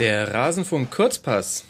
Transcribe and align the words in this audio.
Der 0.00 0.34
Rasenfunk 0.34 0.90
Kurzpass. 0.90 1.64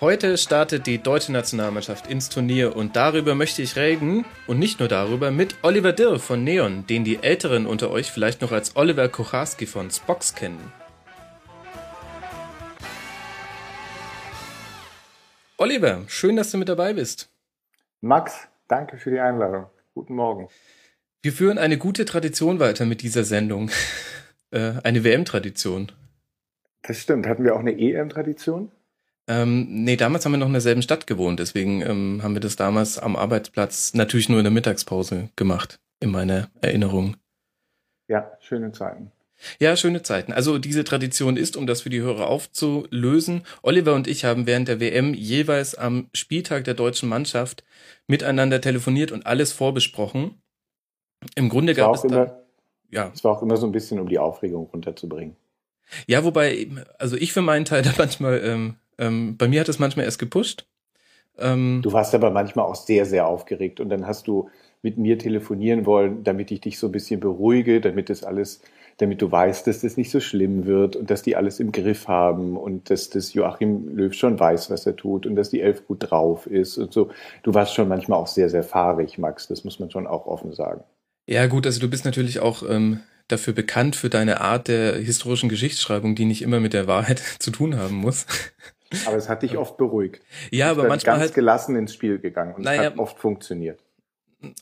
Heute 0.00 0.36
startet 0.38 0.88
die 0.88 0.98
deutsche 0.98 1.30
Nationalmannschaft 1.30 2.08
ins 2.08 2.28
Turnier 2.28 2.74
und 2.74 2.96
darüber 2.96 3.36
möchte 3.36 3.62
ich 3.62 3.76
reden 3.76 4.24
und 4.48 4.58
nicht 4.58 4.80
nur 4.80 4.88
darüber 4.88 5.30
mit 5.30 5.54
Oliver 5.62 5.92
Dirr 5.92 6.18
von 6.18 6.42
Neon, 6.42 6.84
den 6.88 7.04
die 7.04 7.22
Älteren 7.22 7.66
unter 7.66 7.92
euch 7.92 8.10
vielleicht 8.10 8.40
noch 8.40 8.50
als 8.50 8.74
Oliver 8.74 9.08
Kocharski 9.08 9.66
von 9.66 9.88
Spox 9.88 10.34
kennen. 10.34 10.72
Oliver, 15.56 16.02
schön, 16.08 16.34
dass 16.34 16.50
du 16.50 16.58
mit 16.58 16.68
dabei 16.68 16.94
bist. 16.94 17.30
Max, 18.00 18.48
danke 18.66 18.96
für 18.96 19.12
die 19.12 19.20
Einladung. 19.20 19.66
Guten 19.94 20.16
Morgen. 20.16 20.48
Wir 21.22 21.32
führen 21.32 21.58
eine 21.58 21.78
gute 21.78 22.04
Tradition 22.04 22.58
weiter 22.58 22.84
mit 22.84 23.02
dieser 23.02 23.22
Sendung. 23.22 23.70
Äh, 24.52 24.80
eine 24.82 25.04
WM-Tradition. 25.04 25.92
Das 26.82 26.98
stimmt. 26.98 27.26
Hatten 27.26 27.44
wir 27.44 27.54
auch 27.54 27.60
eine 27.60 27.78
EM-Tradition? 27.78 28.70
Ähm, 29.28 29.84
nee, 29.84 29.96
damals 29.96 30.24
haben 30.24 30.32
wir 30.32 30.38
noch 30.38 30.46
in 30.46 30.54
derselben 30.54 30.82
Stadt 30.82 31.06
gewohnt, 31.06 31.38
deswegen 31.38 31.82
ähm, 31.82 32.20
haben 32.22 32.34
wir 32.34 32.40
das 32.40 32.56
damals 32.56 32.98
am 32.98 33.14
Arbeitsplatz 33.14 33.94
natürlich 33.94 34.28
nur 34.28 34.38
in 34.38 34.44
der 34.44 34.50
Mittagspause 34.50 35.28
gemacht, 35.36 35.78
in 36.00 36.10
meiner 36.10 36.48
Erinnerung. 36.62 37.16
Ja, 38.08 38.32
schöne 38.40 38.72
Zeiten. 38.72 39.12
Ja, 39.58 39.76
schöne 39.76 40.02
Zeiten. 40.02 40.32
Also 40.32 40.58
diese 40.58 40.84
Tradition 40.84 41.36
ist, 41.36 41.56
um 41.56 41.66
das 41.66 41.82
für 41.82 41.90
die 41.90 42.00
Hörer 42.00 42.26
aufzulösen, 42.26 43.42
Oliver 43.62 43.94
und 43.94 44.08
ich 44.08 44.24
haben 44.24 44.46
während 44.46 44.68
der 44.68 44.80
WM 44.80 45.14
jeweils 45.14 45.76
am 45.76 46.08
Spieltag 46.12 46.64
der 46.64 46.74
deutschen 46.74 47.08
Mannschaft 47.08 47.64
miteinander 48.06 48.60
telefoniert 48.60 49.12
und 49.12 49.26
alles 49.26 49.52
vorbesprochen. 49.52 50.42
Im 51.36 51.48
Grunde 51.48 51.74
gab 51.74 51.94
es 51.94 52.02
da, 52.02 52.42
ja. 52.90 53.10
Es 53.14 53.22
war 53.22 53.36
auch 53.36 53.42
immer 53.42 53.56
so 53.56 53.66
ein 53.66 53.72
bisschen, 53.72 54.00
um 54.00 54.08
die 54.08 54.18
Aufregung 54.18 54.66
runterzubringen. 54.66 55.36
Ja, 56.06 56.24
wobei, 56.24 56.68
also 56.98 57.16
ich 57.16 57.32
für 57.32 57.42
meinen 57.42 57.64
Teil 57.64 57.82
da 57.82 57.92
manchmal, 57.98 58.40
ähm, 58.44 58.74
ähm, 58.98 59.36
bei 59.36 59.48
mir 59.48 59.60
hat 59.60 59.68
es 59.68 59.78
manchmal 59.78 60.04
erst 60.04 60.18
gepusht. 60.18 60.66
Ähm, 61.38 61.80
du 61.82 61.92
warst 61.92 62.14
aber 62.14 62.30
manchmal 62.30 62.66
auch 62.66 62.74
sehr, 62.74 63.06
sehr 63.06 63.26
aufgeregt 63.26 63.80
und 63.80 63.88
dann 63.88 64.06
hast 64.06 64.26
du 64.26 64.50
mit 64.82 64.98
mir 64.98 65.18
telefonieren 65.18 65.86
wollen, 65.86 66.24
damit 66.24 66.50
ich 66.50 66.60
dich 66.60 66.78
so 66.78 66.88
ein 66.88 66.92
bisschen 66.92 67.20
beruhige, 67.20 67.80
damit 67.80 68.08
das 68.08 68.24
alles, 68.24 68.62
damit 68.98 69.20
du 69.20 69.30
weißt, 69.30 69.66
dass 69.66 69.80
das 69.80 69.96
nicht 69.96 70.10
so 70.10 70.20
schlimm 70.20 70.66
wird 70.66 70.96
und 70.96 71.10
dass 71.10 71.22
die 71.22 71.36
alles 71.36 71.60
im 71.60 71.72
Griff 71.72 72.08
haben 72.08 72.56
und 72.56 72.90
dass 72.90 73.10
das 73.10 73.34
Joachim 73.34 73.94
Löw 73.94 74.12
schon 74.14 74.38
weiß, 74.38 74.70
was 74.70 74.86
er 74.86 74.96
tut 74.96 75.26
und 75.26 75.36
dass 75.36 75.50
die 75.50 75.60
Elf 75.60 75.86
gut 75.86 76.10
drauf 76.10 76.46
ist 76.46 76.78
und 76.78 76.92
so. 76.92 77.10
Du 77.42 77.54
warst 77.54 77.74
schon 77.74 77.88
manchmal 77.88 78.18
auch 78.18 78.26
sehr, 78.26 78.48
sehr 78.48 78.62
fahrig, 78.62 79.18
Max, 79.18 79.48
das 79.48 79.64
muss 79.64 79.80
man 79.80 79.90
schon 79.90 80.06
auch 80.06 80.26
offen 80.26 80.52
sagen. 80.52 80.82
Ja, 81.26 81.46
gut, 81.46 81.66
also 81.66 81.80
du 81.80 81.88
bist 81.88 82.04
natürlich 82.04 82.40
auch 82.40 82.62
ähm, 82.68 83.00
dafür 83.32 83.52
bekannt 83.52 83.96
für 83.96 84.10
deine 84.10 84.40
Art 84.40 84.68
der 84.68 84.96
historischen 84.96 85.48
Geschichtsschreibung, 85.48 86.14
die 86.14 86.24
nicht 86.24 86.42
immer 86.42 86.60
mit 86.60 86.72
der 86.72 86.86
Wahrheit 86.86 87.22
zu 87.38 87.50
tun 87.50 87.76
haben 87.76 87.96
muss. 87.96 88.26
Aber 89.06 89.16
es 89.16 89.28
hat 89.28 89.42
dich 89.42 89.56
oft 89.56 89.76
beruhigt. 89.76 90.20
Ja, 90.50 90.70
aber 90.70 90.88
manchmal 90.88 91.14
ganz 91.14 91.20
halt, 91.20 91.34
gelassen 91.34 91.76
ins 91.76 91.94
Spiel 91.94 92.18
gegangen 92.18 92.54
und 92.54 92.64
naja, 92.64 92.82
es 92.82 92.86
hat 92.88 92.98
oft 92.98 93.18
funktioniert. 93.18 93.80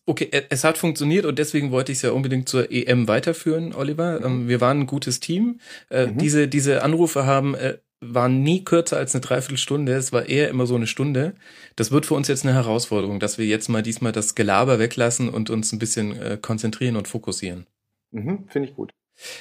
Okay, 0.06 0.28
es 0.50 0.64
hat 0.64 0.76
funktioniert 0.76 1.24
und 1.24 1.38
deswegen 1.38 1.70
wollte 1.70 1.92
ich 1.92 1.98
es 1.98 2.02
ja 2.02 2.10
unbedingt 2.10 2.48
zur 2.48 2.70
EM 2.70 3.06
weiterführen, 3.06 3.72
Oliver. 3.74 4.20
Ähm, 4.24 4.44
mhm. 4.44 4.48
Wir 4.48 4.60
waren 4.60 4.80
ein 4.80 4.86
gutes 4.86 5.20
Team. 5.20 5.60
Äh, 5.88 6.06
mhm. 6.08 6.18
Diese 6.18 6.48
diese 6.48 6.82
Anrufe 6.82 7.26
haben 7.26 7.54
äh, 7.54 7.78
waren 8.00 8.42
nie 8.42 8.64
kürzer 8.64 8.96
als 8.96 9.14
eine 9.14 9.22
Dreiviertelstunde. 9.22 9.92
Es 9.92 10.12
war 10.12 10.28
eher 10.28 10.48
immer 10.48 10.66
so 10.66 10.76
eine 10.76 10.86
Stunde. 10.86 11.34
Das 11.76 11.90
wird 11.90 12.06
für 12.06 12.14
uns 12.14 12.28
jetzt 12.28 12.44
eine 12.44 12.54
Herausforderung, 12.54 13.20
dass 13.20 13.38
wir 13.38 13.46
jetzt 13.46 13.68
mal 13.68 13.82
diesmal 13.82 14.12
das 14.12 14.34
Gelaber 14.34 14.78
weglassen 14.78 15.28
und 15.28 15.50
uns 15.50 15.72
ein 15.72 15.78
bisschen 15.78 16.20
äh, 16.20 16.38
konzentrieren 16.40 16.96
und 16.96 17.08
fokussieren. 17.08 17.66
Mhm, 18.10 18.48
Finde 18.48 18.68
ich 18.68 18.74
gut. 18.74 18.92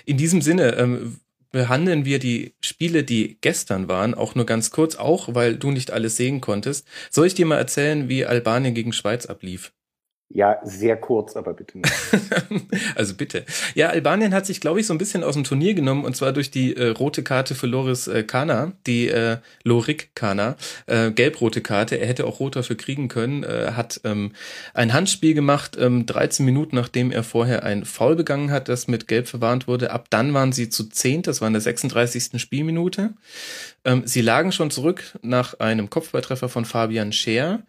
In 0.05 0.17
diesem 0.17 0.41
Sinne 0.41 0.75
ähm, 0.75 1.19
behandeln 1.51 2.05
wir 2.05 2.19
die 2.19 2.55
Spiele, 2.61 3.03
die 3.03 3.37
gestern 3.41 3.87
waren, 3.87 4.13
auch 4.13 4.35
nur 4.35 4.45
ganz 4.45 4.71
kurz, 4.71 4.95
auch 4.95 5.33
weil 5.33 5.55
du 5.57 5.71
nicht 5.71 5.91
alles 5.91 6.17
sehen 6.17 6.41
konntest. 6.41 6.87
Soll 7.09 7.27
ich 7.27 7.35
dir 7.35 7.45
mal 7.45 7.57
erzählen, 7.57 8.09
wie 8.09 8.25
Albanien 8.25 8.73
gegen 8.73 8.93
Schweiz 8.93 9.25
ablief? 9.25 9.73
Ja, 10.29 10.59
sehr 10.63 10.97
kurz, 10.97 11.37
aber 11.37 11.53
bitte 11.53 11.77
nicht. 11.77 11.93
also 12.95 13.15
bitte. 13.15 13.45
Ja, 13.75 13.89
Albanien 13.89 14.33
hat 14.33 14.45
sich, 14.45 14.59
glaube 14.59 14.81
ich, 14.81 14.85
so 14.85 14.93
ein 14.93 14.97
bisschen 14.97 15.23
aus 15.23 15.35
dem 15.35 15.45
Turnier 15.45 15.73
genommen 15.73 16.03
und 16.03 16.17
zwar 16.17 16.33
durch 16.33 16.51
die 16.51 16.75
äh, 16.75 16.89
rote 16.89 17.23
Karte 17.23 17.55
für 17.55 17.65
Loris 17.65 18.07
äh, 18.09 18.23
Kana, 18.23 18.73
die 18.85 19.07
äh, 19.07 19.37
Lorik 19.63 20.09
Kana, 20.15 20.57
äh, 20.85 21.11
gelb-rote 21.11 21.61
Karte. 21.61 21.95
Er 21.95 22.07
hätte 22.07 22.25
auch 22.25 22.41
rot 22.41 22.57
dafür 22.57 22.75
kriegen 22.75 23.07
können, 23.07 23.43
äh, 23.43 23.71
hat 23.73 24.01
ähm, 24.03 24.33
ein 24.73 24.91
Handspiel 24.91 25.33
gemacht, 25.33 25.77
ähm, 25.79 26.05
13 26.05 26.45
Minuten 26.45 26.75
nachdem 26.75 27.11
er 27.11 27.23
vorher 27.23 27.63
ein 27.63 27.85
Foul 27.85 28.17
begangen 28.17 28.51
hat, 28.51 28.67
das 28.67 28.89
mit 28.89 29.07
Gelb 29.07 29.29
verwarnt 29.29 29.69
wurde. 29.69 29.91
Ab 29.91 30.07
dann 30.09 30.33
waren 30.33 30.51
sie 30.51 30.67
zu 30.67 30.89
zehnt, 30.89 31.27
das 31.27 31.39
war 31.39 31.47
in 31.47 31.53
der 31.53 31.61
36. 31.61 32.41
Spielminute. 32.41 33.13
Ähm, 33.85 34.03
sie 34.05 34.21
lagen 34.21 34.51
schon 34.51 34.71
zurück 34.71 35.17
nach 35.21 35.53
einem 35.61 35.89
Kopfballtreffer 35.89 36.49
von 36.49 36.65
Fabian 36.65 37.13
Scheer. 37.13 37.63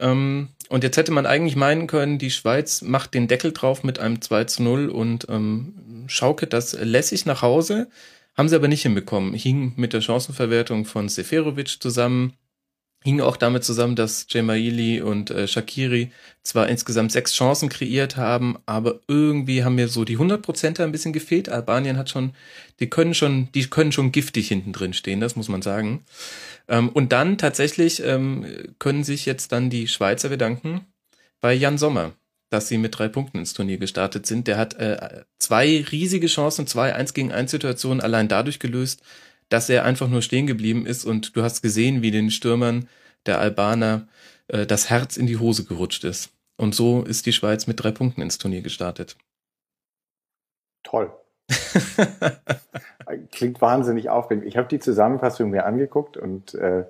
Ähm, 0.00 0.48
und 0.68 0.84
jetzt 0.84 0.96
hätte 0.96 1.12
man 1.12 1.26
eigentlich 1.26 1.56
meinen 1.56 1.86
können, 1.86 2.18
die 2.18 2.30
Schweiz 2.30 2.82
macht 2.82 3.14
den 3.14 3.28
Deckel 3.28 3.52
drauf 3.52 3.84
mit 3.84 3.98
einem 3.98 4.20
2 4.20 4.44
zu 4.44 4.62
0 4.62 4.88
und 4.88 5.26
ähm, 5.28 6.04
schaukelt 6.06 6.52
das 6.52 6.72
lässig 6.72 7.26
nach 7.26 7.42
Hause. 7.42 7.88
Haben 8.36 8.48
sie 8.48 8.56
aber 8.56 8.68
nicht 8.68 8.82
hinbekommen. 8.82 9.34
Hing 9.34 9.74
mit 9.76 9.92
der 9.92 10.00
Chancenverwertung 10.00 10.84
von 10.84 11.08
Seferovic 11.08 11.80
zusammen. 11.80 12.34
Hing 13.04 13.20
auch 13.20 13.36
damit 13.36 13.64
zusammen, 13.64 13.96
dass 13.96 14.26
Jemaili 14.30 15.02
und 15.02 15.30
äh, 15.30 15.46
Shakiri 15.46 16.10
zwar 16.42 16.68
insgesamt 16.68 17.12
sechs 17.12 17.34
Chancen 17.34 17.68
kreiert 17.68 18.16
haben, 18.16 18.56
aber 18.64 19.00
irgendwie 19.08 19.62
haben 19.62 19.74
mir 19.74 19.88
so 19.88 20.04
die 20.04 20.16
100% 20.16 20.82
ein 20.82 20.90
bisschen 20.90 21.12
gefehlt. 21.12 21.50
Albanien 21.50 21.98
hat 21.98 22.08
schon, 22.08 22.32
die 22.80 22.88
können 22.88 23.12
schon, 23.12 23.52
die 23.52 23.68
können 23.68 23.92
schon 23.92 24.10
giftig 24.10 24.48
hinten 24.48 24.72
drin 24.72 24.94
stehen, 24.94 25.20
das 25.20 25.36
muss 25.36 25.50
man 25.50 25.60
sagen. 25.60 26.02
Ähm, 26.66 26.88
und 26.88 27.12
dann 27.12 27.36
tatsächlich 27.36 28.02
ähm, 28.02 28.46
können 28.78 29.04
sich 29.04 29.26
jetzt 29.26 29.52
dann 29.52 29.68
die 29.68 29.86
Schweizer 29.86 30.30
bedanken 30.30 30.86
bei 31.42 31.52
Jan 31.52 31.76
Sommer, 31.76 32.12
dass 32.48 32.68
sie 32.68 32.78
mit 32.78 32.98
drei 32.98 33.08
Punkten 33.08 33.36
ins 33.36 33.52
Turnier 33.52 33.76
gestartet 33.76 34.24
sind. 34.24 34.48
Der 34.48 34.56
hat 34.56 34.74
äh, 34.80 35.24
zwei 35.38 35.84
riesige 35.92 36.26
Chancen, 36.26 36.66
zwei 36.66 36.94
1 36.94 37.12
gegen 37.12 37.32
1 37.32 37.50
Situationen 37.50 38.00
allein 38.00 38.28
dadurch 38.28 38.58
gelöst, 38.60 39.02
dass 39.48 39.68
er 39.68 39.84
einfach 39.84 40.08
nur 40.08 40.22
stehen 40.22 40.46
geblieben 40.46 40.86
ist 40.86 41.04
und 41.04 41.36
du 41.36 41.42
hast 41.42 41.62
gesehen, 41.62 42.02
wie 42.02 42.10
den 42.10 42.30
Stürmern 42.30 42.88
der 43.26 43.38
Albaner 43.40 44.08
äh, 44.48 44.66
das 44.66 44.90
Herz 44.90 45.16
in 45.16 45.26
die 45.26 45.38
Hose 45.38 45.64
gerutscht 45.64 46.04
ist. 46.04 46.30
Und 46.56 46.74
so 46.74 47.02
ist 47.02 47.26
die 47.26 47.32
Schweiz 47.32 47.66
mit 47.66 47.82
drei 47.82 47.90
Punkten 47.90 48.22
ins 48.22 48.38
Turnier 48.38 48.62
gestartet. 48.62 49.16
Toll. 50.82 51.10
Klingt 53.32 53.60
wahnsinnig 53.60 54.08
aufregend. 54.08 54.46
Ich 54.46 54.56
habe 54.56 54.68
die 54.68 54.78
Zusammenfassung 54.78 55.50
mir 55.50 55.66
angeguckt 55.66 56.16
und 56.16 56.54
äh, 56.54 56.84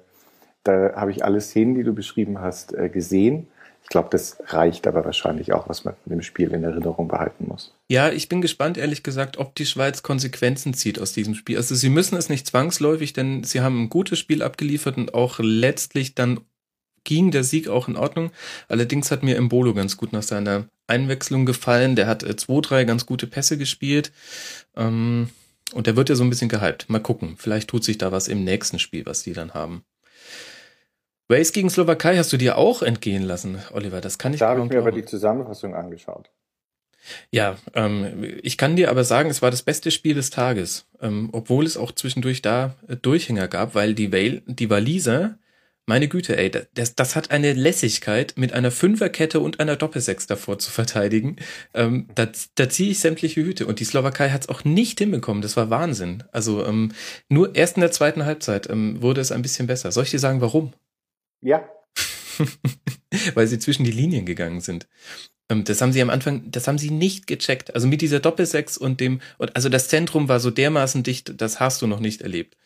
da 0.63 0.95
habe 0.95 1.11
ich 1.11 1.25
alle 1.25 1.41
Szenen, 1.41 1.75
die 1.75 1.83
du 1.83 1.93
beschrieben 1.93 2.41
hast, 2.41 2.75
äh, 2.75 2.89
gesehen. 2.89 3.49
Ich 3.85 3.91
glaube, 3.91 4.09
das 4.11 4.39
reicht 4.47 4.87
aber 4.87 5.05
wahrscheinlich 5.05 5.53
auch, 5.53 5.69
was 5.69 5.85
man 5.85 5.95
von 6.03 6.11
dem 6.11 6.23
Spiel 6.23 6.53
in 6.53 6.65
Erinnerung 6.65 7.07
behalten 7.07 7.47
muss. 7.47 7.75
Ja, 7.89 8.11
ich 8.11 8.31
bin 8.31 8.41
gespannt, 8.41 8.79
ehrlich 8.79 9.03
gesagt, 9.03 9.37
ob 9.37 9.55
die 9.55 9.67
Schweiz 9.67 10.03
Konsequenzen 10.03 10.73
zieht 10.73 10.99
aus 10.99 11.13
diesem 11.13 11.35
Spiel. 11.35 11.59
Also 11.59 11.75
sie 11.75 11.91
müssen 11.91 12.17
es 12.17 12.31
nicht 12.31 12.47
zwangsläufig, 12.47 13.13
denn 13.13 13.45
sie 13.45 13.61
haben 13.61 13.85
ein 13.85 13.91
gutes 13.91 14.19
Spiel 14.19 14.43
abgeliefert 14.43 14.97
und 14.97 15.13
auch 15.15 15.39
letztlich 15.39 16.15
dann 16.15 16.41
ging 17.05 17.31
der 17.31 17.45
Sieg 17.45 17.69
auch 17.69 17.87
in 17.87 17.97
Ordnung. 17.97 18.31
Allerdings 18.69 19.11
hat 19.11 19.23
mir 19.23 19.37
Embolo 19.37 19.75
ganz 19.75 19.99
gut 19.99 20.15
nach 20.15 20.23
seiner 20.23 20.67
Einwechslung 20.87 21.45
gefallen. 21.45 21.95
Der 21.95 22.07
hat 22.07 22.23
äh, 22.23 22.37
zwei, 22.37 22.61
drei 22.63 22.85
ganz 22.85 23.05
gute 23.05 23.27
Pässe 23.27 23.59
gespielt. 23.59 24.13
Ähm, 24.75 25.29
und 25.75 25.87
der 25.87 25.97
wird 25.97 26.09
ja 26.09 26.15
so 26.15 26.25
ein 26.25 26.31
bisschen 26.31 26.49
gehypt. 26.49 26.89
Mal 26.89 27.01
gucken. 27.01 27.35
Vielleicht 27.37 27.69
tut 27.69 27.85
sich 27.85 27.99
da 27.99 28.13
was 28.13 28.29
im 28.29 28.45
nächsten 28.45 28.79
Spiel, 28.79 29.05
was 29.07 29.23
die 29.23 29.35
dann 29.35 29.55
haben. 29.55 29.85
Wales 31.29 31.53
gegen 31.53 31.71
Slowakei 31.71 32.17
hast 32.17 32.33
du 32.33 32.37
dir 32.37 32.59
auch 32.59 32.83
entgehen 32.83 33.23
lassen, 33.23 33.59
Oliver. 33.73 34.01
Das 34.01 34.19
kann 34.19 34.35
ich 34.35 34.41
Da 34.41 34.51
habe 34.51 34.63
ich 34.63 34.69
mir 34.69 34.79
aber 34.79 34.93
die 34.93 35.05
Zusammenfassung 35.05 35.75
angeschaut. 35.75 36.31
Ja, 37.31 37.57
ähm, 37.75 38.39
ich 38.43 38.57
kann 38.57 38.77
dir 38.77 38.91
aber 38.91 39.05
sagen, 39.05 39.31
es 39.31 39.43
war 39.43 39.51
das 39.51 39.63
beste 39.63 39.91
Spiel 39.91 40.15
des 40.15 40.31
Tages, 40.31 40.87
ähm, 41.01 41.29
obwohl 41.33 41.67
es 41.67 41.77
auch 41.77 41.93
zwischendurch 41.93 42.41
da 42.41 42.75
äh, 42.89 42.97
Durchhänger 42.97 43.49
gab, 43.49 43.75
weil 43.75 43.95
die, 43.95 44.13
Wale, 44.13 44.43
die 44.47 44.71
Waliser 44.71 45.39
meine 45.87 46.09
Güte, 46.09 46.37
ey, 46.39 46.51
das, 46.51 46.95
das 46.95 47.15
hat 47.15 47.31
eine 47.31 47.53
Lässigkeit, 47.53 48.35
mit 48.37 48.55
einer 48.55 48.71
Fünferkette 48.71 49.41
und 49.41 49.61
einer 49.61 49.77
Doppelsechs 49.77 50.27
davor 50.27 50.59
zu 50.59 50.71
verteidigen. 50.71 51.37
Ähm, 51.75 52.09
da, 52.15 52.29
da 52.55 52.69
ziehe 52.71 52.91
ich 52.91 53.01
sämtliche 53.01 53.45
Hüte. 53.45 53.67
Und 53.67 53.81
die 53.81 53.85
Slowakei 53.85 54.31
hat 54.31 54.43
es 54.43 54.49
auch 54.49 54.65
nicht 54.65 54.99
hinbekommen. 54.99 55.43
Das 55.43 55.59
war 55.59 55.69
Wahnsinn. 55.69 56.25
Also 56.33 56.65
ähm, 56.65 56.93
nur 57.29 57.55
erst 57.55 57.77
in 57.77 57.83
der 57.83 57.93
zweiten 57.93 58.25
Halbzeit 58.25 58.71
ähm, 58.71 59.03
wurde 59.03 59.21
es 59.21 59.31
ein 59.31 59.43
bisschen 59.43 59.67
besser. 59.67 59.93
Soll 59.93 60.05
ich 60.05 60.11
dir 60.11 60.19
sagen, 60.19 60.41
warum? 60.41 60.73
Ja. 61.45 61.69
Weil 63.35 63.47
sie 63.47 63.59
zwischen 63.61 63.85
die 63.85 63.93
Linien 63.93 64.27
gegangen 64.27 64.61
sind. 64.61 64.89
Ähm, 65.49 65.63
das 65.65 65.81
haben 65.81 65.93
sie 65.93 66.03
am 66.03 66.11
Anfang, 66.11 66.51
das 66.51 66.67
haben 66.67 66.79
sie 66.79 66.91
nicht 66.91 67.27
gecheckt. 67.27 67.75
Also 67.75 67.87
mit 67.87 68.01
dieser 68.01 68.19
Doppelsechs 68.19 68.77
und 68.77 68.99
dem, 68.99 69.21
also 69.39 69.69
das 69.69 69.89
Zentrum 69.89 70.29
war 70.29 70.41
so 70.41 70.51
dermaßen 70.51 71.03
dicht, 71.03 71.41
das 71.41 71.61
hast 71.61 71.83
du 71.83 71.87
noch 71.87 72.01
nicht 72.01 72.23
erlebt. 72.23 72.57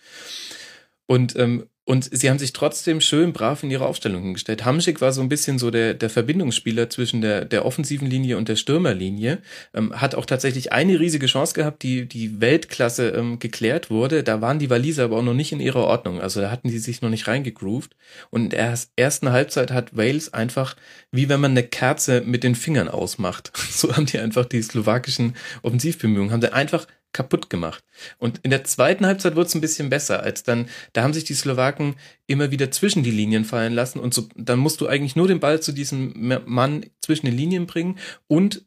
Und 1.06 1.36
ähm, 1.36 1.66
Und 1.88 2.06
sie 2.12 2.29
haben 2.29 2.38
sich 2.38 2.52
trotzdem 2.52 3.00
schön 3.00 3.32
brav 3.32 3.62
in 3.62 3.70
ihre 3.70 3.87
Aufstellung 3.87 4.23
hingestellt. 4.23 4.67
Hamschick 4.67 5.00
war 5.00 5.11
so 5.11 5.23
ein 5.23 5.31
bisschen 5.31 5.58
so 5.58 5.70
der, 5.70 5.94
der 5.94 6.11
Verbindungsspieler 6.11 6.90
zwischen 6.90 7.23
der, 7.23 7.46
der 7.46 7.64
offensiven 7.64 8.06
Linie 8.06 8.37
und 8.37 8.46
der 8.50 8.56
Stürmerlinie. 8.56 9.38
Ähm, 9.73 9.99
hat 9.99 10.14
auch 10.14 10.26
tatsächlich 10.26 10.70
eine 10.70 11.00
riesige 11.00 11.25
Chance 11.25 11.55
gehabt, 11.55 11.82
die, 11.82 12.06
die 12.06 12.43
Weltklasse 12.43 13.08
ähm, 13.08 13.38
geklärt 13.38 13.88
wurde. 13.88 14.23
Da 14.23 14.43
waren 14.43 14.58
die 14.58 14.69
Waliser 14.69 15.05
aber 15.05 15.17
auch 15.17 15.23
noch 15.23 15.32
nicht 15.32 15.50
in 15.50 15.61
ihrer 15.61 15.82
Ordnung. 15.87 16.20
Also 16.20 16.43
da 16.43 16.50
hatten 16.50 16.69
die 16.69 16.76
sich 16.76 17.00
noch 17.00 17.08
nicht 17.08 17.26
reingegroovt. 17.26 17.96
Und 18.29 18.43
in 18.43 18.50
der 18.50 18.75
ersten 18.96 19.31
Halbzeit 19.31 19.70
hat 19.70 19.96
Wales 19.96 20.34
einfach, 20.34 20.76
wie 21.11 21.31
wenn 21.31 21.41
man 21.41 21.52
eine 21.52 21.62
Kerze 21.62 22.20
mit 22.20 22.44
den 22.44 22.55
Fingern 22.55 22.88
ausmacht. 22.88 23.50
So 23.79 23.96
haben 23.96 24.06
die 24.06 24.19
einfach 24.19 24.44
die 24.44 24.61
slowakischen 24.61 25.37
Offensivbemühungen, 25.62 26.32
haben 26.32 26.43
sie 26.43 26.52
einfach 26.52 26.87
kaputt 27.12 27.50
gemacht. 27.50 27.82
Und 28.19 28.38
in 28.43 28.50
der 28.50 28.64
zweiten 28.64 29.06
Halbzeit 29.06 29.34
wurde 29.34 29.46
es 29.46 29.55
ein 29.55 29.60
bisschen 29.60 29.90
besser, 29.90 30.22
als 30.22 30.43
dann, 30.43 30.69
da 30.93 31.02
haben 31.02 31.14
sich 31.14 31.25
die 31.25 31.34
Slowaken 31.34 31.96
immer 32.26 32.50
wieder 32.50 32.70
zwischen 32.70 33.02
die 33.02 33.10
Linien 33.10 33.44
fallen 33.44 33.72
lassen 33.72 33.99
und 33.99 34.14
so, 34.14 34.28
dann 34.37 34.58
musst 34.58 34.81
du 34.81 34.87
eigentlich 34.87 35.16
nur 35.16 35.28
den 35.28 35.40
Ball 35.40 35.60
zu 35.60 35.72
diesem 35.72 36.12
Mann 36.46 36.87
zwischen 37.00 37.26
den 37.26 37.37
Linien 37.37 37.66
bringen 37.66 37.99
und 38.26 38.64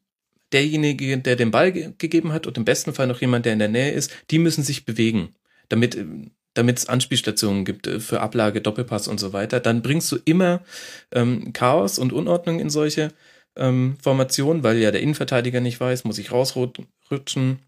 derjenige, 0.52 1.18
der 1.18 1.36
den 1.36 1.52
Ball 1.52 1.72
ge 1.72 1.94
gegeben 1.98 2.34
hat 2.34 2.48
und 2.48 2.58
im 2.58 2.66
besten 2.66 2.94
Fall 2.94 3.08
noch 3.08 3.22
jemand, 3.22 3.46
der 3.46 3.54
in 3.54 3.60
der 3.60 3.70
Nähe 3.70 3.92
ist, 3.92 4.12
die 4.32 4.40
müssen 4.40 4.64
sich 4.64 4.86
bewegen, 4.86 5.30
damit 5.70 5.98
damit 6.54 6.80
es 6.80 6.90
Anspielstationen 6.90 7.64
gibt 7.64 7.88
äh, 7.88 8.00
für 8.00 8.20
Ablage, 8.20 8.62
Doppelpass 8.62 9.08
und 9.08 9.20
so 9.20 9.34
weiter, 9.34 9.60
dann 9.60 9.82
bringst 9.82 10.12
du 10.12 10.18
immer 10.26 10.62
ähm, 11.12 11.54
Chaos 11.54 11.98
und 11.98 12.12
Unordnung 12.12 12.60
in 12.60 12.70
solche 12.70 13.10
ähm, 13.56 13.98
Formationen, 14.02 14.64
weil 14.64 14.78
ja 14.78 14.92
der 14.92 15.02
Innenverteidiger 15.02 15.62
nicht 15.62 15.80
weiß, 15.80 16.04
muss 16.04 16.18
ich 16.18 16.32
rausrutschen, 16.32 17.60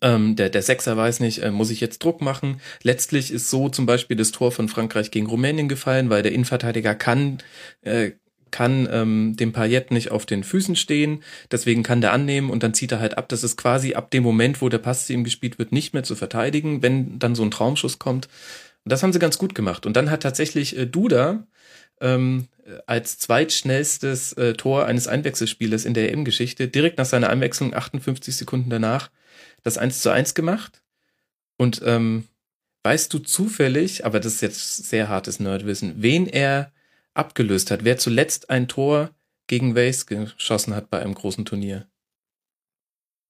ähm, 0.00 0.36
der, 0.36 0.50
der 0.50 0.62
Sechser 0.62 0.96
weiß 0.96 1.20
nicht, 1.20 1.42
äh, 1.42 1.50
muss 1.50 1.70
ich 1.70 1.80
jetzt 1.80 2.02
Druck 2.02 2.20
machen? 2.20 2.60
Letztlich 2.82 3.30
ist 3.30 3.50
so 3.50 3.68
zum 3.68 3.86
Beispiel 3.86 4.16
das 4.16 4.32
Tor 4.32 4.50
von 4.50 4.68
Frankreich 4.68 5.10
gegen 5.10 5.26
Rumänien 5.26 5.68
gefallen, 5.68 6.10
weil 6.10 6.22
der 6.22 6.32
Innenverteidiger 6.32 6.94
kann, 6.94 7.38
äh, 7.82 8.12
kann 8.50 8.88
ähm, 8.90 9.36
dem 9.36 9.52
Payet 9.52 9.90
nicht 9.90 10.10
auf 10.10 10.26
den 10.26 10.44
Füßen 10.44 10.76
stehen, 10.76 11.22
deswegen 11.50 11.82
kann 11.82 12.00
der 12.00 12.12
annehmen 12.12 12.50
und 12.50 12.62
dann 12.62 12.72
zieht 12.72 12.92
er 12.92 13.00
halt 13.00 13.18
ab. 13.18 13.28
Das 13.28 13.44
ist 13.44 13.56
quasi 13.56 13.94
ab 13.94 14.10
dem 14.10 14.22
Moment, 14.22 14.62
wo 14.62 14.68
der 14.68 14.78
Pass 14.78 15.06
zu 15.06 15.12
ihm 15.12 15.24
gespielt 15.24 15.58
wird, 15.58 15.72
nicht 15.72 15.92
mehr 15.92 16.04
zu 16.04 16.14
verteidigen, 16.16 16.82
wenn 16.82 17.18
dann 17.18 17.34
so 17.34 17.42
ein 17.42 17.50
Traumschuss 17.50 17.98
kommt. 17.98 18.28
Und 18.84 18.92
das 18.92 19.02
haben 19.02 19.12
sie 19.12 19.18
ganz 19.18 19.38
gut 19.38 19.54
gemacht. 19.54 19.86
Und 19.86 19.96
dann 19.96 20.10
hat 20.10 20.22
tatsächlich 20.22 20.78
äh, 20.78 20.86
Duda 20.86 21.46
ähm, 22.00 22.48
als 22.86 23.18
zweitschnellstes 23.18 24.32
äh, 24.34 24.54
Tor 24.54 24.86
eines 24.86 25.08
Einwechselspielers 25.08 25.84
in 25.84 25.92
der 25.92 26.10
EM-Geschichte 26.12 26.68
direkt 26.68 26.96
nach 26.96 27.04
seiner 27.04 27.28
Einwechslung 27.28 27.74
58 27.74 28.34
Sekunden 28.34 28.70
danach 28.70 29.10
das 29.64 29.78
1 29.78 30.00
zu 30.00 30.10
1 30.10 30.34
gemacht. 30.34 30.82
Und 31.56 31.82
ähm, 31.84 32.28
weißt 32.84 33.12
du 33.12 33.18
zufällig, 33.18 34.04
aber 34.04 34.20
das 34.20 34.34
ist 34.34 34.40
jetzt 34.42 34.84
sehr 34.88 35.08
hartes 35.08 35.40
Nerdwissen, 35.40 35.94
wen 35.96 36.26
er 36.26 36.72
abgelöst 37.14 37.70
hat, 37.70 37.84
wer 37.84 37.96
zuletzt 37.96 38.50
ein 38.50 38.68
Tor 38.68 39.10
gegen 39.46 39.74
Wales 39.74 40.06
geschossen 40.06 40.74
hat 40.74 40.90
bei 40.90 41.00
einem 41.00 41.14
großen 41.14 41.44
Turnier? 41.44 41.86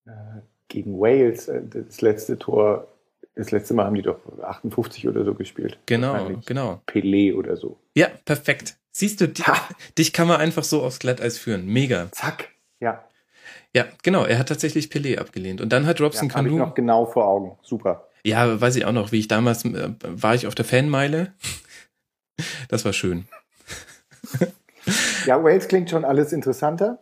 Äh, 0.06 0.40
gegen 0.68 0.98
Wales, 0.98 1.48
äh, 1.48 1.62
das 1.66 2.00
letzte 2.00 2.38
Tor, 2.38 2.88
das 3.34 3.50
letzte 3.50 3.74
Mal 3.74 3.86
haben 3.86 3.94
die 3.94 4.02
doch 4.02 4.20
58 4.42 5.08
oder 5.08 5.24
so 5.24 5.34
gespielt. 5.34 5.78
Genau, 5.86 6.40
genau. 6.46 6.82
Pelé 6.86 7.34
oder 7.34 7.56
so. 7.56 7.78
Ja, 7.94 8.08
perfekt. 8.24 8.76
Siehst 8.92 9.20
du, 9.20 9.28
dich, 9.28 9.44
dich 9.98 10.12
kann 10.12 10.28
man 10.28 10.40
einfach 10.40 10.64
so 10.64 10.82
aufs 10.82 11.00
Glatteis 11.00 11.36
führen. 11.36 11.66
Mega. 11.66 12.10
Zack, 12.12 12.50
ja. 12.80 13.04
Ja, 13.74 13.86
genau. 14.02 14.24
Er 14.24 14.38
hat 14.38 14.48
tatsächlich 14.48 14.86
Pelé 14.86 15.18
abgelehnt. 15.18 15.60
Und 15.60 15.72
dann 15.72 15.86
hat 15.86 16.00
Robson 16.00 16.28
ja, 16.28 16.34
Canu. 16.34 16.50
Ich 16.50 16.56
noch 16.56 16.74
genau 16.74 17.06
vor 17.06 17.26
Augen. 17.26 17.58
Super. 17.62 18.08
Ja, 18.24 18.60
weiß 18.60 18.76
ich 18.76 18.84
auch 18.86 18.92
noch, 18.92 19.12
wie 19.12 19.18
ich 19.18 19.28
damals 19.28 19.64
äh, 19.64 19.90
war 20.00 20.34
ich 20.34 20.46
auf 20.46 20.54
der 20.54 20.64
Fanmeile. 20.64 21.32
Das 22.68 22.84
war 22.84 22.92
schön. 22.92 23.28
ja, 25.26 25.42
Wales 25.44 25.68
klingt 25.68 25.88
schon 25.88 26.04
alles 26.04 26.32
interessanter. 26.32 26.98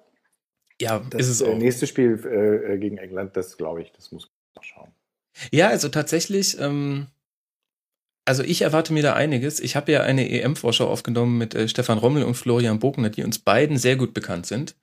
Ja, 0.80 0.98
das 1.10 1.22
ist 1.22 1.28
es 1.28 1.40
äh, 1.40 1.50
auch. 1.50 1.56
nächste 1.56 1.86
Spiel 1.86 2.20
äh, 2.26 2.76
gegen 2.76 2.98
England, 2.98 3.36
das 3.36 3.56
glaube 3.56 3.82
ich, 3.82 3.92
das 3.92 4.12
muss 4.12 4.24
man 4.24 4.32
noch 4.56 4.64
schauen. 4.64 4.92
Ja, 5.50 5.68
also 5.68 5.88
tatsächlich, 5.88 6.58
ähm, 6.60 7.06
also 8.24 8.42
ich 8.42 8.62
erwarte 8.62 8.92
mir 8.92 9.02
da 9.02 9.14
einiges. 9.14 9.60
Ich 9.60 9.76
habe 9.76 9.92
ja 9.92 10.02
eine 10.02 10.28
EM-Vorschau 10.28 10.86
aufgenommen 10.88 11.38
mit 11.38 11.54
äh, 11.54 11.68
Stefan 11.68 11.98
Rommel 11.98 12.24
und 12.24 12.34
Florian 12.34 12.78
Bogner, 12.78 13.10
die 13.10 13.24
uns 13.24 13.38
beiden 13.38 13.78
sehr 13.78 13.96
gut 13.96 14.12
bekannt 14.12 14.46
sind. 14.46 14.74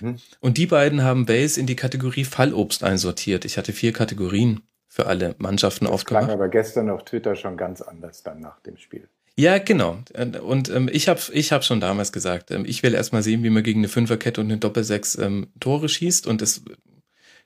Mhm. 0.00 0.16
Und 0.40 0.58
die 0.58 0.66
beiden 0.66 1.02
haben 1.02 1.26
Base 1.26 1.58
in 1.58 1.66
die 1.66 1.76
Kategorie 1.76 2.24
Fallobst 2.24 2.84
einsortiert. 2.84 3.44
Ich 3.44 3.58
hatte 3.58 3.72
vier 3.72 3.92
Kategorien 3.92 4.60
für 4.88 5.06
alle 5.06 5.34
Mannschaften 5.38 5.86
das 5.86 5.94
aufgemacht. 5.94 6.24
Klang 6.24 6.34
aber 6.34 6.48
gestern 6.48 6.90
auf 6.90 7.04
Twitter 7.04 7.34
schon 7.36 7.56
ganz 7.56 7.80
anders 7.80 8.22
dann 8.22 8.40
nach 8.40 8.60
dem 8.60 8.76
Spiel. 8.76 9.08
Ja, 9.36 9.58
genau. 9.58 9.98
Und 10.42 10.68
ähm, 10.68 10.90
ich 10.92 11.08
habe 11.08 11.20
ich 11.32 11.52
hab 11.52 11.64
schon 11.64 11.80
damals 11.80 12.12
gesagt, 12.12 12.50
ähm, 12.50 12.64
ich 12.66 12.82
will 12.82 12.94
erstmal 12.94 13.22
sehen, 13.22 13.42
wie 13.42 13.50
man 13.50 13.62
gegen 13.62 13.80
eine 13.80 13.88
Fünferkette 13.88 14.40
und 14.40 14.48
eine 14.48 14.58
Doppelsechs 14.58 15.16
ähm, 15.16 15.48
Tore 15.58 15.88
schießt. 15.88 16.26
Und 16.26 16.42
es 16.42 16.62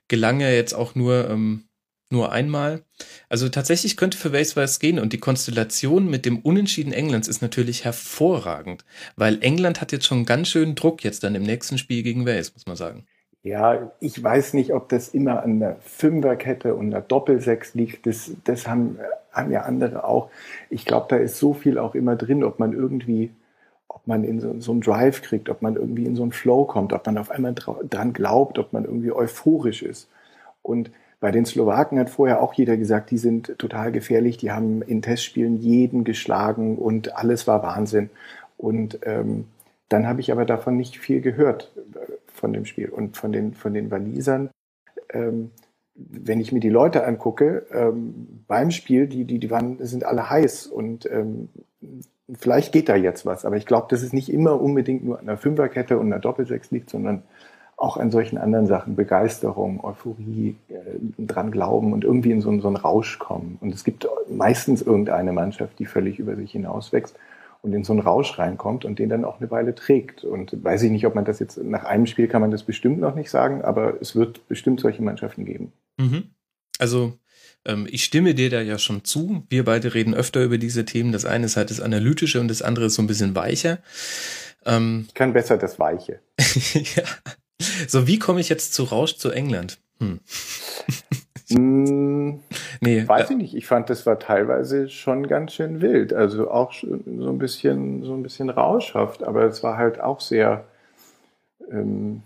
gelang 0.08 0.40
ja 0.40 0.50
jetzt 0.50 0.74
auch 0.74 0.94
nur 0.94 1.30
ähm, 1.30 1.64
nur 2.10 2.32
einmal. 2.32 2.82
Also 3.28 3.48
tatsächlich 3.48 3.96
könnte 3.96 4.16
für 4.16 4.32
Wales 4.32 4.56
was 4.56 4.78
gehen 4.78 4.98
und 4.98 5.12
die 5.12 5.18
Konstellation 5.18 6.08
mit 6.08 6.24
dem 6.24 6.38
Unentschieden 6.38 6.92
Englands 6.92 7.28
ist 7.28 7.42
natürlich 7.42 7.84
hervorragend, 7.84 8.84
weil 9.16 9.42
England 9.42 9.80
hat 9.80 9.92
jetzt 9.92 10.06
schon 10.06 10.24
ganz 10.24 10.48
schön 10.48 10.74
Druck 10.74 11.02
jetzt 11.04 11.24
dann 11.24 11.34
im 11.34 11.42
nächsten 11.42 11.78
Spiel 11.78 12.02
gegen 12.02 12.26
Wales, 12.26 12.54
muss 12.54 12.66
man 12.66 12.76
sagen. 12.76 13.06
Ja, 13.42 13.92
ich 14.00 14.20
weiß 14.20 14.54
nicht, 14.54 14.72
ob 14.72 14.88
das 14.88 15.10
immer 15.10 15.42
an 15.44 15.60
der 15.60 15.76
Fünferkette 15.76 16.74
und 16.74 16.90
der 16.90 17.00
Doppelsechs 17.00 17.74
liegt. 17.74 18.04
Das, 18.06 18.32
das 18.42 18.66
haben, 18.66 18.98
haben 19.30 19.52
ja 19.52 19.62
andere 19.62 20.02
auch. 20.02 20.30
Ich 20.68 20.84
glaube, 20.84 21.06
da 21.08 21.16
ist 21.16 21.38
so 21.38 21.54
viel 21.54 21.78
auch 21.78 21.94
immer 21.94 22.16
drin, 22.16 22.42
ob 22.42 22.58
man 22.58 22.72
irgendwie, 22.72 23.30
ob 23.86 24.04
man 24.08 24.24
in 24.24 24.40
so, 24.40 24.58
so 24.58 24.72
einen 24.72 24.80
Drive 24.80 25.22
kriegt, 25.22 25.48
ob 25.48 25.62
man 25.62 25.76
irgendwie 25.76 26.06
in 26.06 26.16
so 26.16 26.22
einen 26.22 26.32
Flow 26.32 26.64
kommt, 26.64 26.92
ob 26.92 27.06
man 27.06 27.18
auf 27.18 27.30
einmal 27.30 27.54
dran 27.54 28.12
glaubt, 28.12 28.58
ob 28.58 28.72
man 28.72 28.84
irgendwie 28.84 29.12
euphorisch 29.12 29.82
ist. 29.82 30.08
Und 30.62 30.90
bei 31.18 31.30
den 31.30 31.46
Slowaken 31.46 31.98
hat 31.98 32.10
vorher 32.10 32.42
auch 32.42 32.52
jeder 32.54 32.76
gesagt, 32.76 33.10
die 33.10 33.18
sind 33.18 33.58
total 33.58 33.90
gefährlich, 33.90 34.36
die 34.36 34.52
haben 34.52 34.82
in 34.82 35.02
Testspielen 35.02 35.56
jeden 35.56 36.04
geschlagen 36.04 36.76
und 36.76 37.16
alles 37.16 37.46
war 37.46 37.62
Wahnsinn. 37.62 38.10
Und 38.58 39.00
ähm, 39.04 39.46
dann 39.88 40.06
habe 40.06 40.20
ich 40.20 40.32
aber 40.32 40.44
davon 40.44 40.76
nicht 40.76 40.98
viel 40.98 41.20
gehört 41.20 41.72
äh, 41.94 42.12
von 42.32 42.52
dem 42.52 42.66
Spiel 42.66 42.88
und 42.88 43.16
von 43.16 43.32
den, 43.32 43.54
von 43.54 43.72
den 43.72 43.90
Walisern. 43.90 44.50
Ähm, 45.10 45.50
wenn 45.94 46.40
ich 46.40 46.52
mir 46.52 46.60
die 46.60 46.68
Leute 46.68 47.06
angucke 47.06 47.66
ähm, 47.72 48.44
beim 48.46 48.70
Spiel, 48.70 49.06
die, 49.06 49.24
die, 49.24 49.38
die 49.38 49.50
waren, 49.50 49.78
sind 49.86 50.04
alle 50.04 50.28
heiß 50.28 50.66
und 50.66 51.10
ähm, 51.10 51.48
vielleicht 52.34 52.72
geht 52.72 52.90
da 52.90 52.96
jetzt 52.96 53.24
was, 53.24 53.46
aber 53.46 53.56
ich 53.56 53.64
glaube, 53.64 53.86
dass 53.88 54.02
es 54.02 54.12
nicht 54.12 54.30
immer 54.30 54.60
unbedingt 54.60 55.04
nur 55.04 55.18
an 55.18 55.26
der 55.26 55.38
Fünferkette 55.38 55.98
und 55.98 56.06
einer 56.06 56.20
Doppelsechs 56.20 56.70
liegt, 56.70 56.90
sondern 56.90 57.22
auch 57.76 57.98
an 57.98 58.10
solchen 58.10 58.38
anderen 58.38 58.66
Sachen, 58.66 58.96
Begeisterung, 58.96 59.84
Euphorie, 59.84 60.56
äh, 60.68 60.74
dran 61.18 61.50
glauben 61.50 61.92
und 61.92 62.04
irgendwie 62.04 62.30
in 62.30 62.40
so, 62.40 62.58
so 62.60 62.68
einen 62.68 62.76
Rausch 62.76 63.18
kommen. 63.18 63.58
Und 63.60 63.74
es 63.74 63.84
gibt 63.84 64.08
meistens 64.30 64.80
irgendeine 64.80 65.32
Mannschaft, 65.32 65.78
die 65.78 65.86
völlig 65.86 66.18
über 66.18 66.36
sich 66.36 66.52
hinauswächst 66.52 67.16
und 67.62 67.74
in 67.74 67.84
so 67.84 67.92
einen 67.92 68.00
Rausch 68.00 68.38
reinkommt 68.38 68.84
und 68.84 68.98
den 68.98 69.10
dann 69.10 69.24
auch 69.24 69.40
eine 69.40 69.50
Weile 69.50 69.74
trägt. 69.74 70.24
Und 70.24 70.64
weiß 70.64 70.82
ich 70.84 70.90
nicht, 70.90 71.06
ob 71.06 71.14
man 71.14 71.26
das 71.26 71.38
jetzt 71.38 71.62
nach 71.62 71.84
einem 71.84 72.06
Spiel 72.06 72.28
kann 72.28 72.40
man 72.40 72.50
das 72.50 72.62
bestimmt 72.62 72.98
noch 72.98 73.14
nicht 73.14 73.30
sagen, 73.30 73.62
aber 73.62 74.00
es 74.00 74.16
wird 74.16 74.48
bestimmt 74.48 74.80
solche 74.80 75.02
Mannschaften 75.02 75.44
geben. 75.44 75.72
Mhm. 75.98 76.30
Also 76.78 77.12
ähm, 77.66 77.86
ich 77.90 78.04
stimme 78.04 78.34
dir 78.34 78.48
da 78.48 78.60
ja 78.62 78.78
schon 78.78 79.04
zu. 79.04 79.44
Wir 79.50 79.64
beide 79.64 79.92
reden 79.92 80.14
öfter 80.14 80.42
über 80.42 80.56
diese 80.56 80.86
Themen. 80.86 81.12
Das 81.12 81.26
eine 81.26 81.44
ist 81.44 81.56
halt 81.56 81.70
das 81.70 81.80
Analytische 81.80 82.40
und 82.40 82.48
das 82.48 82.62
andere 82.62 82.86
ist 82.86 82.94
so 82.94 83.02
ein 83.02 83.06
bisschen 83.06 83.34
weicher. 83.34 83.78
Ähm, 84.64 85.04
ich 85.08 85.14
kann 85.14 85.34
besser 85.34 85.58
das 85.58 85.78
Weiche. 85.78 86.20
ja. 86.38 87.02
So, 87.88 88.06
wie 88.06 88.18
komme 88.18 88.40
ich 88.40 88.48
jetzt 88.48 88.74
zu 88.74 88.84
Rausch 88.84 89.16
zu 89.16 89.30
England? 89.30 89.78
Hm. 90.00 90.20
hm. 91.48 92.40
nee, 92.80 93.06
weiß 93.06 93.30
äh, 93.30 93.32
ich 93.32 93.38
nicht. 93.38 93.54
Ich 93.54 93.66
fand, 93.66 93.88
das 93.88 94.04
war 94.06 94.18
teilweise 94.18 94.88
schon 94.88 95.26
ganz 95.26 95.54
schön 95.54 95.80
wild. 95.80 96.12
Also 96.12 96.50
auch 96.50 96.72
so 96.74 96.88
ein 96.88 97.38
bisschen, 97.38 98.02
so 98.04 98.14
ein 98.14 98.22
bisschen 98.22 98.50
rauschhaft, 98.50 99.22
aber 99.22 99.44
es 99.44 99.62
war 99.62 99.76
halt 99.76 100.00
auch 100.00 100.20
sehr 100.20 100.64
ähm, 101.70 102.22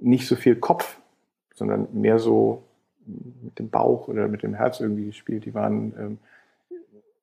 nicht 0.00 0.26
so 0.26 0.36
viel 0.36 0.56
Kopf, 0.56 0.96
sondern 1.54 1.88
mehr 1.92 2.18
so 2.18 2.62
mit 3.42 3.58
dem 3.58 3.70
Bauch 3.70 4.08
oder 4.08 4.28
mit 4.28 4.42
dem 4.42 4.54
Herz 4.54 4.80
irgendwie 4.80 5.06
gespielt. 5.06 5.44
Die 5.44 5.54
waren 5.54 5.94
ähm, 5.98 6.18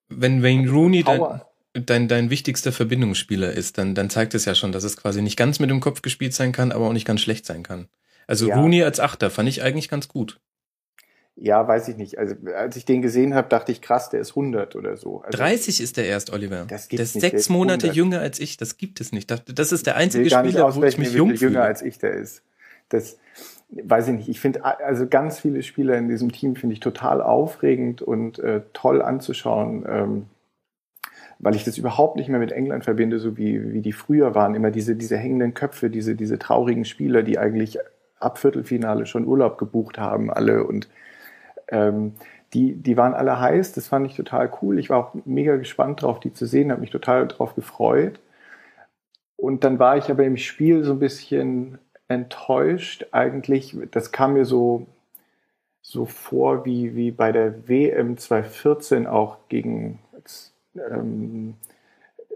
wenn 0.08 0.42
Wayne 0.42 0.70
Rooney 0.70 1.02
dann, 1.02 1.40
dein, 1.74 2.08
dein 2.08 2.30
wichtigster 2.30 2.72
Verbindungsspieler 2.72 3.52
ist, 3.52 3.78
dann, 3.78 3.94
dann 3.94 4.10
zeigt 4.10 4.34
es 4.34 4.44
ja 4.44 4.54
schon, 4.54 4.72
dass 4.72 4.84
es 4.84 4.96
quasi 4.96 5.22
nicht 5.22 5.36
ganz 5.36 5.58
mit 5.58 5.70
dem 5.70 5.80
Kopf 5.80 6.02
gespielt 6.02 6.34
sein 6.34 6.52
kann, 6.52 6.72
aber 6.72 6.86
auch 6.86 6.92
nicht 6.92 7.06
ganz 7.06 7.20
schlecht 7.20 7.44
sein 7.44 7.62
kann. 7.62 7.88
Also 8.26 8.48
ja. 8.48 8.58
Rooney 8.58 8.82
als 8.82 9.00
Achter 9.00 9.30
fand 9.30 9.48
ich 9.48 9.62
eigentlich 9.62 9.88
ganz 9.88 10.08
gut. 10.08 10.40
Ja, 11.36 11.66
weiß 11.66 11.88
ich 11.88 11.96
nicht. 11.96 12.16
Also 12.16 12.36
als 12.56 12.76
ich 12.76 12.84
den 12.84 13.02
gesehen 13.02 13.34
habe, 13.34 13.48
dachte 13.48 13.72
ich, 13.72 13.82
krass, 13.82 14.08
der 14.08 14.20
ist 14.20 14.30
100 14.30 14.76
oder 14.76 14.96
so. 14.96 15.22
Also, 15.22 15.36
30 15.36 15.80
ist 15.80 15.96
der 15.96 16.06
erst, 16.06 16.32
Oliver. 16.32 16.64
Das 16.68 16.88
gibt 16.88 17.00
der 17.00 17.04
ist 17.04 17.16
nicht, 17.16 17.22
sechs 17.22 17.32
der 17.32 17.40
ist 17.40 17.48
Monate 17.50 17.88
jünger 17.88 18.20
als 18.20 18.38
ich. 18.38 18.56
Das 18.56 18.76
gibt 18.76 19.00
es 19.00 19.10
nicht. 19.10 19.34
Das 19.46 19.72
ist 19.72 19.86
der 19.86 19.96
einzige 19.96 20.30
Spieler, 20.30 20.74
wo 20.74 20.84
ich 20.84 20.96
mich 20.96 21.12
jung 21.12 21.30
fühle. 21.30 21.50
jünger 21.50 21.62
als 21.64 21.82
ich 21.82 21.98
der 21.98 22.14
ist. 22.14 22.42
Das 22.88 23.18
weiß 23.70 24.08
ich 24.08 24.14
nicht. 24.14 24.28
Ich 24.28 24.38
finde 24.38 24.64
also 24.64 25.08
ganz 25.08 25.40
viele 25.40 25.64
Spieler 25.64 25.96
in 25.98 26.08
diesem 26.08 26.30
Team 26.30 26.54
finde 26.54 26.74
ich 26.74 26.80
total 26.80 27.20
aufregend 27.20 28.00
und 28.00 28.38
äh, 28.38 28.60
toll 28.72 29.02
anzuschauen. 29.02 29.84
Ähm, 29.88 30.26
weil 31.38 31.56
ich 31.56 31.64
das 31.64 31.78
überhaupt 31.78 32.16
nicht 32.16 32.28
mehr 32.28 32.38
mit 32.38 32.52
England 32.52 32.84
verbinde, 32.84 33.18
so 33.18 33.36
wie, 33.36 33.72
wie 33.72 33.80
die 33.80 33.92
früher 33.92 34.34
waren. 34.34 34.54
Immer 34.54 34.70
diese, 34.70 34.96
diese 34.96 35.16
hängenden 35.16 35.54
Köpfe, 35.54 35.90
diese, 35.90 36.14
diese 36.14 36.38
traurigen 36.38 36.84
Spieler, 36.84 37.22
die 37.22 37.38
eigentlich 37.38 37.78
ab 38.20 38.38
Viertelfinale 38.38 39.06
schon 39.06 39.26
Urlaub 39.26 39.58
gebucht 39.58 39.98
haben, 39.98 40.30
alle. 40.30 40.64
Und 40.64 40.88
ähm, 41.68 42.12
die, 42.52 42.74
die 42.74 42.96
waren 42.96 43.14
alle 43.14 43.40
heiß. 43.40 43.72
Das 43.72 43.88
fand 43.88 44.06
ich 44.06 44.16
total 44.16 44.50
cool. 44.62 44.78
Ich 44.78 44.90
war 44.90 44.98
auch 44.98 45.14
mega 45.24 45.56
gespannt 45.56 46.02
drauf, 46.02 46.20
die 46.20 46.32
zu 46.32 46.46
sehen, 46.46 46.70
habe 46.70 46.80
mich 46.80 46.90
total 46.90 47.26
drauf 47.28 47.54
gefreut. 47.54 48.20
Und 49.36 49.64
dann 49.64 49.78
war 49.78 49.96
ich 49.96 50.10
aber 50.10 50.24
im 50.24 50.36
Spiel 50.36 50.84
so 50.84 50.92
ein 50.92 50.98
bisschen 51.00 51.78
enttäuscht 52.08 53.06
eigentlich. 53.12 53.76
Das 53.90 54.12
kam 54.12 54.34
mir 54.34 54.44
so, 54.44 54.86
so 55.82 56.06
vor 56.06 56.64
wie, 56.64 56.94
wie 56.94 57.10
bei 57.10 57.32
der 57.32 57.68
WM 57.68 58.16
2014 58.16 59.06
auch 59.06 59.36
gegen 59.48 59.98
ähm, 60.76 61.54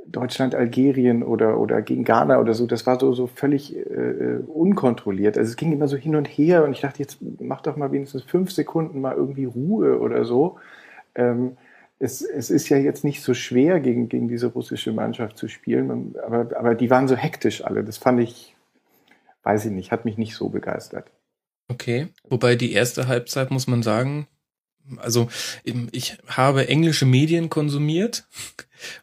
Deutschland, 0.07 0.55
Algerien 0.55 1.23
oder, 1.23 1.59
oder 1.61 1.83
gegen 1.83 2.05
Ghana 2.05 2.41
oder 2.41 2.55
so. 2.55 2.67
Das 2.67 2.87
war 2.87 2.99
so, 2.99 3.13
so 3.13 3.27
völlig 3.27 3.77
äh, 3.77 4.39
unkontrolliert. 4.47 5.37
Also 5.37 5.51
es 5.51 5.57
ging 5.57 5.73
immer 5.73 5.89
so 5.89 5.97
hin 5.97 6.17
und 6.17 6.27
her 6.27 6.65
und 6.65 6.73
ich 6.73 6.81
dachte, 6.81 7.01
jetzt 7.01 7.19
mach 7.41 7.61
doch 7.61 7.77
mal 7.77 7.93
wenigstens 7.93 8.23
fünf 8.23 8.51
Sekunden 8.51 9.01
mal 9.01 9.15
irgendwie 9.15 9.45
Ruhe 9.45 10.01
oder 10.01 10.25
so. 10.25 10.59
Ähm, 11.15 11.57
es, 11.99 12.23
es 12.23 12.51
ist 12.51 12.69
ja 12.69 12.77
jetzt 12.77 13.05
nicht 13.05 13.23
so 13.23 13.35
schwer, 13.35 13.81
gegen, 13.81 14.09
gegen 14.09 14.29
diese 14.29 14.47
russische 14.49 14.93
Mannschaft 14.93 15.37
zu 15.37 15.49
spielen, 15.49 16.15
aber, 16.25 16.57
aber 16.57 16.75
die 16.75 16.91
waren 16.91 17.09
so 17.09 17.17
hektisch 17.17 17.65
alle. 17.65 17.83
Das 17.83 17.99
fand 17.99 18.21
ich, 18.21 18.55
weiß 19.43 19.67
ich 19.67 19.73
nicht, 19.73 19.91
hat 19.91 20.05
mich 20.05 20.17
nicht 20.17 20.37
so 20.37 20.49
begeistert. 20.49 21.11
Okay, 21.69 22.09
wobei 22.29 22.55
die 22.55 22.73
erste 22.73 23.09
Halbzeit, 23.09 23.51
muss 23.51 23.67
man 23.67 23.83
sagen, 23.83 24.27
also 24.97 25.29
ich 25.93 26.19
habe 26.27 26.69
englische 26.69 27.07
Medien 27.07 27.51
konsumiert 27.51 28.27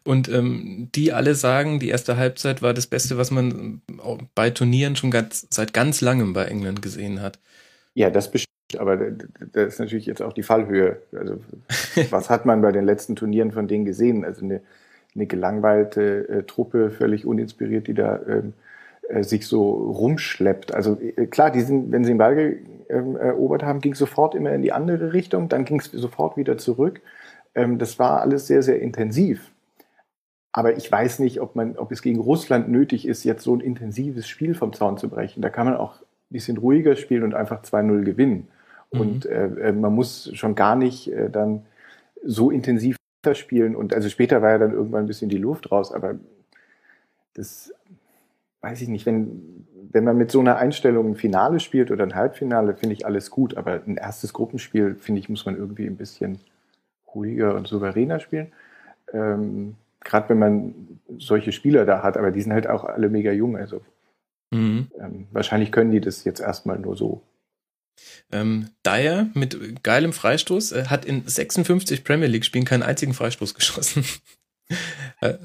und 0.04 0.28
ähm, 0.28 0.88
die 0.94 1.12
alle 1.12 1.34
sagen, 1.34 1.78
die 1.78 1.88
erste 1.88 2.16
Halbzeit 2.16 2.62
war 2.62 2.74
das 2.74 2.86
Beste, 2.86 3.18
was 3.18 3.30
man 3.30 3.82
bei 4.34 4.50
Turnieren 4.50 4.96
schon 4.96 5.10
ganz, 5.10 5.46
seit 5.50 5.72
ganz 5.72 6.00
langem 6.00 6.32
bei 6.32 6.46
England 6.46 6.82
gesehen 6.82 7.20
hat. 7.20 7.38
Ja, 7.94 8.10
das 8.10 8.30
bestimmt, 8.30 8.78
aber 8.78 8.96
das 8.96 9.74
ist 9.74 9.80
natürlich 9.80 10.06
jetzt 10.06 10.22
auch 10.22 10.32
die 10.32 10.42
Fallhöhe. 10.42 11.00
Also 11.12 11.40
was 12.10 12.30
hat 12.30 12.46
man 12.46 12.62
bei 12.62 12.72
den 12.72 12.84
letzten 12.84 13.16
Turnieren 13.16 13.52
von 13.52 13.68
denen 13.68 13.84
gesehen? 13.84 14.24
Also 14.24 14.44
eine, 14.44 14.60
eine 15.14 15.26
gelangweilte 15.26 16.28
äh, 16.28 16.42
Truppe, 16.42 16.90
völlig 16.90 17.26
uninspiriert, 17.26 17.86
die 17.86 17.94
da 17.94 18.20
ähm, 18.28 18.52
äh, 19.08 19.22
sich 19.22 19.46
so 19.46 19.70
rumschleppt. 19.70 20.74
Also 20.74 20.98
äh, 21.00 21.26
klar, 21.26 21.50
die 21.50 21.60
sind, 21.60 21.92
wenn 21.92 22.04
sie 22.04 22.10
den 22.10 22.18
Ball 22.18 22.56
ähm, 22.88 23.16
erobert 23.16 23.62
haben, 23.62 23.80
ging 23.80 23.92
es 23.92 23.98
sofort 23.98 24.34
immer 24.34 24.52
in 24.52 24.62
die 24.62 24.72
andere 24.72 25.12
Richtung, 25.12 25.48
dann 25.48 25.64
ging 25.64 25.80
es 25.80 25.86
sofort 25.86 26.36
wieder 26.36 26.58
zurück. 26.58 27.00
Ähm, 27.54 27.78
das 27.78 27.98
war 27.98 28.20
alles 28.20 28.46
sehr, 28.46 28.62
sehr 28.62 28.80
intensiv. 28.80 29.52
Aber 30.52 30.76
ich 30.76 30.90
weiß 30.90 31.18
nicht, 31.18 31.40
ob, 31.40 31.54
man, 31.54 31.76
ob 31.76 31.92
es 31.92 32.00
gegen 32.00 32.18
Russland 32.18 32.68
nötig 32.68 33.06
ist, 33.06 33.24
jetzt 33.24 33.42
so 33.42 33.54
ein 33.54 33.60
intensives 33.60 34.26
Spiel 34.26 34.54
vom 34.54 34.72
Zaun 34.72 34.96
zu 34.96 35.08
brechen. 35.08 35.42
Da 35.42 35.50
kann 35.50 35.66
man 35.66 35.76
auch 35.76 36.00
ein 36.00 36.30
bisschen 36.30 36.56
ruhiger 36.56 36.96
spielen 36.96 37.24
und 37.24 37.34
einfach 37.34 37.62
2-0 37.62 38.04
gewinnen. 38.04 38.48
Mhm. 38.90 39.00
Und 39.00 39.26
äh, 39.26 39.46
äh, 39.46 39.72
man 39.72 39.94
muss 39.94 40.30
schon 40.34 40.54
gar 40.54 40.74
nicht 40.74 41.12
äh, 41.12 41.28
dann 41.28 41.66
so 42.24 42.50
intensiv 42.50 42.96
spielen. 43.32 43.76
Und 43.76 43.92
also 43.92 44.08
später 44.08 44.40
war 44.40 44.52
ja 44.52 44.58
dann 44.58 44.72
irgendwann 44.72 45.04
ein 45.04 45.08
bisschen 45.08 45.28
die 45.28 45.38
Luft 45.38 45.70
raus, 45.72 45.92
aber 45.92 46.14
das 47.34 47.74
weiß 48.66 48.82
ich 48.82 48.88
nicht, 48.88 49.06
wenn, 49.06 49.64
wenn 49.92 50.04
man 50.04 50.18
mit 50.18 50.32
so 50.32 50.40
einer 50.40 50.56
Einstellung 50.56 51.10
ein 51.10 51.16
Finale 51.16 51.60
spielt 51.60 51.90
oder 51.92 52.02
ein 52.02 52.16
Halbfinale, 52.16 52.74
finde 52.74 52.94
ich 52.94 53.06
alles 53.06 53.30
gut. 53.30 53.56
Aber 53.56 53.80
ein 53.86 53.96
erstes 53.96 54.32
Gruppenspiel, 54.32 54.96
finde 54.96 55.20
ich, 55.20 55.28
muss 55.28 55.46
man 55.46 55.56
irgendwie 55.56 55.86
ein 55.86 55.96
bisschen 55.96 56.40
ruhiger 57.14 57.54
und 57.54 57.68
souveräner 57.68 58.18
spielen. 58.18 58.52
Ähm, 59.12 59.76
Gerade 60.00 60.28
wenn 60.28 60.38
man 60.38 60.74
solche 61.18 61.52
Spieler 61.52 61.84
da 61.84 62.02
hat, 62.02 62.16
aber 62.16 62.30
die 62.30 62.42
sind 62.42 62.52
halt 62.52 62.68
auch 62.68 62.84
alle 62.84 63.08
mega 63.08 63.32
jung. 63.32 63.56
Also 63.56 63.80
mhm. 64.52 64.88
ähm, 65.00 65.26
wahrscheinlich 65.30 65.72
können 65.72 65.92
die 65.92 66.00
das 66.00 66.24
jetzt 66.24 66.40
erstmal 66.40 66.78
nur 66.78 66.96
so. 66.96 67.22
Ähm, 68.30 68.68
Dyer 68.84 69.28
mit 69.34 69.82
geilem 69.82 70.12
Freistoß 70.12 70.72
äh, 70.72 70.84
hat 70.86 71.04
in 71.04 71.26
56 71.26 72.04
Premier 72.04 72.28
League 72.28 72.44
Spielen 72.44 72.64
keinen 72.64 72.82
einzigen 72.82 73.14
Freistoß 73.14 73.54
geschossen. 73.54 74.04
Äh, 75.26 75.38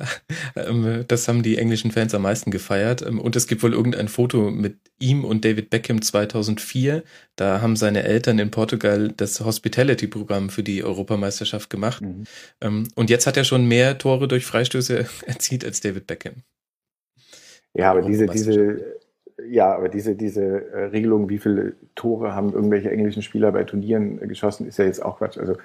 ähm, 0.56 1.06
das 1.08 1.28
haben 1.28 1.44
die 1.44 1.58
englischen 1.58 1.92
Fans 1.92 2.14
am 2.14 2.24
meisten 2.24 2.52
gefeiert. 2.52 3.02
Ähm, 3.02 3.20
und 3.20 3.36
es 3.36 3.48
gibt 3.48 3.64
wohl 3.64 3.74
irgendein 3.74 4.08
Foto 4.08 4.52
mit 4.52 4.78
ihm 5.00 5.26
und 5.26 5.46
David 5.46 5.70
Beckham 5.70 6.02
2004. 6.02 7.04
Da 7.36 7.62
haben 7.62 7.76
seine 7.76 8.04
Eltern 8.04 8.40
in 8.40 8.52
Portugal 8.52 9.14
das 9.16 9.40
Hospitality-Programm 9.40 10.50
für 10.50 10.64
die 10.64 10.84
Europameisterschaft 10.84 11.70
gemacht. 11.70 12.02
Mhm. 12.02 12.24
Ähm, 12.62 12.88
und 12.96 13.10
jetzt 13.10 13.28
hat 13.28 13.38
er 13.38 13.44
schon 13.44 13.68
mehr 13.68 13.98
Tore 13.98 14.28
durch 14.28 14.46
Freistöße 14.46 15.06
erzielt 15.26 15.66
als 15.66 15.82
David 15.82 16.08
Beckham. 16.08 16.44
Ja, 17.74 17.92
aber 17.92 18.02
diese, 18.02 18.26
diese, 18.26 19.00
ja, 19.50 19.74
aber 19.74 19.90
diese, 19.90 20.16
diese 20.16 20.72
äh, 20.72 20.86
Regelung, 20.86 21.30
wie 21.30 21.38
viele 21.38 21.74
Tore 21.96 22.36
haben 22.36 22.54
irgendwelche 22.54 22.92
englischen 22.92 23.22
Spieler 23.22 23.52
bei 23.52 23.64
Turnieren 23.64 24.20
geschossen, 24.28 24.68
ist 24.68 24.78
ja 24.78 24.86
jetzt 24.86 25.04
auch 25.04 25.20
Quatsch. 25.20 25.38
Also 25.38 25.56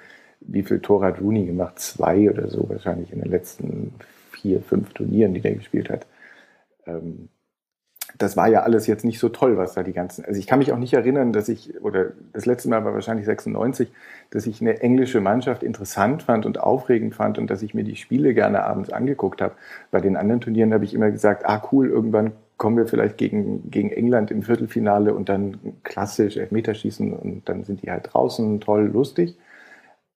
wie 0.41 0.63
viel 0.63 0.79
Tore 0.79 1.05
hat 1.05 1.21
Rooney 1.21 1.45
gemacht? 1.45 1.79
Zwei 1.79 2.29
oder 2.29 2.47
so 2.47 2.69
wahrscheinlich 2.69 3.11
in 3.11 3.21
den 3.21 3.31
letzten 3.31 3.93
vier, 4.31 4.61
fünf 4.61 4.93
Turnieren, 4.93 5.33
die 5.33 5.41
der 5.41 5.55
gespielt 5.55 5.89
hat. 5.89 6.05
Ähm, 6.85 7.29
das 8.17 8.37
war 8.37 8.47
ja 8.47 8.63
alles 8.63 8.87
jetzt 8.87 9.05
nicht 9.05 9.19
so 9.19 9.29
toll, 9.29 9.57
was 9.57 9.73
da 9.73 9.83
die 9.83 9.93
ganzen. 9.93 10.25
Also 10.25 10.39
ich 10.39 10.47
kann 10.47 10.59
mich 10.59 10.71
auch 10.71 10.77
nicht 10.77 10.93
erinnern, 10.93 11.33
dass 11.33 11.49
ich, 11.49 11.79
oder 11.81 12.13
das 12.33 12.45
letzte 12.45 12.69
Mal 12.69 12.83
war 12.83 12.93
wahrscheinlich 12.93 13.25
96, 13.25 13.91
dass 14.31 14.47
ich 14.47 14.61
eine 14.61 14.81
englische 14.81 15.21
Mannschaft 15.21 15.61
interessant 15.61 16.23
fand 16.23 16.45
und 16.45 16.59
aufregend 16.59 17.15
fand 17.15 17.37
und 17.37 17.49
dass 17.49 17.61
ich 17.61 17.73
mir 17.73 17.83
die 17.83 17.95
Spiele 17.95 18.33
gerne 18.33 18.63
abends 18.63 18.91
angeguckt 18.91 19.41
habe. 19.41 19.55
Bei 19.91 19.99
den 19.99 20.17
anderen 20.17 20.41
Turnieren 20.41 20.73
habe 20.73 20.85
ich 20.85 20.93
immer 20.93 21.11
gesagt, 21.11 21.45
ah 21.45 21.61
cool, 21.71 21.89
irgendwann 21.89 22.31
kommen 22.57 22.77
wir 22.77 22.87
vielleicht 22.87 23.17
gegen, 23.17 23.69
gegen 23.69 23.91
England 23.91 24.31
im 24.31 24.41
Viertelfinale 24.41 25.13
und 25.13 25.29
dann 25.29 25.57
klassisch 25.83 26.37
Elfmeterschießen 26.37 27.13
und 27.13 27.47
dann 27.47 27.63
sind 27.63 27.83
die 27.83 27.91
halt 27.91 28.09
draußen, 28.11 28.61
toll, 28.61 28.89
lustig. 28.91 29.37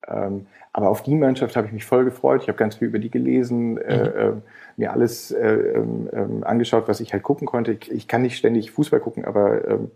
Ähm, 0.07 0.47
aber 0.73 0.89
auf 0.89 1.03
die 1.03 1.15
Mannschaft 1.15 1.55
habe 1.55 1.67
ich 1.67 1.73
mich 1.73 1.85
voll 1.85 2.05
gefreut. 2.05 2.43
Ich 2.43 2.47
habe 2.47 2.57
ganz 2.57 2.75
viel 2.75 2.87
über 2.87 2.99
die 2.99 3.11
gelesen, 3.11 3.77
äh, 3.77 4.27
äh, 4.27 4.33
mir 4.77 4.93
alles 4.93 5.31
äh, 5.31 5.47
ähm, 5.47 6.09
ähm, 6.13 6.43
angeschaut, 6.43 6.87
was 6.87 7.01
ich 7.01 7.13
halt 7.13 7.23
gucken 7.23 7.45
konnte. 7.45 7.73
Ich, 7.73 7.91
ich, 7.91 8.07
kann 8.07 8.21
nicht 8.21 8.37
ständig 8.37 8.71
Fußball 8.71 8.99
gucken, 8.99 9.25
aber 9.25 9.67
ähm, 9.67 9.91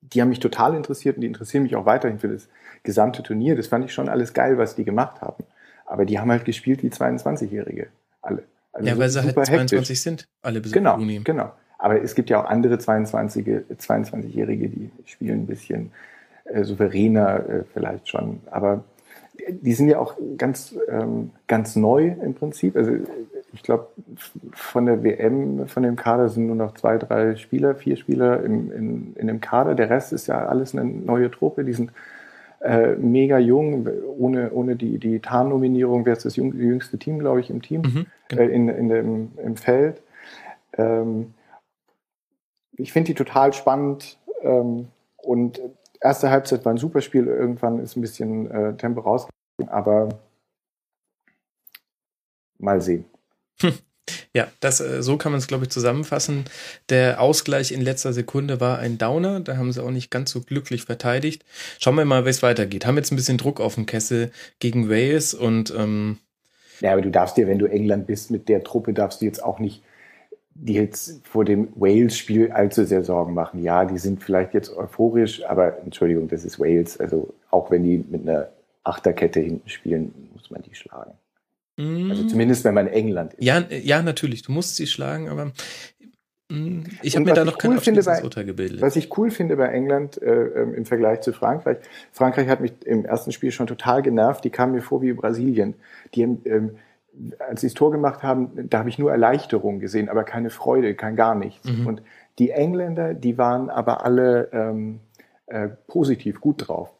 die 0.00 0.20
haben 0.20 0.30
mich 0.30 0.40
total 0.40 0.74
interessiert 0.74 1.16
und 1.16 1.20
die 1.20 1.26
interessieren 1.26 1.62
mich 1.62 1.76
auch 1.76 1.86
weiterhin 1.86 2.18
für 2.18 2.28
das 2.28 2.48
gesamte 2.82 3.22
Turnier. 3.22 3.54
Das 3.54 3.66
fand 3.66 3.84
ich 3.84 3.92
schon 3.92 4.08
alles 4.08 4.32
geil, 4.32 4.56
was 4.56 4.74
die 4.74 4.84
gemacht 4.84 5.20
haben. 5.20 5.44
Aber 5.84 6.04
die 6.04 6.18
haben 6.18 6.30
halt 6.30 6.44
gespielt 6.44 6.82
wie 6.82 6.88
22-Jährige, 6.88 7.88
alle. 8.22 8.44
Also 8.72 8.88
ja, 8.88 8.98
weil 8.98 9.08
sie 9.08 9.22
halt 9.22 9.34
22 9.34 9.72
hektisch. 9.78 10.00
sind, 10.00 10.28
alle 10.42 10.60
Besucher 10.60 10.96
Genau, 10.96 11.22
genau. 11.24 11.52
Aber 11.78 12.00
es 12.02 12.14
gibt 12.14 12.30
ja 12.30 12.42
auch 12.42 12.48
andere 12.48 12.76
22-Jährige, 12.76 13.76
22 13.76 14.32
die 14.32 14.90
spielen 15.04 15.40
ein 15.40 15.46
bisschen 15.46 15.92
äh, 16.52 16.64
souveräner 16.64 17.48
äh, 17.48 17.64
vielleicht 17.72 18.08
schon. 18.08 18.40
Aber 18.50 18.84
die 19.48 19.72
sind 19.72 19.88
ja 19.88 19.98
auch 19.98 20.14
ganz, 20.36 20.76
ähm, 20.88 21.30
ganz 21.46 21.76
neu 21.76 22.14
im 22.22 22.34
Prinzip. 22.34 22.76
Also 22.76 22.92
ich 23.52 23.62
glaube, 23.62 23.88
von 24.52 24.86
der 24.86 25.02
WM, 25.02 25.66
von 25.66 25.82
dem 25.82 25.96
Kader 25.96 26.28
sind 26.28 26.46
nur 26.46 26.56
noch 26.56 26.74
zwei, 26.74 26.98
drei 26.98 27.36
Spieler, 27.36 27.74
vier 27.74 27.96
Spieler 27.96 28.42
im, 28.42 28.70
in, 28.70 29.14
in 29.14 29.26
dem 29.26 29.40
Kader. 29.40 29.74
Der 29.74 29.90
Rest 29.90 30.12
ist 30.12 30.26
ja 30.26 30.46
alles 30.46 30.74
eine 30.74 30.84
neue 30.84 31.30
Truppe. 31.30 31.64
Die 31.64 31.72
sind 31.72 31.90
äh, 32.60 32.94
mega 32.96 33.38
jung. 33.38 33.88
Ohne, 34.18 34.52
ohne 34.52 34.76
die, 34.76 34.98
die 34.98 35.20
Tarnnominierung 35.20 36.04
wäre 36.04 36.16
es 36.16 36.22
das 36.22 36.36
jüngste 36.36 36.98
Team, 36.98 37.18
glaube 37.18 37.40
ich, 37.40 37.50
im 37.50 37.62
Team, 37.62 37.82
mhm, 37.82 38.06
genau. 38.28 38.42
äh, 38.42 38.46
in, 38.46 38.68
in 38.68 38.88
dem, 38.88 39.32
im 39.42 39.56
Feld. 39.56 40.02
Ähm, 40.76 41.34
ich 42.76 42.92
finde 42.92 43.08
die 43.08 43.14
total 43.14 43.52
spannend 43.52 44.18
ähm, 44.42 44.88
und 45.16 45.60
erste 46.00 46.30
Halbzeit 46.30 46.64
war 46.64 46.72
ein 46.72 46.78
super 46.78 47.00
Spiel, 47.00 47.26
irgendwann 47.26 47.78
ist 47.78 47.96
ein 47.96 48.00
bisschen 48.00 48.50
äh, 48.50 48.76
Tempo 48.76 49.00
rausgegangen, 49.00 49.68
aber 49.68 50.08
mal 52.58 52.80
sehen. 52.80 53.04
Hm. 53.60 53.74
Ja, 54.34 54.48
das, 54.60 54.80
äh, 54.80 55.02
so 55.02 55.16
kann 55.16 55.32
man 55.32 55.38
es, 55.38 55.46
glaube 55.46 55.64
ich, 55.64 55.70
zusammenfassen. 55.70 56.44
Der 56.88 57.20
Ausgleich 57.20 57.72
in 57.72 57.80
letzter 57.80 58.12
Sekunde 58.12 58.60
war 58.60 58.78
ein 58.78 58.98
Downer. 58.98 59.40
Da 59.40 59.56
haben 59.56 59.72
sie 59.72 59.82
auch 59.82 59.90
nicht 59.90 60.10
ganz 60.10 60.30
so 60.30 60.40
glücklich 60.40 60.84
verteidigt. 60.84 61.44
Schauen 61.78 61.94
wir 61.96 62.04
mal, 62.04 62.24
wie 62.24 62.30
es 62.30 62.42
weitergeht. 62.42 62.86
Haben 62.86 62.96
jetzt 62.96 63.12
ein 63.12 63.16
bisschen 63.16 63.38
Druck 63.38 63.60
auf 63.60 63.74
dem 63.74 63.86
Kessel 63.86 64.32
gegen 64.58 64.88
Wales 64.88 65.34
und 65.34 65.72
ähm, 65.76 66.18
ja, 66.80 66.92
aber 66.92 67.02
du 67.02 67.10
darfst 67.10 67.36
dir, 67.36 67.46
wenn 67.46 67.58
du 67.58 67.66
England 67.66 68.06
bist, 68.06 68.30
mit 68.30 68.48
der 68.48 68.64
Truppe 68.64 68.94
darfst 68.94 69.20
du 69.20 69.26
jetzt 69.26 69.42
auch 69.44 69.58
nicht 69.58 69.82
die 70.54 70.74
jetzt 70.74 71.26
vor 71.26 71.44
dem 71.44 71.68
Wales-Spiel 71.74 72.52
allzu 72.52 72.84
sehr 72.84 73.04
Sorgen 73.04 73.34
machen. 73.34 73.62
Ja, 73.62 73.84
die 73.84 73.98
sind 73.98 74.22
vielleicht 74.22 74.52
jetzt 74.52 74.76
euphorisch, 74.76 75.44
aber 75.44 75.78
Entschuldigung, 75.78 76.28
das 76.28 76.44
ist 76.44 76.58
Wales. 76.60 76.98
Also 76.98 77.32
auch 77.50 77.70
wenn 77.70 77.84
die 77.84 78.04
mit 78.08 78.28
einer 78.28 78.48
Achterkette 78.84 79.40
hinten 79.40 79.68
spielen, 79.68 80.12
muss 80.34 80.50
man 80.50 80.62
die 80.62 80.74
schlagen. 80.74 81.12
Mm. 81.76 82.10
Also 82.10 82.26
zumindest 82.26 82.64
wenn 82.64 82.74
man 82.74 82.88
England 82.88 83.34
ist. 83.34 83.44
Ja, 83.44 83.64
ja, 83.68 84.02
natürlich, 84.02 84.42
du 84.42 84.52
musst 84.52 84.76
sie 84.76 84.86
schlagen, 84.86 85.28
aber 85.28 85.52
mm, 86.48 86.82
ich 87.02 87.16
habe 87.16 87.24
mir 87.24 87.34
da 87.34 87.44
noch 87.44 87.56
kein 87.56 87.70
cool 87.70 87.80
finde 87.80 88.02
bei, 88.02 88.22
Urteil 88.22 88.44
gebildet. 88.44 88.82
Was 88.82 88.96
ich 88.96 89.16
cool 89.16 89.30
finde 89.30 89.56
bei 89.56 89.68
England 89.68 90.20
äh, 90.20 90.30
ähm, 90.30 90.74
im 90.74 90.84
Vergleich 90.84 91.20
zu 91.20 91.32
Frankreich, 91.32 91.78
Frankreich 92.12 92.48
hat 92.48 92.60
mich 92.60 92.72
im 92.84 93.04
ersten 93.04 93.32
Spiel 93.32 93.52
schon 93.52 93.66
total 93.66 94.02
genervt. 94.02 94.44
Die 94.44 94.50
kamen 94.50 94.72
mir 94.74 94.82
vor 94.82 95.00
wie 95.00 95.12
Brasilien. 95.12 95.74
Die 96.14 96.22
ähm, 96.22 96.76
als 97.38 97.60
sie 97.60 97.68
das 97.68 97.74
Tor 97.74 97.90
gemacht 97.90 98.22
haben, 98.22 98.68
da 98.68 98.78
habe 98.78 98.88
ich 98.88 98.98
nur 98.98 99.10
Erleichterung 99.10 99.80
gesehen, 99.80 100.08
aber 100.08 100.24
keine 100.24 100.50
Freude, 100.50 100.94
kein 100.94 101.16
gar 101.16 101.34
nichts. 101.34 101.70
Mhm. 101.70 101.86
Und 101.86 102.02
die 102.38 102.50
Engländer, 102.50 103.14
die 103.14 103.38
waren 103.38 103.70
aber 103.70 104.04
alle 104.04 104.48
ähm, 104.52 105.00
äh, 105.46 105.68
positiv 105.86 106.40
gut 106.40 106.68
drauf. 106.68 106.90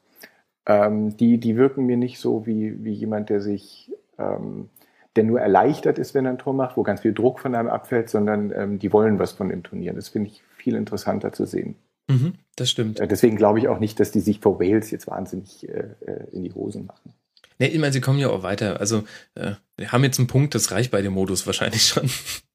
Ähm, 0.66 1.16
die, 1.16 1.38
die 1.38 1.56
wirken 1.56 1.86
mir 1.86 1.96
nicht 1.96 2.18
so 2.18 2.46
wie, 2.46 2.84
wie 2.84 2.92
jemand, 2.92 3.30
der 3.30 3.40
sich, 3.40 3.92
ähm, 4.18 4.68
der 5.16 5.24
nur 5.24 5.40
erleichtert 5.40 5.98
ist, 5.98 6.14
wenn 6.14 6.26
er 6.26 6.32
ein 6.32 6.38
Tor 6.38 6.52
macht, 6.52 6.76
wo 6.76 6.82
ganz 6.82 7.00
viel 7.00 7.14
Druck 7.14 7.40
von 7.40 7.54
einem 7.54 7.68
abfällt, 7.68 8.10
sondern 8.10 8.52
ähm, 8.54 8.78
die 8.78 8.92
wollen 8.92 9.18
was 9.18 9.32
von 9.32 9.48
dem 9.48 9.62
Turnier. 9.62 9.92
Das 9.94 10.08
finde 10.08 10.30
ich 10.30 10.42
viel 10.56 10.74
interessanter 10.74 11.32
zu 11.32 11.46
sehen. 11.46 11.76
Mhm, 12.08 12.34
das 12.56 12.70
stimmt. 12.70 13.00
Äh, 13.00 13.08
deswegen 13.08 13.36
glaube 13.36 13.60
ich 13.60 13.68
auch 13.68 13.78
nicht, 13.78 13.98
dass 14.00 14.10
die 14.10 14.20
sich 14.20 14.40
vor 14.40 14.60
Wales 14.60 14.90
jetzt 14.90 15.06
wahnsinnig 15.06 15.68
äh, 15.68 15.94
äh 16.04 16.24
in 16.32 16.42
die 16.44 16.52
Hosen 16.52 16.86
machen. 16.86 17.14
Nee, 17.60 17.66
ich 17.66 17.78
meine, 17.78 17.92
sie 17.92 18.00
kommen 18.00 18.18
ja 18.18 18.30
auch 18.30 18.42
weiter. 18.42 18.80
Also, 18.80 19.04
äh, 19.34 19.52
wir 19.76 19.92
haben 19.92 20.02
jetzt 20.02 20.18
einen 20.18 20.28
Punkt, 20.28 20.54
das 20.54 20.70
reicht 20.70 20.90
bei 20.90 21.02
dem 21.02 21.12
Modus 21.12 21.46
wahrscheinlich 21.46 21.84
schon. 21.86 22.10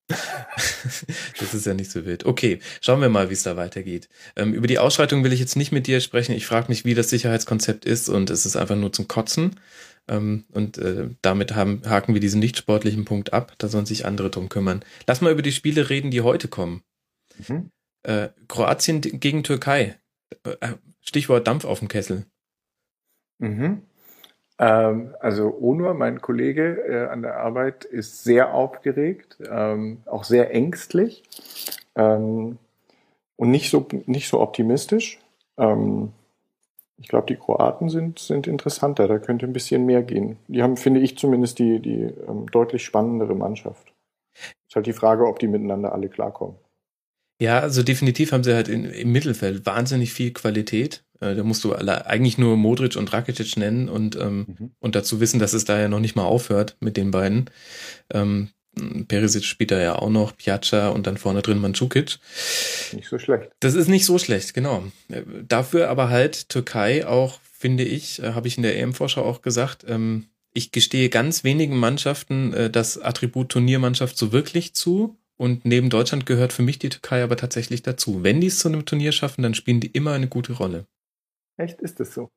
das 1.39 1.53
ist 1.53 1.65
ja 1.67 1.75
nicht 1.75 1.91
so 1.91 2.05
wild. 2.05 2.25
Okay, 2.25 2.59
schauen 2.81 3.01
wir 3.01 3.09
mal, 3.09 3.29
wie 3.29 3.33
es 3.33 3.43
da 3.43 3.55
weitergeht. 3.55 4.09
Ähm, 4.35 4.55
über 4.55 4.65
die 4.65 4.79
Ausschreitung 4.79 5.23
will 5.23 5.31
ich 5.31 5.39
jetzt 5.39 5.57
nicht 5.57 5.71
mit 5.71 5.85
dir 5.85 6.01
sprechen. 6.01 6.33
Ich 6.33 6.47
frage 6.47 6.69
mich, 6.69 6.85
wie 6.85 6.95
das 6.95 7.11
Sicherheitskonzept 7.11 7.85
ist 7.85 8.09
und 8.09 8.31
es 8.31 8.47
ist 8.47 8.55
einfach 8.55 8.75
nur 8.75 8.91
zum 8.93 9.07
Kotzen. 9.07 9.59
Ähm, 10.07 10.45
und 10.51 10.79
äh, 10.79 11.09
damit 11.21 11.53
haben, 11.53 11.83
haken 11.85 12.15
wir 12.15 12.21
diesen 12.21 12.39
nicht 12.39 12.57
sportlichen 12.57 13.05
Punkt 13.05 13.31
ab. 13.31 13.53
Da 13.59 13.67
sollen 13.67 13.85
sich 13.85 14.07
andere 14.07 14.31
drum 14.31 14.49
kümmern. 14.49 14.83
Lass 15.05 15.21
mal 15.21 15.31
über 15.31 15.43
die 15.43 15.51
Spiele 15.51 15.87
reden, 15.91 16.09
die 16.09 16.21
heute 16.21 16.47
kommen. 16.47 16.81
Mhm. 17.47 17.69
Äh, 18.01 18.29
Kroatien 18.47 19.01
gegen 19.01 19.43
Türkei. 19.43 19.99
Äh, 20.43 20.73
Stichwort 21.01 21.45
Dampf 21.45 21.63
auf 21.65 21.77
dem 21.77 21.89
Kessel. 21.89 22.25
Mhm. 23.37 23.83
Ähm, 24.57 25.15
also 25.19 25.57
Onur, 25.59 25.93
mein 25.93 26.21
Kollege 26.21 26.83
äh, 26.87 27.07
an 27.07 27.21
der 27.21 27.37
Arbeit, 27.37 27.85
ist 27.85 28.23
sehr 28.23 28.53
aufgeregt, 28.53 29.37
ähm, 29.49 30.01
auch 30.05 30.23
sehr 30.23 30.53
ängstlich 30.53 31.23
ähm, 31.95 32.57
und 33.35 33.51
nicht 33.51 33.69
so, 33.69 33.85
nicht 34.05 34.29
so 34.29 34.39
optimistisch. 34.41 35.19
Ich 36.97 37.07
glaube, 37.07 37.27
die 37.27 37.37
Kroaten 37.37 37.87
sind, 37.87 38.19
sind 38.19 38.45
interessanter, 38.45 39.07
da 39.07 39.19
könnte 39.19 39.45
ein 39.45 39.53
bisschen 39.53 39.85
mehr 39.85 40.03
gehen. 40.03 40.37
Die 40.49 40.61
haben, 40.61 40.75
finde 40.75 40.99
ich 40.99 41.17
zumindest, 41.17 41.59
die, 41.59 41.79
die 41.79 42.13
deutlich 42.51 42.83
spannendere 42.83 43.35
Mannschaft. 43.35 43.93
Ist 44.67 44.75
halt 44.75 44.85
die 44.85 44.91
Frage, 44.91 45.25
ob 45.25 45.39
die 45.39 45.47
miteinander 45.47 45.93
alle 45.93 46.09
klarkommen. 46.09 46.57
Ja, 47.39 47.59
also 47.59 47.83
definitiv 47.83 48.31
haben 48.31 48.43
sie 48.43 48.53
halt 48.53 48.67
in, 48.67 48.85
im 48.85 49.11
Mittelfeld 49.11 49.65
wahnsinnig 49.65 50.13
viel 50.13 50.31
Qualität. 50.31 51.03
Äh, 51.19 51.35
da 51.35 51.43
musst 51.43 51.63
du 51.63 51.73
alle, 51.73 52.07
eigentlich 52.07 52.37
nur 52.37 52.55
Modric 52.57 52.95
und 52.95 53.11
Rakitic 53.11 53.57
nennen 53.57 53.89
und, 53.89 54.15
ähm, 54.15 54.45
mhm. 54.47 54.71
und 54.79 54.95
dazu 54.95 55.19
wissen, 55.19 55.39
dass 55.39 55.53
es 55.53 55.65
da 55.65 55.79
ja 55.79 55.87
noch 55.87 55.99
nicht 55.99 56.15
mal 56.15 56.23
aufhört 56.23 56.77
mit 56.79 56.97
den 56.97 57.11
beiden. 57.11 57.49
Ähm, 58.13 58.49
Perisic 59.07 59.45
spielt 59.45 59.71
da 59.71 59.81
ja 59.81 59.95
auch 59.95 60.09
noch, 60.09 60.35
Piazza 60.35 60.89
und 60.89 61.07
dann 61.07 61.17
vorne 61.17 61.41
drin 61.41 61.59
Mandzukic. 61.59 62.19
Nicht 62.93 63.07
so 63.07 63.17
schlecht. 63.17 63.49
Das 63.59 63.73
ist 63.73 63.87
nicht 63.87 64.05
so 64.05 64.17
schlecht, 64.17 64.53
genau. 64.53 64.83
Äh, 65.09 65.23
dafür 65.47 65.89
aber 65.89 66.09
halt 66.09 66.49
Türkei 66.49 67.07
auch, 67.07 67.39
finde 67.41 67.83
ich, 67.83 68.21
äh, 68.21 68.33
habe 68.33 68.47
ich 68.47 68.57
in 68.57 68.63
der 68.63 68.77
EM-Vorschau 68.77 69.23
auch 69.23 69.41
gesagt, 69.41 69.85
ähm, 69.87 70.27
ich 70.53 70.71
gestehe 70.71 71.09
ganz 71.09 71.43
wenigen 71.43 71.77
Mannschaften 71.77 72.53
äh, 72.53 72.69
das 72.69 72.97
Attribut 72.97 73.49
Turniermannschaft 73.49 74.17
so 74.17 74.31
wirklich 74.31 74.73
zu. 74.73 75.17
Und 75.37 75.65
neben 75.65 75.89
Deutschland 75.89 76.25
gehört 76.25 76.53
für 76.53 76.61
mich 76.61 76.79
die 76.79 76.89
Türkei 76.89 77.23
aber 77.23 77.35
tatsächlich 77.35 77.83
dazu. 77.83 78.23
Wenn 78.23 78.39
die 78.39 78.47
es 78.47 78.59
zu 78.59 78.69
einem 78.69 78.85
Turnier 78.85 79.11
schaffen, 79.11 79.41
dann 79.41 79.53
spielen 79.53 79.81
die 79.81 79.91
immer 79.91 80.13
eine 80.13 80.27
gute 80.27 80.53
Rolle. 80.53 80.87
Echt, 81.57 81.81
ist 81.81 81.99
das 81.99 82.13
so? 82.13 82.31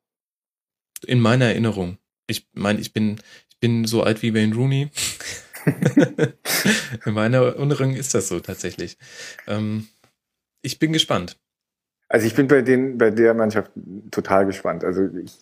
In 1.05 1.19
meiner 1.19 1.45
Erinnerung. 1.45 1.97
Ich 2.27 2.47
meine, 2.53 2.79
ich 2.79 2.93
bin, 2.93 3.19
ich 3.49 3.57
bin 3.59 3.85
so 3.85 4.03
alt 4.03 4.21
wie 4.21 4.33
Wayne 4.33 4.55
Rooney. 4.55 4.89
In 7.05 7.13
meiner 7.13 7.39
Erinnerung 7.39 7.95
ist 7.95 8.13
das 8.13 8.27
so 8.27 8.39
tatsächlich. 8.39 8.97
Ähm, 9.47 9.87
ich 10.61 10.79
bin 10.79 10.93
gespannt. 10.93 11.37
Also 12.07 12.25
ich 12.25 12.35
bin 12.35 12.47
bei 12.47 12.61
den, 12.61 12.97
bei 12.97 13.11
der 13.11 13.33
Mannschaft 13.33 13.71
total 14.11 14.45
gespannt. 14.45 14.83
Also 14.83 15.07
ich, 15.23 15.37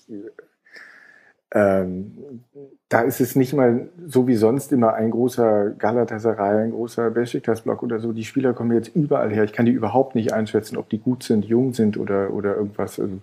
ähm, 1.52 2.44
da 2.90 3.02
ist 3.02 3.22
es 3.22 3.36
nicht 3.36 3.54
mal 3.54 3.90
so 4.06 4.28
wie 4.28 4.36
sonst 4.36 4.72
immer 4.72 4.94
ein 4.94 5.12
großer 5.12 5.72
Galatasaray, 5.72 6.66
ein 6.66 6.72
großer 6.72 7.12
Besiktas-Block 7.12 7.84
oder 7.84 8.00
so. 8.00 8.12
Die 8.14 8.26
Spieler 8.26 8.54
kommen 8.54 8.74
jetzt 8.74 8.96
überall 8.96 9.32
her. 9.32 9.44
Ich 9.44 9.54
kann 9.54 9.66
die 9.66 9.72
überhaupt 9.72 10.16
nicht 10.16 10.34
einschätzen, 10.34 10.78
ob 10.78 10.90
die 10.90 11.00
gut 11.00 11.24
sind, 11.24 11.46
jung 11.46 11.74
sind 11.74 11.98
oder, 11.98 12.32
oder 12.32 12.56
irgendwas. 12.56 13.00
Also, 13.00 13.20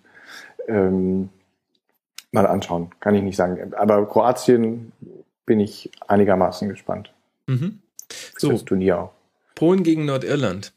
ähm, 0.68 1.28
mal 2.32 2.46
anschauen, 2.46 2.90
kann 3.00 3.14
ich 3.14 3.22
nicht 3.22 3.37
sagen. 3.37 3.74
Aber 3.74 4.06
Kroatien 4.08 4.92
bin 5.46 5.60
ich 5.60 5.90
einigermaßen 6.06 6.68
gespannt. 6.68 7.12
Mhm. 7.46 7.80
So, 8.37 8.50
das 8.50 8.64
Turnier 8.64 8.98
auch. 8.98 9.12
Polen 9.54 9.82
gegen 9.82 10.04
Nordirland. 10.04 10.72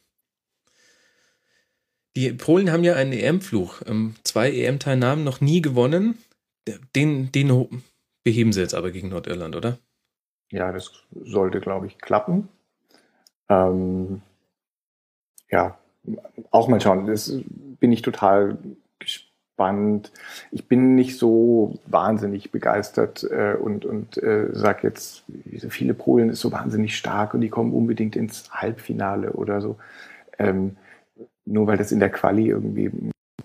Die 2.16 2.32
Polen 2.34 2.72
haben 2.72 2.84
ja 2.84 2.96
einen 2.96 3.14
EM-Fluch. 3.14 3.82
Ähm, 3.86 4.16
zwei 4.24 4.52
EM-Teilnahmen 4.52 5.24
noch 5.24 5.42
nie 5.42 5.62
gewonnen. 5.62 6.18
Den, 6.96 7.32
den 7.32 7.84
beheben 8.24 8.54
sie 8.54 8.62
jetzt 8.62 8.74
aber 8.74 8.92
gegen 8.92 9.10
Nordirland, 9.10 9.56
oder? 9.56 9.78
Ja, 10.52 10.72
das 10.72 10.92
sollte, 11.14 11.60
glaube 11.60 11.88
ich, 11.88 11.98
klappen. 11.98 12.50
Ähm, 13.50 14.22
ja, 15.50 15.78
auch 16.52 16.68
mal 16.68 16.82
schauen. 16.82 17.08
Das 17.08 17.34
bin 17.80 17.92
ich 17.92 18.02
total 18.02 18.58
gespannt. 19.00 20.12
Ich 20.52 20.68
bin 20.68 20.96
nicht 20.96 21.18
so 21.18 21.80
wahnsinnig 21.86 22.52
begeistert 22.52 23.24
äh, 23.24 23.56
und, 23.56 23.86
und 23.86 24.18
äh, 24.18 24.50
sage 24.52 24.88
jetzt, 24.88 25.24
so 25.58 25.70
viele 25.70 25.94
Polen 25.94 26.30
ist 26.30 26.42
so 26.42 26.52
wahnsinnig 26.52 26.98
stark 26.98 27.34
und 27.34 27.42
die 27.42 27.50
kommen 27.50 27.74
unbedingt 27.74 28.16
ins 28.16 28.52
Halbfinale 28.52 29.34
oder 29.34 29.62
so. 29.62 29.78
Ähm, 30.40 30.78
nur 31.46 31.68
weil 31.68 31.78
das 31.78 31.92
in 31.92 32.00
der 32.00 32.10
Quali 32.10 32.48
irgendwie 32.48 32.92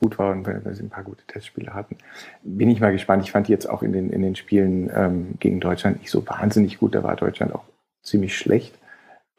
gut 0.03 0.19
war 0.19 0.33
und 0.33 0.47
weil, 0.47 0.75
sie 0.75 0.83
ein 0.83 0.91
paar 0.91 1.05
gute 1.05 1.25
Testspiele 1.27 1.73
hatten. 1.73 1.97
Bin 2.43 2.69
ich 2.69 2.81
mal 2.81 2.93
gespannt. 2.93 3.23
Ich 3.25 3.31
fand 3.31 3.47
die 3.47 3.53
jetzt 3.53 3.71
auch 3.71 3.83
in 3.83 3.93
den, 3.93 4.11
in 4.11 4.23
den 4.23 4.35
Spielen 4.35 4.91
ähm, 4.95 5.35
gegen 5.39 5.61
Deutschland 5.61 6.01
nicht 6.01 6.11
so 6.11 6.27
wahnsinnig 6.27 6.79
gut. 6.79 6.95
Da 6.95 7.03
war 7.03 7.15
Deutschland 7.15 7.55
auch 7.55 7.65
ziemlich 8.03 8.37
schlecht. 8.37 8.77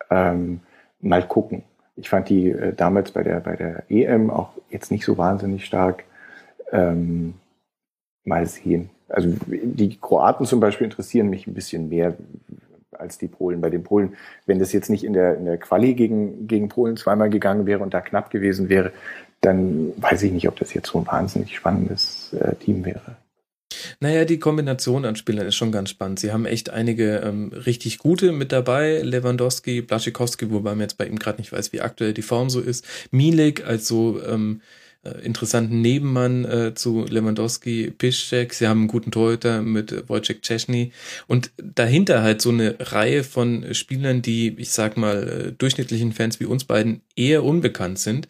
Ähm, 0.09 0.61
mal 1.01 1.27
gucken. 1.27 1.63
Ich 1.95 2.09
fand 2.09 2.29
die 2.29 2.49
äh, 2.49 2.73
damals 2.73 3.11
bei 3.11 3.23
der, 3.23 3.41
bei 3.41 3.55
der 3.57 3.83
EM 3.89 4.29
auch 4.29 4.53
jetzt 4.69 4.89
nicht 4.89 5.03
so 5.03 5.17
wahnsinnig 5.17 5.65
stark. 5.65 6.05
Ähm, 6.71 7.35
mal 8.23 8.45
sehen. 8.45 8.89
Also 9.09 9.35
die 9.47 9.99
Kroaten 9.99 10.45
zum 10.45 10.61
Beispiel 10.61 10.85
interessieren 10.85 11.29
mich 11.29 11.45
ein 11.45 11.53
bisschen 11.53 11.89
mehr 11.89 12.15
als 12.93 13.17
die 13.17 13.27
Polen. 13.27 13.59
Bei 13.59 13.69
den 13.69 13.83
Polen, 13.83 14.15
wenn 14.45 14.59
das 14.59 14.71
jetzt 14.71 14.89
nicht 14.89 15.03
in 15.03 15.11
der, 15.11 15.35
in 15.35 15.45
der 15.45 15.57
Quali 15.57 15.93
gegen, 15.93 16.47
gegen 16.47 16.69
Polen 16.69 16.95
zweimal 16.95 17.29
gegangen 17.29 17.65
wäre 17.65 17.83
und 17.83 17.93
da 17.93 17.99
knapp 17.99 18.29
gewesen 18.29 18.69
wäre, 18.69 18.93
dann 19.43 19.93
weiß 19.97 20.23
ich 20.23 20.31
nicht, 20.31 20.47
ob 20.47 20.57
das 20.57 20.73
jetzt 20.73 20.89
so 20.89 20.99
ein 20.99 21.07
wahnsinnig 21.07 21.55
spannendes 21.55 22.33
äh, 22.33 22.55
Team 22.55 22.85
wäre. 22.85 23.17
Naja, 23.99 24.25
die 24.25 24.39
Kombination 24.39 25.05
an 25.05 25.15
Spielern 25.15 25.47
ist 25.47 25.55
schon 25.55 25.71
ganz 25.71 25.89
spannend. 25.89 26.19
Sie 26.19 26.31
haben 26.31 26.45
echt 26.45 26.69
einige 26.69 27.17
ähm, 27.17 27.51
richtig 27.53 27.97
gute 27.97 28.31
mit 28.31 28.51
dabei. 28.51 29.01
Lewandowski, 29.01 29.81
Blaschikowski, 29.81 30.51
wobei 30.51 30.71
man 30.71 30.81
jetzt 30.81 30.97
bei 30.97 31.07
ihm 31.07 31.19
gerade 31.19 31.39
nicht 31.39 31.51
weiß, 31.51 31.73
wie 31.73 31.81
aktuell 31.81 32.13
die 32.13 32.21
Form 32.21 32.49
so 32.49 32.61
ist. 32.61 32.85
Milik 33.11 33.65
als 33.65 33.87
so 33.87 34.21
ähm, 34.23 34.61
äh, 35.03 35.09
interessanten 35.23 35.81
Nebenmann 35.81 36.45
äh, 36.45 36.73
zu 36.75 37.05
Lewandowski, 37.09 37.91
Piszczek. 37.91 38.53
Sie 38.53 38.67
haben 38.67 38.81
einen 38.81 38.87
guten 38.87 39.11
Torhüter 39.11 39.61
mit 39.61 40.07
Wojciech 40.07 40.41
Czesny 40.41 40.91
und 41.27 41.51
dahinter 41.57 42.21
halt 42.21 42.41
so 42.41 42.49
eine 42.49 42.75
Reihe 42.79 43.23
von 43.23 43.73
Spielern, 43.73 44.21
die, 44.21 44.55
ich 44.57 44.69
sag 44.69 44.95
mal, 44.95 45.27
äh, 45.27 45.51
durchschnittlichen 45.51 46.13
Fans 46.13 46.39
wie 46.39 46.45
uns 46.45 46.63
beiden 46.63 47.01
eher 47.15 47.43
unbekannt 47.43 47.99
sind 47.99 48.27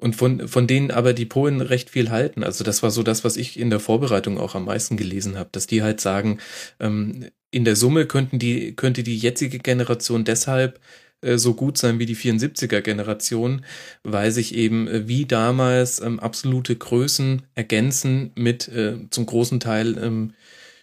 und 0.00 0.16
von, 0.16 0.48
von 0.48 0.66
denen 0.66 0.90
aber 0.90 1.12
die 1.12 1.26
Polen 1.26 1.60
recht 1.60 1.90
viel 1.90 2.10
halten. 2.10 2.42
Also 2.42 2.64
das 2.64 2.82
war 2.82 2.90
so 2.90 3.02
das, 3.02 3.24
was 3.24 3.36
ich 3.36 3.58
in 3.58 3.70
der 3.70 3.80
Vorbereitung 3.80 4.38
auch 4.38 4.54
am 4.54 4.64
meisten 4.64 4.96
gelesen 4.96 5.38
habe, 5.38 5.50
dass 5.52 5.66
die 5.66 5.82
halt 5.82 6.00
sagen, 6.00 6.38
ähm, 6.80 7.26
in 7.50 7.64
der 7.64 7.76
Summe 7.76 8.06
könnten 8.06 8.38
die, 8.38 8.74
könnte 8.74 9.02
die 9.02 9.16
jetzige 9.16 9.58
Generation 9.58 10.24
deshalb 10.24 10.80
äh, 11.22 11.36
so 11.36 11.54
gut 11.54 11.78
sein 11.78 11.98
wie 11.98 12.06
die 12.06 12.16
74er 12.16 12.80
Generation, 12.80 13.64
weil 14.02 14.30
sich 14.30 14.54
eben 14.54 14.88
äh, 14.88 15.08
wie 15.08 15.26
damals 15.26 16.00
ähm, 16.00 16.20
absolute 16.20 16.76
Größen 16.76 17.42
ergänzen 17.54 18.32
mit 18.36 18.68
äh, 18.68 18.96
zum 19.10 19.26
großen 19.26 19.60
Teil 19.60 19.98
ähm, 19.98 20.32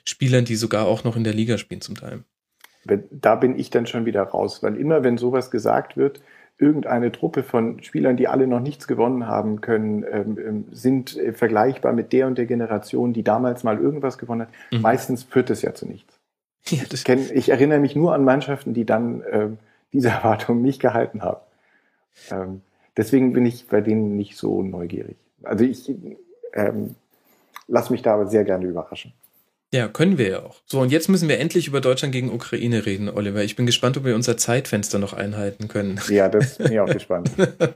Spielern, 0.05 0.45
die 0.45 0.55
sogar 0.55 0.85
auch 0.85 1.03
noch 1.03 1.17
in 1.17 1.23
der 1.23 1.33
Liga 1.33 1.57
spielen 1.57 1.81
zum 1.81 1.95
Teil. 1.95 2.23
Da 3.11 3.35
bin 3.35 3.59
ich 3.59 3.69
dann 3.69 3.85
schon 3.85 4.05
wieder 4.05 4.23
raus, 4.23 4.63
weil 4.63 4.77
immer 4.77 5.03
wenn 5.03 5.17
sowas 5.17 5.51
gesagt 5.51 5.97
wird, 5.97 6.21
irgendeine 6.59 7.11
Truppe 7.11 7.43
von 7.43 7.81
Spielern, 7.83 8.17
die 8.17 8.27
alle 8.27 8.47
noch 8.47 8.59
nichts 8.59 8.87
gewonnen 8.87 9.27
haben 9.27 9.61
können, 9.61 10.03
ähm, 10.09 10.37
ähm 10.39 10.65
sind 10.71 11.15
äh, 11.17 11.33
vergleichbar 11.33 11.93
mit 11.93 12.13
der 12.13 12.27
und 12.27 12.37
der 12.37 12.45
Generation, 12.45 13.13
die 13.13 13.23
damals 13.23 13.63
mal 13.63 13.77
irgendwas 13.77 14.17
gewonnen 14.17 14.41
hat. 14.41 14.49
Mhm. 14.71 14.81
Meistens 14.81 15.23
führt 15.23 15.49
es 15.49 15.61
ja 15.61 15.73
zu 15.73 15.85
nichts. 15.85 16.19
Ja, 16.69 16.83
ich, 16.91 17.05
kenn, 17.05 17.25
ich 17.33 17.47
erinnere 17.47 17.79
mich 17.79 17.95
nur 17.95 18.13
an 18.13 18.25
Mannschaften, 18.25 18.73
die 18.73 18.85
dann 18.85 19.23
ähm, 19.31 19.57
diese 19.93 20.09
Erwartungen 20.09 20.61
nicht 20.61 20.81
gehalten 20.81 21.21
haben. 21.21 21.39
Ähm, 22.29 22.61
deswegen 22.97 23.31
bin 23.31 23.45
ich 23.45 23.67
bei 23.67 23.79
denen 23.79 24.17
nicht 24.17 24.35
so 24.35 24.63
neugierig. 24.63 25.15
Also 25.43 25.63
ich 25.63 25.93
ähm, 26.53 26.95
lasse 27.67 27.91
mich 27.93 28.01
da 28.01 28.15
aber 28.15 28.27
sehr 28.27 28.43
gerne 28.43 28.65
überraschen. 28.65 29.13
Ja, 29.73 29.89
können 29.89 30.17
wir 30.17 30.29
ja 30.29 30.43
auch. 30.43 30.61
So, 30.65 30.79
und 30.79 30.91
jetzt 30.91 31.09
müssen 31.09 31.27
wir 31.27 31.39
endlich 31.39 31.67
über 31.67 31.81
Deutschland 31.81 32.13
gegen 32.13 32.31
Ukraine 32.31 32.85
reden, 32.85 33.09
Oliver. 33.09 33.43
Ich 33.43 33.57
bin 33.57 33.65
gespannt, 33.65 33.97
ob 33.97 34.05
wir 34.05 34.15
unser 34.15 34.37
Zeitfenster 34.37 34.97
noch 34.97 35.13
einhalten 35.13 35.67
können. 35.67 35.99
Ja, 36.09 36.29
das 36.29 36.57
bin 36.57 36.71
ich 36.71 36.79
auch 36.79 36.87
gespannt. 36.87 37.31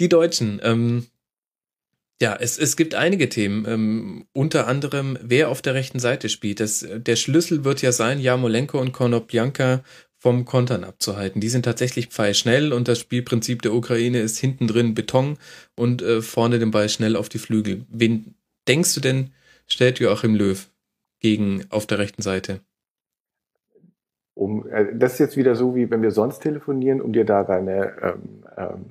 Die 0.00 0.08
Deutschen, 0.08 0.60
ähm, 0.62 1.06
ja, 2.20 2.36
es, 2.38 2.58
es 2.58 2.76
gibt 2.76 2.94
einige 2.94 3.28
Themen, 3.28 3.64
ähm, 3.66 4.26
unter 4.32 4.66
anderem, 4.66 5.18
wer 5.22 5.48
auf 5.48 5.62
der 5.62 5.74
rechten 5.74 5.98
Seite 5.98 6.28
spielt. 6.28 6.60
Das, 6.60 6.86
der 6.86 7.16
Schlüssel 7.16 7.64
wird 7.64 7.80
ja 7.80 7.92
sein, 7.92 8.20
Jamolenko 8.20 8.78
und 8.78 8.92
Konoplyanka 8.92 9.82
vom 10.18 10.44
Kontern 10.44 10.84
abzuhalten. 10.84 11.40
Die 11.40 11.48
sind 11.48 11.64
tatsächlich 11.64 12.08
pfeilschnell 12.08 12.72
und 12.72 12.88
das 12.88 12.98
Spielprinzip 12.98 13.62
der 13.62 13.72
Ukraine 13.72 14.20
ist 14.20 14.38
hinten 14.38 14.66
drin 14.66 14.94
Beton 14.94 15.38
und 15.76 16.02
äh, 16.02 16.20
vorne 16.20 16.58
den 16.58 16.72
Ball 16.72 16.88
schnell 16.88 17.16
auf 17.16 17.28
die 17.28 17.38
Flügel. 17.38 17.86
Wen 17.88 18.34
denkst 18.66 18.94
du 18.94 19.00
denn, 19.00 19.30
stellt 19.68 20.00
Joachim 20.00 20.34
Löw 20.34 20.68
gegen 21.20 21.64
auf 21.70 21.86
der 21.86 21.98
rechten 21.98 22.22
Seite? 22.22 22.60
Um, 24.34 24.68
äh, 24.68 24.86
das 24.94 25.14
ist 25.14 25.18
jetzt 25.18 25.36
wieder 25.36 25.54
so, 25.54 25.74
wie 25.74 25.90
wenn 25.90 26.02
wir 26.02 26.10
sonst 26.10 26.40
telefonieren, 26.40 27.00
um 27.00 27.12
dir 27.12 27.24
da 27.24 27.44
deine 27.44 27.92
ähm, 28.02 28.44
ähm, 28.56 28.84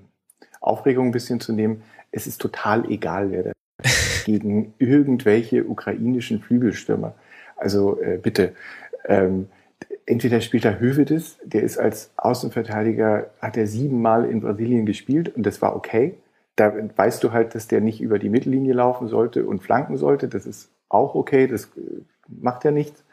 Aufregung 0.59 1.07
ein 1.07 1.11
bisschen 1.11 1.39
zu 1.39 1.53
nehmen. 1.53 1.83
Es 2.11 2.27
ist 2.27 2.39
total 2.41 2.89
egal, 2.89 3.31
wer 3.31 3.43
da 3.43 3.51
gegen 4.25 4.73
irgendwelche 4.77 5.63
ukrainischen 5.63 6.41
Flügelstürmer. 6.41 7.15
Also 7.55 8.01
äh, 8.01 8.17
bitte, 8.21 8.53
ähm, 9.05 9.47
entweder 10.05 10.41
spielt 10.41 10.65
er 10.65 10.79
Hövedes, 10.79 11.37
der 11.43 11.63
ist 11.63 11.77
als 11.77 12.11
Außenverteidiger, 12.17 13.29
hat 13.39 13.57
er 13.57 13.67
siebenmal 13.67 14.25
in 14.25 14.41
Brasilien 14.41 14.85
gespielt 14.85 15.33
und 15.35 15.43
das 15.43 15.61
war 15.61 15.75
okay 15.75 16.17
da 16.57 16.73
weißt 16.95 17.23
du 17.23 17.31
halt, 17.31 17.55
dass 17.55 17.67
der 17.67 17.79
nicht 17.79 18.01
über 18.01 18.19
die 18.19 18.29
Mittellinie 18.29 18.73
laufen 18.73 19.07
sollte 19.07 19.45
und 19.45 19.63
flanken 19.63 19.95
sollte. 19.95 20.27
Das 20.27 20.45
ist 20.45 20.69
auch 20.89 21.15
okay, 21.15 21.47
das 21.47 21.65
äh, 21.77 22.01
macht 22.27 22.65
ja 22.65 22.71
nichts. 22.71 23.05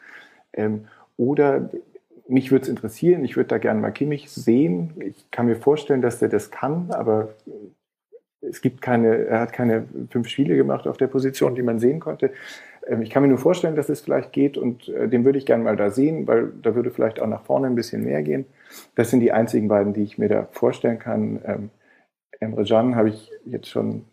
Ähm, 0.53 0.87
oder 1.15 1.69
mich 2.27 2.51
würde 2.51 2.63
es 2.63 2.69
interessieren, 2.69 3.23
ich 3.23 3.37
würde 3.37 3.49
da 3.49 3.57
gerne 3.59 3.79
mal 3.79 3.91
Kimmich 3.91 4.31
sehen. 4.31 4.93
Ich 4.99 5.29
kann 5.31 5.45
mir 5.45 5.55
vorstellen, 5.55 6.01
dass 6.01 6.19
der 6.19 6.29
das 6.29 6.49
kann, 6.49 6.89
aber 6.89 7.29
es 8.41 8.61
gibt 8.61 8.81
keine, 8.81 9.25
er 9.25 9.39
hat 9.41 9.53
keine 9.53 9.85
fünf 10.09 10.27
Spiele 10.27 10.55
gemacht 10.55 10.87
auf 10.87 10.97
der 10.97 11.07
Position, 11.07 11.55
die 11.55 11.61
man 11.61 11.79
sehen 11.79 11.99
konnte. 11.99 12.31
Ähm, 12.87 13.03
ich 13.03 13.11
kann 13.11 13.21
mir 13.21 13.29
nur 13.29 13.37
vorstellen, 13.37 13.75
dass 13.75 13.89
es 13.89 14.01
vielleicht 14.01 14.33
geht 14.33 14.57
und 14.57 14.89
äh, 14.89 15.07
den 15.07 15.23
würde 15.23 15.37
ich 15.37 15.45
gerne 15.45 15.63
mal 15.63 15.77
da 15.77 15.91
sehen, 15.91 16.25
weil 16.25 16.51
da 16.63 16.73
würde 16.73 16.89
vielleicht 16.89 17.19
auch 17.19 17.27
nach 17.27 17.43
vorne 17.43 17.67
ein 17.67 17.75
bisschen 17.75 18.03
mehr 18.03 18.23
gehen. 18.23 18.45
Das 18.95 19.11
sind 19.11 19.19
die 19.19 19.31
einzigen 19.31 19.67
beiden, 19.67 19.93
die 19.93 20.03
ich 20.03 20.17
mir 20.17 20.29
da 20.29 20.47
vorstellen 20.51 20.97
kann. 20.97 21.69
Emre 22.39 22.63
Can 22.65 22.95
habe 22.95 23.09
ich 23.09 23.31
jetzt 23.45 23.69
schon 23.69 24.05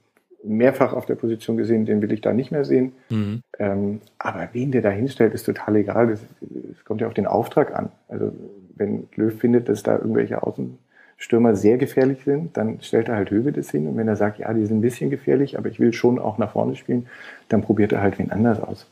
mehrfach 0.45 0.93
auf 0.93 1.07
der 1.07 1.15
Position 1.15 1.57
gesehen, 1.57 1.87
den 1.87 2.03
will 2.03 2.13
ich 2.13 2.21
da 2.21 2.33
nicht 2.33 2.51
mehr 2.51 2.65
sehen. 2.65 2.93
Mhm. 3.11 3.43
Ähm, 3.59 4.01
aber 4.19 4.49
wen 4.53 4.73
der 4.73 4.83
da 4.83 4.91
hinstellt, 4.91 5.35
ist 5.35 5.45
total 5.45 5.77
egal. 5.77 6.09
Das, 6.09 6.21
das, 6.41 6.85
kommt 6.85 7.01
ja 7.01 7.07
auf 7.07 7.15
den 7.15 7.27
Auftrag 7.27 7.75
an. 7.75 7.91
Also 8.09 8.33
wenn 8.75 9.09
Löw 9.15 9.33
findet, 9.33 9.69
dass 9.69 9.83
da 9.83 9.97
irgendwelche 9.97 10.43
Außenstürmer 10.43 11.55
sehr 11.55 11.79
gefährlich 11.79 12.25
sind, 12.25 12.57
dann 12.57 12.81
stellt 12.81 13.09
er 13.09 13.17
halt 13.17 13.31
Höwe 13.31 13.53
das 13.53 13.71
hin. 13.71 13.87
Und 13.87 13.97
wenn 13.97 14.09
er 14.09 14.17
sagt, 14.17 14.39
ja, 14.39 14.53
die 14.53 14.67
sind 14.67 14.79
ein 14.79 14.83
bisschen 14.83 15.11
gefährlich, 15.11 15.59
aber 15.59 15.69
ich 15.69 15.79
will 15.79 15.93
schon 15.93 16.19
auch 16.19 16.39
nach 16.39 16.53
vorne 16.53 16.75
spielen, 16.75 17.07
dann 17.49 17.63
probiert 17.63 17.93
er 17.93 18.03
halt 18.03 18.19
wen 18.19 18.33
anders 18.33 18.61
aus. 18.61 18.91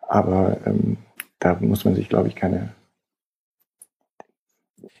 Aber 0.00 0.56
ähm, 0.64 0.96
da 1.40 1.56
muss 1.60 1.84
man 1.84 1.94
sich, 1.94 2.08
glaube 2.08 2.28
ich, 2.28 2.36
keine 2.36 2.70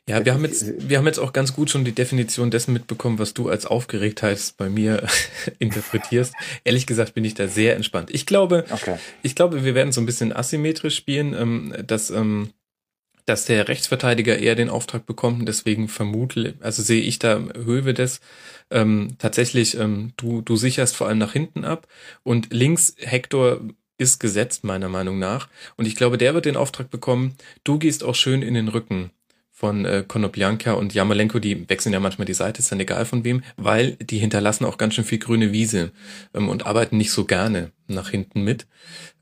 ja, 0.08 0.24
wir 0.24 0.34
haben 0.34 0.44
jetzt, 0.44 0.88
wir 0.88 0.98
haben 0.98 1.06
jetzt 1.06 1.18
auch 1.18 1.32
ganz 1.32 1.52
gut 1.52 1.68
schon 1.68 1.84
die 1.84 1.94
Definition 1.94 2.52
dessen 2.52 2.72
mitbekommen, 2.72 3.18
was 3.18 3.34
du 3.34 3.48
als 3.48 3.66
Aufgeregtheit 3.66 4.54
bei 4.56 4.68
mir 4.68 5.04
interpretierst. 5.58 6.32
Ehrlich 6.62 6.86
gesagt 6.86 7.14
bin 7.14 7.24
ich 7.24 7.34
da 7.34 7.48
sehr 7.48 7.74
entspannt. 7.74 8.10
Ich 8.12 8.24
glaube, 8.24 8.64
okay. 8.70 8.98
ich 9.22 9.34
glaube, 9.34 9.64
wir 9.64 9.74
werden 9.74 9.90
so 9.90 10.00
ein 10.00 10.06
bisschen 10.06 10.34
asymmetrisch 10.34 10.94
spielen, 10.94 11.34
ähm, 11.34 11.74
dass, 11.84 12.10
ähm, 12.10 12.50
dass 13.24 13.46
der 13.46 13.66
Rechtsverteidiger 13.66 14.38
eher 14.38 14.54
den 14.54 14.70
Auftrag 14.70 15.06
bekommt 15.06 15.40
und 15.40 15.46
deswegen 15.46 15.88
vermute, 15.88 16.54
also 16.60 16.84
sehe 16.84 17.02
ich 17.02 17.18
da 17.18 17.40
Höhe 17.56 17.92
des, 17.92 18.20
ähm, 18.70 19.16
tatsächlich, 19.18 19.76
du, 20.16 20.40
du 20.40 20.56
sicherst 20.56 20.94
vor 20.94 21.08
allem 21.08 21.18
nach 21.18 21.32
hinten 21.32 21.64
ab 21.64 21.88
und 22.22 22.52
links 22.52 22.94
Hector 22.98 23.60
ist 23.98 24.20
gesetzt, 24.20 24.62
meiner 24.62 24.88
Meinung 24.88 25.18
nach. 25.18 25.48
Und 25.76 25.86
ich 25.86 25.96
glaube, 25.96 26.18
der 26.18 26.34
wird 26.34 26.44
den 26.44 26.56
Auftrag 26.56 26.90
bekommen, 26.90 27.34
du 27.64 27.78
gehst 27.78 28.04
auch 28.04 28.14
schön 28.14 28.42
in 28.42 28.54
den 28.54 28.68
Rücken 28.68 29.10
von 29.56 29.86
äh, 29.86 30.04
Konoplyanka 30.06 30.74
und 30.74 30.92
Jamalenko, 30.92 31.38
die 31.38 31.66
wechseln 31.70 31.94
ja 31.94 31.98
manchmal 31.98 32.26
die 32.26 32.34
Seite, 32.34 32.58
ist 32.58 32.70
dann 32.70 32.78
egal 32.78 33.06
von 33.06 33.24
wem, 33.24 33.40
weil 33.56 33.92
die 33.92 34.18
hinterlassen 34.18 34.66
auch 34.66 34.76
ganz 34.76 34.92
schön 34.92 35.04
viel 35.04 35.18
grüne 35.18 35.50
Wiese 35.50 35.92
ähm, 36.34 36.50
und 36.50 36.66
arbeiten 36.66 36.98
nicht 36.98 37.10
so 37.10 37.24
gerne 37.24 37.72
nach 37.88 38.10
hinten 38.10 38.44
mit. 38.44 38.66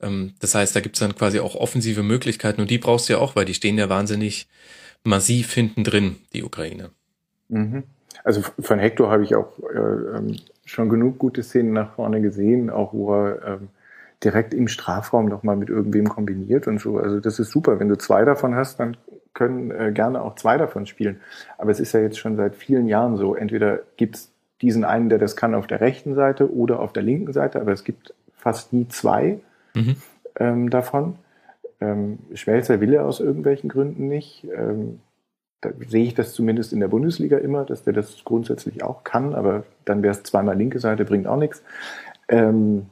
Ähm, 0.03 0.35
das 0.41 0.57
heißt, 0.57 0.75
da 0.75 0.81
gibt's 0.81 0.99
dann 0.99 1.15
quasi 1.15 1.39
auch 1.39 1.55
offensive 1.55 2.03
Möglichkeiten 2.03 2.61
und 2.61 2.69
die 2.69 2.79
brauchst 2.79 3.09
du 3.09 3.13
ja 3.13 3.21
auch, 3.21 3.37
weil 3.37 3.45
die 3.45 3.55
stehen 3.55 3.79
ja 3.79 3.89
wahnsinnig 3.89 4.49
massiv 5.05 5.53
hinten 5.53 5.85
drin, 5.85 6.17
die 6.33 6.43
Ukraine. 6.43 6.91
Mhm. 7.49 7.85
Also 8.25 8.43
von 8.59 8.81
Hector 8.81 9.13
habe 9.13 9.23
ich 9.23 9.37
auch 9.37 9.57
äh, 9.61 10.17
ähm, 10.17 10.37
schon 10.65 10.89
genug 10.89 11.17
gute 11.19 11.45
Szenen 11.45 11.75
nach 11.75 11.95
vorne 11.95 12.21
gesehen, 12.21 12.71
auch 12.71 12.93
wo 12.93 13.15
er 13.15 13.47
ähm, 13.47 13.69
direkt 14.25 14.53
im 14.53 14.67
Strafraum 14.67 15.27
nochmal 15.27 15.55
mit 15.55 15.69
irgendwem 15.69 16.09
kombiniert 16.09 16.67
und 16.67 16.81
so. 16.81 16.99
Also 16.99 17.21
das 17.21 17.39
ist 17.39 17.53
super. 17.53 17.79
Wenn 17.79 17.89
du 17.89 17.97
zwei 17.99 18.25
davon 18.25 18.57
hast, 18.57 18.81
dann 18.81 18.97
können 19.35 19.71
äh, 19.71 19.93
gerne 19.93 20.23
auch 20.23 20.37
zwei 20.37 20.57
davon 20.57 20.87
spielen. 20.87 21.21
Aber 21.59 21.71
es 21.71 21.81
ist 21.81 21.93
ja 21.93 22.01
jetzt 22.01 22.19
schon 22.19 22.37
seit 22.37 22.55
vielen 22.55 22.87
Jahren 22.87 23.17
so. 23.17 23.35
Entweder 23.35 23.81
gibt 23.97 24.17
es 24.17 24.33
diesen 24.63 24.85
einen, 24.85 25.09
der 25.09 25.19
das 25.19 25.37
kann 25.37 25.55
auf 25.55 25.67
der 25.67 25.81
rechten 25.81 26.15
Seite 26.15 26.53
oder 26.53 26.81
auf 26.81 26.93
der 26.93 27.03
linken 27.03 27.33
Seite, 27.33 27.61
aber 27.61 27.73
es 27.73 27.85
gibt 27.85 28.15
fast 28.37 28.73
nie 28.73 28.89
zwei 28.89 29.41
mhm. 29.75 29.97
ähm, 30.39 30.71
davon. 30.71 31.17
Ähm, 31.81 32.19
Schmelzer 32.35 32.81
will 32.81 32.95
er 32.95 33.05
aus 33.05 33.21
irgendwelchen 33.21 33.69
Gründen 33.69 34.09
nicht. 34.09 34.47
Ähm, 34.57 35.01
da 35.61 35.71
sehe 35.89 36.05
ich 36.05 36.15
das 36.15 36.35
zumindest 36.35 36.73
in 36.73 36.81
der 36.81 36.89
Bundesliga 36.89 37.39
immer, 37.39 37.65
dass 37.65 37.83
der 37.83 37.95
das 37.95 38.25
grundsätzlich 38.25 38.85
auch 38.85 39.03
kann, 39.03 39.35
aber 39.35 39.65
dann 39.85 40.03
wäre 40.03 40.15
es 40.15 40.23
zweimal 40.23 40.57
linke 40.57 40.79
Seite, 40.79 41.05
bringt 41.05 41.27
auch 41.27 41.39
nichts. 41.39 41.63
Ähm, 42.29 42.87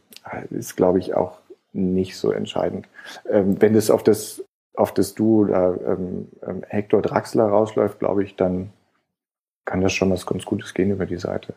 ist, 0.51 0.77
glaube 0.77 0.99
ich, 0.99 1.15
auch 1.15 1.39
nicht 1.73 2.17
so 2.17 2.33
entscheidend. 2.33 2.87
Ähm, 3.29 3.61
wenn 3.61 3.75
es 3.75 3.91
auf 3.91 4.03
das 4.03 4.45
auf 4.75 4.95
das 4.95 5.15
Duo 5.15 5.45
da 5.45 5.75
ähm, 5.75 6.29
ähm, 6.47 6.63
Hector 6.69 7.03
Draxler 7.03 7.45
rausläuft, 7.45 7.99
glaube 7.99 8.25
ich, 8.25 8.37
dann 8.37 8.73
kann 9.65 9.81
das 9.81 9.93
schon 9.93 10.11
was 10.11 10.27
ganz 10.27 10.45
Gutes 10.45 10.75
gehen 10.75 10.91
über 10.91 11.07
die 11.07 11.19
Seite. 11.19 11.55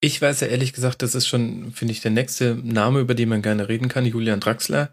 Ich 0.00 0.22
weiß 0.22 0.40
ja 0.40 0.46
ehrlich 0.46 0.72
gesagt, 0.72 1.02
das 1.02 1.14
ist 1.14 1.26
schon, 1.26 1.72
finde 1.72 1.92
ich, 1.92 2.00
der 2.00 2.12
nächste 2.12 2.54
Name, 2.54 3.00
über 3.00 3.14
den 3.14 3.28
man 3.28 3.42
gerne 3.42 3.68
reden 3.68 3.88
kann, 3.88 4.06
Julian 4.06 4.40
Draxler. 4.40 4.90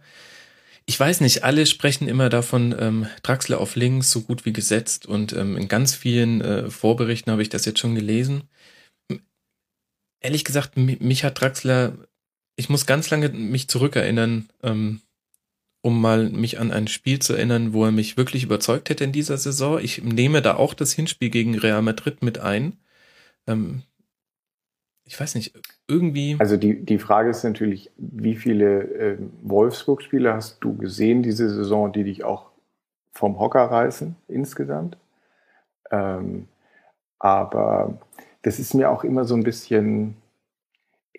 Ich 0.88 1.00
weiß 1.00 1.22
nicht, 1.22 1.44
alle 1.44 1.66
sprechen 1.66 2.08
immer 2.08 2.30
davon, 2.30 2.76
ähm, 2.78 3.08
Draxler 3.24 3.60
auf 3.60 3.76
links, 3.76 4.12
so 4.12 4.22
gut 4.22 4.46
wie 4.46 4.54
gesetzt. 4.54 5.06
Und 5.06 5.34
ähm, 5.34 5.58
in 5.58 5.68
ganz 5.68 5.96
vielen 5.96 6.42
äh, 6.42 6.70
Vorberichten 6.70 7.32
habe 7.32 7.42
ich 7.42 7.50
das 7.50 7.66
jetzt 7.66 7.80
schon 7.80 7.96
gelesen. 7.96 8.44
Ehrlich 10.22 10.44
gesagt, 10.44 10.76
mich 10.76 11.24
hat 11.24 11.40
Draxler, 11.40 11.94
ich 12.56 12.70
muss 12.70 12.88
ganz 12.88 13.10
lange 13.12 13.30
mich 13.30 13.68
zurückerinnern, 13.68 14.50
ähm, 14.64 15.02
um 15.86 16.02
mal 16.02 16.32
mich 16.32 16.60
an 16.60 16.72
ein 16.72 16.88
Spiel 16.88 17.20
zu 17.20 17.34
erinnern, 17.34 17.72
wo 17.72 17.86
er 17.86 17.92
mich 17.92 18.18
wirklich 18.18 18.44
überzeugt 18.44 18.90
hätte 18.90 19.04
in 19.04 19.12
dieser 19.12 19.38
Saison. 19.38 19.78
Ich 19.78 20.04
nehme 20.04 20.42
da 20.42 20.56
auch 20.56 20.74
das 20.74 20.94
Hinspiel 20.94 21.30
gegen 21.30 21.56
Real 21.56 21.84
Madrid 21.84 22.24
mit 22.24 22.40
ein. 22.40 22.80
Ähm, 23.46 23.84
ich 25.04 25.20
weiß 25.20 25.36
nicht, 25.36 25.54
irgendwie. 25.88 26.38
Also 26.40 26.58
die, 26.58 26.84
die 26.84 26.98
Frage 26.98 27.30
ist 27.30 27.44
natürlich, 27.44 27.92
wie 27.98 28.34
viele 28.34 28.82
äh, 28.96 29.18
Wolfsburg-Spiele 29.44 30.34
hast 30.34 30.58
du 30.62 30.76
gesehen 30.76 31.22
diese 31.22 31.52
Saison, 31.52 31.94
die 31.94 32.04
dich 32.04 32.24
auch 32.24 32.50
vom 33.12 33.40
Hocker 33.40 33.66
reißen 33.66 34.16
insgesamt? 34.28 34.98
Ähm, 35.92 36.48
aber 37.20 38.00
das 38.42 38.58
ist 38.58 38.74
mir 38.74 38.90
auch 38.90 39.04
immer 39.04 39.26
so 39.26 39.36
ein 39.36 39.44
bisschen 39.44 40.18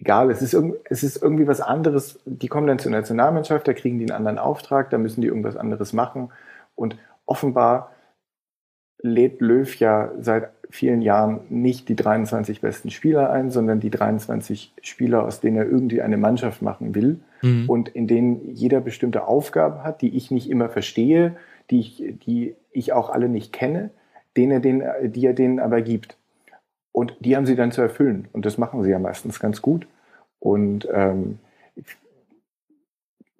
egal, 0.00 0.30
es 0.30 0.42
ist, 0.42 0.56
es 0.85 1.02
ist 1.02 1.22
irgendwie 1.22 1.46
was 1.46 1.61
anderes. 1.61 2.20
Die 2.26 2.48
kommen 2.48 2.66
dann 2.66 2.78
zur 2.78 2.92
Nationalmannschaft, 2.92 3.66
da 3.66 3.72
kriegen 3.72 3.98
die 3.98 4.04
einen 4.04 4.16
anderen 4.16 4.38
Auftrag, 4.38 4.90
da 4.90 4.98
müssen 4.98 5.20
die 5.20 5.26
irgendwas 5.26 5.56
anderes 5.56 5.92
machen. 5.92 6.30
Und 6.74 6.96
offenbar 7.24 7.92
lädt 9.02 9.40
Löw 9.40 9.74
ja 9.76 10.12
seit 10.20 10.50
vielen 10.68 11.00
Jahren 11.00 11.40
nicht 11.48 11.88
die 11.88 11.96
23 11.96 12.61
besten 12.61 12.90
Spieler 12.90 13.30
ein, 13.30 13.50
sondern 13.50 13.80
die 13.80 13.90
23 13.90 14.74
Spieler, 14.82 15.24
aus 15.24 15.40
denen 15.40 15.56
er 15.56 15.66
irgendwie 15.66 16.02
eine 16.02 16.16
Mannschaft 16.16 16.61
machen 16.61 16.94
will 16.94 17.20
mhm. 17.42 17.68
und 17.68 17.88
in 17.88 18.06
denen 18.06 18.54
jeder 18.54 18.80
bestimmte 18.80 19.26
Aufgaben 19.26 19.85
hat, 19.85 20.02
die 20.02 20.16
ich 20.16 20.30
nicht 20.30 20.50
immer 20.50 20.68
verstehe, 20.68 21.37
die 21.70 21.80
ich, 21.80 22.02
die 22.26 22.56
ich 22.72 22.92
auch 22.92 23.11
alle 23.11 23.28
nicht 23.28 23.52
kenne, 23.52 23.90
denen 24.37 24.52
er 24.52 24.61
den, 24.61 25.12
die 25.12 25.26
er 25.26 25.35
denen 25.35 25.61
aber 25.61 25.82
gibt. 25.82 26.16
Und 26.96 27.14
die 27.20 27.37
haben 27.37 27.44
sie 27.44 27.56
dann 27.56 27.72
zu 27.72 27.82
erfüllen. 27.82 28.26
Und 28.32 28.46
das 28.46 28.56
machen 28.56 28.82
sie 28.82 28.88
ja 28.88 28.98
meistens 28.98 29.38
ganz 29.38 29.61
gut. 29.61 29.87
Und 30.38 30.88
ähm, 30.90 31.38
ich 31.74 31.85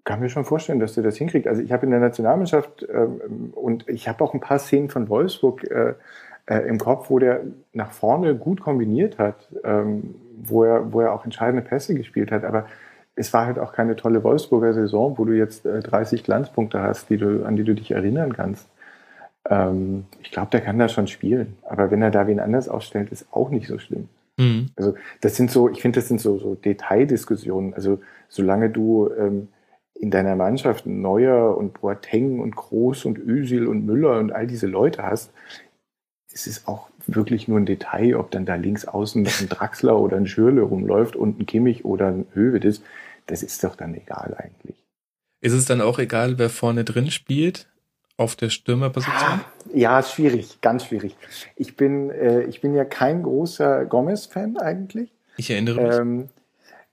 kann 0.05 0.21
mir 0.21 0.29
schon 0.29 0.45
vorstellen, 0.45 0.79
dass 0.79 0.92
sie 0.92 1.01
das 1.01 1.16
hinkriegt. 1.16 1.49
Also 1.49 1.62
ich 1.62 1.73
habe 1.73 1.87
in 1.87 1.90
der 1.90 2.01
Nationalmannschaft 2.01 2.87
ähm, 2.92 3.55
und 3.55 3.88
ich 3.88 4.09
habe 4.09 4.23
auch 4.23 4.35
ein 4.35 4.40
paar 4.40 4.59
Szenen 4.59 4.90
von 4.90 5.09
Wolfsburg 5.09 5.64
äh, 5.71 5.95
äh, 6.45 6.69
im 6.69 6.77
Kopf, 6.77 7.09
wo 7.09 7.19
der 7.19 7.45
nach 7.73 7.92
vorne 7.92 8.35
gut 8.35 8.61
kombiniert 8.61 9.19
hat, 9.19 9.49
ähm, 9.64 10.16
wo, 10.37 10.64
er, 10.64 10.92
wo 10.92 11.01
er 11.01 11.14
auch 11.14 11.25
entscheidende 11.25 11.62
Pässe 11.62 11.95
gespielt 11.95 12.31
hat. 12.33 12.45
Aber 12.45 12.66
es 13.14 13.33
war 13.33 13.47
halt 13.47 13.59
auch 13.59 13.73
keine 13.73 13.97
tolle 13.97 14.23
Wolfsburger 14.23 14.75
Saison, 14.75 15.16
wo 15.16 15.25
du 15.25 15.33
jetzt 15.33 15.64
äh, 15.64 15.81
30 15.81 16.25
Glanzpunkte 16.25 16.83
hast, 16.83 17.09
die 17.09 17.16
du, 17.16 17.42
an 17.47 17.57
die 17.57 17.64
du 17.64 17.75
dich 17.75 17.92
erinnern 17.92 18.35
kannst. 18.35 18.69
Ähm, 19.49 20.05
ich 20.23 20.31
glaube, 20.31 20.51
der 20.51 20.61
kann 20.61 20.79
da 20.79 20.89
schon 20.89 21.07
spielen. 21.07 21.57
Aber 21.63 21.91
wenn 21.91 22.03
er 22.03 22.11
da 22.11 22.27
wen 22.27 22.41
anders 22.41 22.69
aufstellt, 22.69 23.11
ist 23.11 23.27
auch 23.33 23.51
nicht 23.51 23.67
so 23.67 23.79
schlimm. 23.79 24.09
Mhm. 24.37 24.71
Also 24.77 24.95
das 25.21 25.37
sind 25.37 25.51
so, 25.51 25.69
ich 25.69 25.81
finde, 25.83 26.01
das 26.01 26.09
sind 26.09 26.21
so, 26.21 26.39
so 26.39 26.55
Detaildiskussionen. 26.55 27.75
Also 27.75 28.01
solange 28.29 28.71
du 28.71 29.11
ähm, 29.19 29.49
in 29.95 30.11
deiner 30.11 30.37
Mannschaft 30.37 30.87
Neuer 30.87 31.57
und 31.57 31.81
Boateng 31.81 32.41
und 32.41 32.55
Groß 32.55 33.05
und 33.07 33.19
Özil 33.19 33.67
und 33.67 33.87
Müller 33.87 34.19
und 34.19 34.33
all 34.33 34.47
diese 34.47 34.67
Leute 34.67 35.03
hast, 35.03 35.33
ist 36.33 36.47
es 36.47 36.67
auch 36.67 36.91
wirklich 37.07 37.49
nur 37.49 37.59
ein 37.59 37.67
Detail, 37.67 38.17
ob 38.17 38.31
dann 38.31 38.45
da 38.45 38.57
links 38.57 38.85
außen 38.85 39.27
ein 39.27 39.49
Draxler 39.49 39.99
oder 39.99 40.19
ein 40.19 40.27
Schürle 40.27 40.63
rumläuft 40.63 41.17
und 41.17 41.41
ein 41.41 41.47
Kimmich 41.47 41.85
oder 41.85 42.09
ein 42.09 42.27
Hövedes 42.35 42.83
das 43.27 43.43
ist 43.43 43.63
doch 43.65 43.77
dann 43.77 43.95
egal 43.95 44.35
eigentlich. 44.39 44.77
Ist 45.41 45.53
es 45.53 45.67
dann 45.67 45.81
auch 45.81 45.99
egal, 45.99 46.39
wer 46.39 46.51
vorne 46.51 46.85
drin 46.85 47.11
spielt? 47.11 47.69
Auf 48.18 48.35
der 48.35 48.48
Stürmerposition? 48.48 49.40
Ja, 49.74 50.02
schwierig, 50.02 50.61
ganz 50.62 50.87
schwierig. 50.87 51.16
Ich 51.55 51.76
bin, 51.76 52.11
äh, 52.11 52.42
ich 52.44 52.62
bin 52.62 52.74
ja 52.74 52.85
kein 52.85 53.22
großer 53.22 53.85
Gomez-Fan 53.85 54.57
eigentlich. 54.57 55.12
Ich 55.37 55.50
erinnere 55.50 55.83
mich. 55.83 55.98
Ähm, 55.98 56.29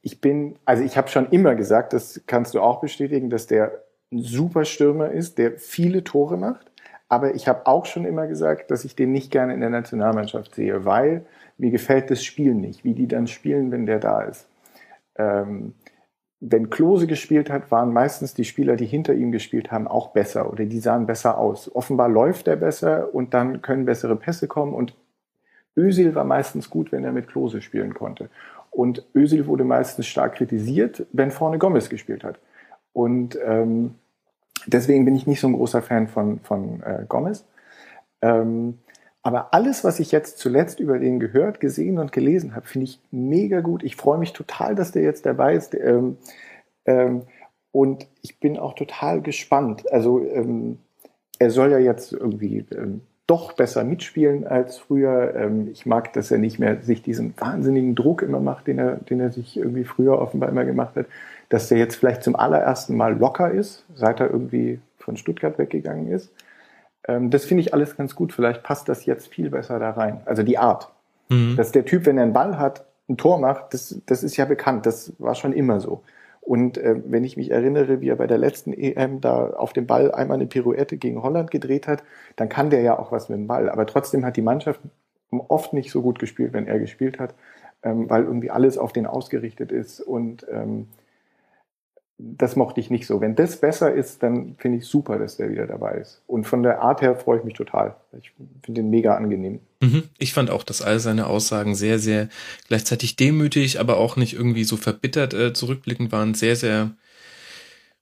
ich 0.02 0.20
bin, 0.20 0.58
also 0.66 0.84
ich 0.84 0.98
habe 0.98 1.08
schon 1.08 1.30
immer 1.30 1.56
gesagt, 1.56 1.94
das 1.94 2.22
kannst 2.28 2.54
du 2.54 2.62
auch 2.62 2.82
bestätigen, 2.82 3.30
dass 3.30 3.48
der 3.48 3.84
ein 4.12 4.20
super 4.20 4.66
Stürmer 4.66 5.12
ist, 5.12 5.38
der 5.38 5.58
viele 5.58 6.04
Tore 6.04 6.38
macht. 6.38 6.70
Aber 7.08 7.36
ich 7.36 7.48
habe 7.48 7.68
auch 7.68 7.86
schon 7.86 8.06
immer 8.06 8.28
gesagt, 8.28 8.70
dass 8.70 8.84
ich 8.84 8.96
den 8.96 9.12
nicht 9.12 9.32
gerne 9.32 9.54
in 9.54 9.62
der 9.62 9.70
Nationalmannschaft 9.70 10.56
sehe, 10.56 10.84
weil 10.84 11.26
mir 11.58 11.72
gefällt 11.72 12.12
das 12.12 12.24
Spiel 12.24 12.54
nicht, 12.54 12.84
wie 12.84 12.94
die 12.94 13.08
dann 13.08 13.28
spielen, 13.28 13.72
wenn 13.72 13.86
der 13.86 14.00
da 14.00 14.24
ist. 14.24 14.48
Ähm, 15.16 15.74
wenn 16.46 16.70
Klose 16.70 17.08
gespielt 17.08 17.50
hat, 17.50 17.72
waren 17.72 17.94
meistens 17.94 18.34
die 18.34 18.44
Spieler, 18.44 18.76
die 18.76 18.86
hinter 18.86 19.14
ihm 19.14 19.32
gespielt 19.32 19.72
haben, 19.72 19.88
auch 19.88 20.10
besser 20.10 20.52
oder 20.52 20.66
die 20.66 20.80
sahen 20.80 21.06
besser 21.06 21.38
aus. 21.38 21.74
Offenbar 21.74 22.10
läuft 22.10 22.48
er 22.50 22.58
besser 22.58 23.14
und 23.14 23.34
dann 23.34 23.62
können 23.62 23.86
bessere 23.86 24.18
Pässe 24.18 24.48
kommen 24.48 24.74
und 24.74 24.94
Özil 25.78 26.16
war 26.16 26.26
meistens 26.26 26.70
gut, 26.70 26.92
wenn 26.92 27.06
er 27.06 27.14
mit 27.14 27.30
Klose 27.30 27.62
spielen 27.62 27.94
konnte. 27.94 28.30
Und 28.72 29.06
Özil 29.16 29.48
wurde 29.48 29.64
meistens 29.64 30.08
stark 30.08 30.36
kritisiert, 30.36 31.06
wenn 31.14 31.32
vorne 31.32 31.60
Gomez 31.60 31.90
gespielt 31.90 32.24
hat. 32.24 32.40
Und 32.92 33.38
ähm, 33.44 33.96
deswegen 34.68 35.06
bin 35.06 35.16
ich 35.16 35.26
nicht 35.26 35.40
so 35.40 35.48
ein 35.48 35.54
großer 35.54 35.82
Fan 35.82 36.08
von, 36.08 36.40
von 36.42 36.84
äh, 36.84 37.06
Gomez. 37.08 37.46
Ähm, 38.22 38.80
aber 39.24 39.54
alles, 39.54 39.86
was 39.86 40.02
ich 40.02 40.12
jetzt 40.12 40.38
zuletzt 40.38 40.82
über 40.82 41.00
den 41.00 41.20
gehört, 41.20 41.62
gesehen 41.62 41.98
und 41.98 42.12
gelesen 42.12 42.56
habe, 42.56 42.68
finde 42.68 42.86
ich 42.86 43.00
mega 43.10 43.62
gut. 43.62 43.82
Ich 43.82 43.96
freue 43.96 44.18
mich 44.18 44.34
total, 44.34 44.76
dass 44.76 44.92
der 44.92 45.04
jetzt 45.04 45.26
dabei 45.26 45.56
ist. 45.56 45.74
Ähm, 45.74 46.18
ähm, 46.86 47.22
und 47.72 48.06
ich 48.22 48.40
bin 48.40 48.58
auch 48.58 48.76
total 48.76 49.22
gespannt. 49.22 49.90
Also 49.92 50.22
ähm, 50.22 50.78
er 51.40 51.50
soll 51.52 51.72
ja 51.72 51.80
jetzt 51.80 52.12
irgendwie 52.12 52.66
ähm, 52.76 53.02
doch 53.26 53.54
besser 53.54 53.86
mitspielen 53.86 54.46
als 54.46 54.78
früher. 54.78 55.34
Ähm, 55.36 55.70
ich 55.72 55.86
mag, 55.86 56.12
dass 56.12 56.30
er 56.30 56.38
nicht 56.38 56.60
mehr 56.60 56.82
sich 56.82 57.02
diesen 57.02 57.34
wahnsinnigen 57.38 57.96
Druck 57.96 58.22
immer 58.24 58.42
macht, 58.42 58.68
den 58.68 58.78
er, 58.78 58.98
den 58.98 59.22
er 59.22 59.32
sich 59.32 59.56
irgendwie 59.56 59.86
früher 59.86 60.20
offenbar 60.20 60.50
immer 60.50 60.66
gemacht 60.66 60.98
hat. 60.98 61.06
Dass 61.48 61.70
der 61.70 61.78
jetzt 61.78 61.96
vielleicht 61.96 62.24
zum 62.24 62.36
allerersten 62.36 62.98
Mal 62.98 63.18
locker 63.18 63.52
ist, 63.52 63.86
seit 63.96 64.20
er 64.20 64.30
irgendwie 64.30 64.82
von 64.98 65.16
Stuttgart 65.16 65.58
weggegangen 65.58 66.12
ist. 66.12 66.30
Ähm, 67.08 67.30
das 67.30 67.46
finde 67.46 67.62
ich 67.62 67.74
alles 67.74 67.96
ganz 67.98 68.16
gut. 68.16 68.34
Vielleicht 68.34 68.64
passt 68.64 68.90
das 68.90 69.06
jetzt 69.06 69.28
viel 69.28 69.50
besser 69.50 69.80
da 69.80 69.92
rein. 69.92 70.22
Also 70.26 70.44
die 70.44 70.58
Art. 70.58 70.90
Mhm. 71.30 71.56
Dass 71.56 71.72
der 71.72 71.86
Typ, 71.86 72.06
wenn 72.06 72.18
er 72.18 72.24
einen 72.24 72.34
Ball 72.34 72.58
hat, 72.58 72.86
ein 73.10 73.18
Tor 73.18 73.40
macht, 73.40 73.74
das, 73.74 74.02
das 74.06 74.24
ist 74.24 74.38
ja 74.38 74.46
bekannt. 74.46 74.86
Das 74.86 75.14
war 75.20 75.36
schon 75.36 75.54
immer 75.54 75.80
so. 75.80 76.04
Und 76.42 76.78
äh, 76.78 76.96
wenn 77.06 77.24
ich 77.24 77.38
mich 77.38 77.52
erinnere, 77.52 78.02
wie 78.02 78.10
er 78.10 78.18
bei 78.18 78.28
der 78.28 78.38
letzten 78.38 78.74
EM 78.74 79.22
da 79.22 79.52
auf 79.52 79.72
dem 79.72 79.88
Ball 79.88 80.12
einmal 80.12 80.36
eine 80.36 80.46
Pirouette 80.46 80.98
gegen 80.98 81.24
Holland 81.24 81.52
gedreht 81.52 81.88
hat, 81.88 82.04
dann 82.36 82.50
kann 82.50 82.70
der 82.70 82.82
ja 82.82 83.00
auch 83.00 83.12
was 83.12 83.30
mit 83.30 83.38
dem 83.38 83.48
Ball. 83.48 83.70
Aber 83.70 83.86
trotzdem 83.86 84.26
hat 84.26 84.36
die 84.36 84.42
Mannschaft 84.42 84.82
oft 85.32 85.74
nicht 85.74 85.90
so 85.90 86.02
gut 86.02 86.20
gespielt, 86.20 86.54
wenn 86.54 86.68
er 86.68 86.80
gespielt 86.80 87.20
hat, 87.20 87.34
ähm, 87.82 88.10
weil 88.10 88.24
irgendwie 88.24 88.52
alles 88.52 88.78
auf 88.78 88.92
den 88.92 89.06
ausgerichtet 89.06 89.72
ist. 89.72 90.02
Und 90.02 90.46
ähm, 90.52 90.88
das 92.18 92.56
mochte 92.56 92.80
ich 92.80 92.90
nicht 92.90 93.08
so. 93.08 93.22
Wenn 93.22 93.36
das 93.36 93.60
besser 93.60 93.94
ist, 93.94 94.22
dann 94.22 94.56
finde 94.58 94.78
ich 94.78 94.86
super, 94.86 95.18
dass 95.18 95.38
der 95.38 95.50
wieder 95.52 95.66
dabei 95.66 95.96
ist. 95.96 96.22
Und 96.28 96.46
von 96.46 96.64
der 96.64 96.82
Art 96.82 97.02
her 97.02 97.16
freue 97.16 97.40
ich 97.40 97.44
mich 97.44 97.56
total. 97.56 97.96
Ich 98.20 98.32
finde 98.64 98.82
den 98.82 98.90
mega 98.90 99.16
angenehm. 99.16 99.60
Mhm. 99.82 100.04
Ich 100.20 100.34
fand 100.34 100.50
auch, 100.50 100.64
dass 100.64 100.82
all 100.82 101.00
seine 101.00 101.28
Aussagen 101.28 101.76
sehr, 101.76 102.00
sehr 102.00 102.30
gleichzeitig 102.68 103.16
demütig, 103.16 103.80
aber 103.80 103.98
auch 103.98 104.16
nicht 104.16 104.34
irgendwie 104.34 104.64
so 104.64 104.78
verbittert 104.78 105.34
äh, 105.34 105.54
zurückblickend 105.54 106.12
waren. 106.12 106.34
Sehr, 106.36 106.56
sehr, 106.56 106.92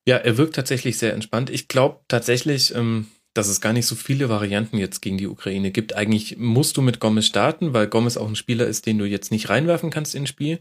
ja, 0.06 0.18
er 0.18 0.38
wirkt 0.38 0.56
tatsächlich 0.56 0.98
sehr 0.98 1.14
entspannt. 1.14 1.50
Ich 1.50 1.68
glaube 1.68 2.00
tatsächlich, 2.08 2.76
ähm, 2.76 3.08
dass 3.34 3.48
es 3.48 3.62
gar 3.62 3.72
nicht 3.72 3.88
so 3.88 3.96
viele 3.96 4.28
Varianten 4.28 4.78
jetzt 4.78 5.02
gegen 5.02 5.18
die 5.18 5.28
Ukraine 5.28 5.72
gibt. 5.72 5.96
Eigentlich 5.96 6.38
musst 6.38 6.76
du 6.76 6.82
mit 6.82 7.00
Gomez 7.00 7.26
starten, 7.26 7.74
weil 7.74 7.88
Gomez 7.88 8.18
auch 8.18 8.28
ein 8.28 8.36
Spieler 8.36 8.68
ist, 8.68 8.86
den 8.86 8.98
du 8.98 9.06
jetzt 9.06 9.32
nicht 9.32 9.50
reinwerfen 9.50 9.90
kannst 9.90 10.16
ins 10.16 10.30
Spiel. 10.30 10.60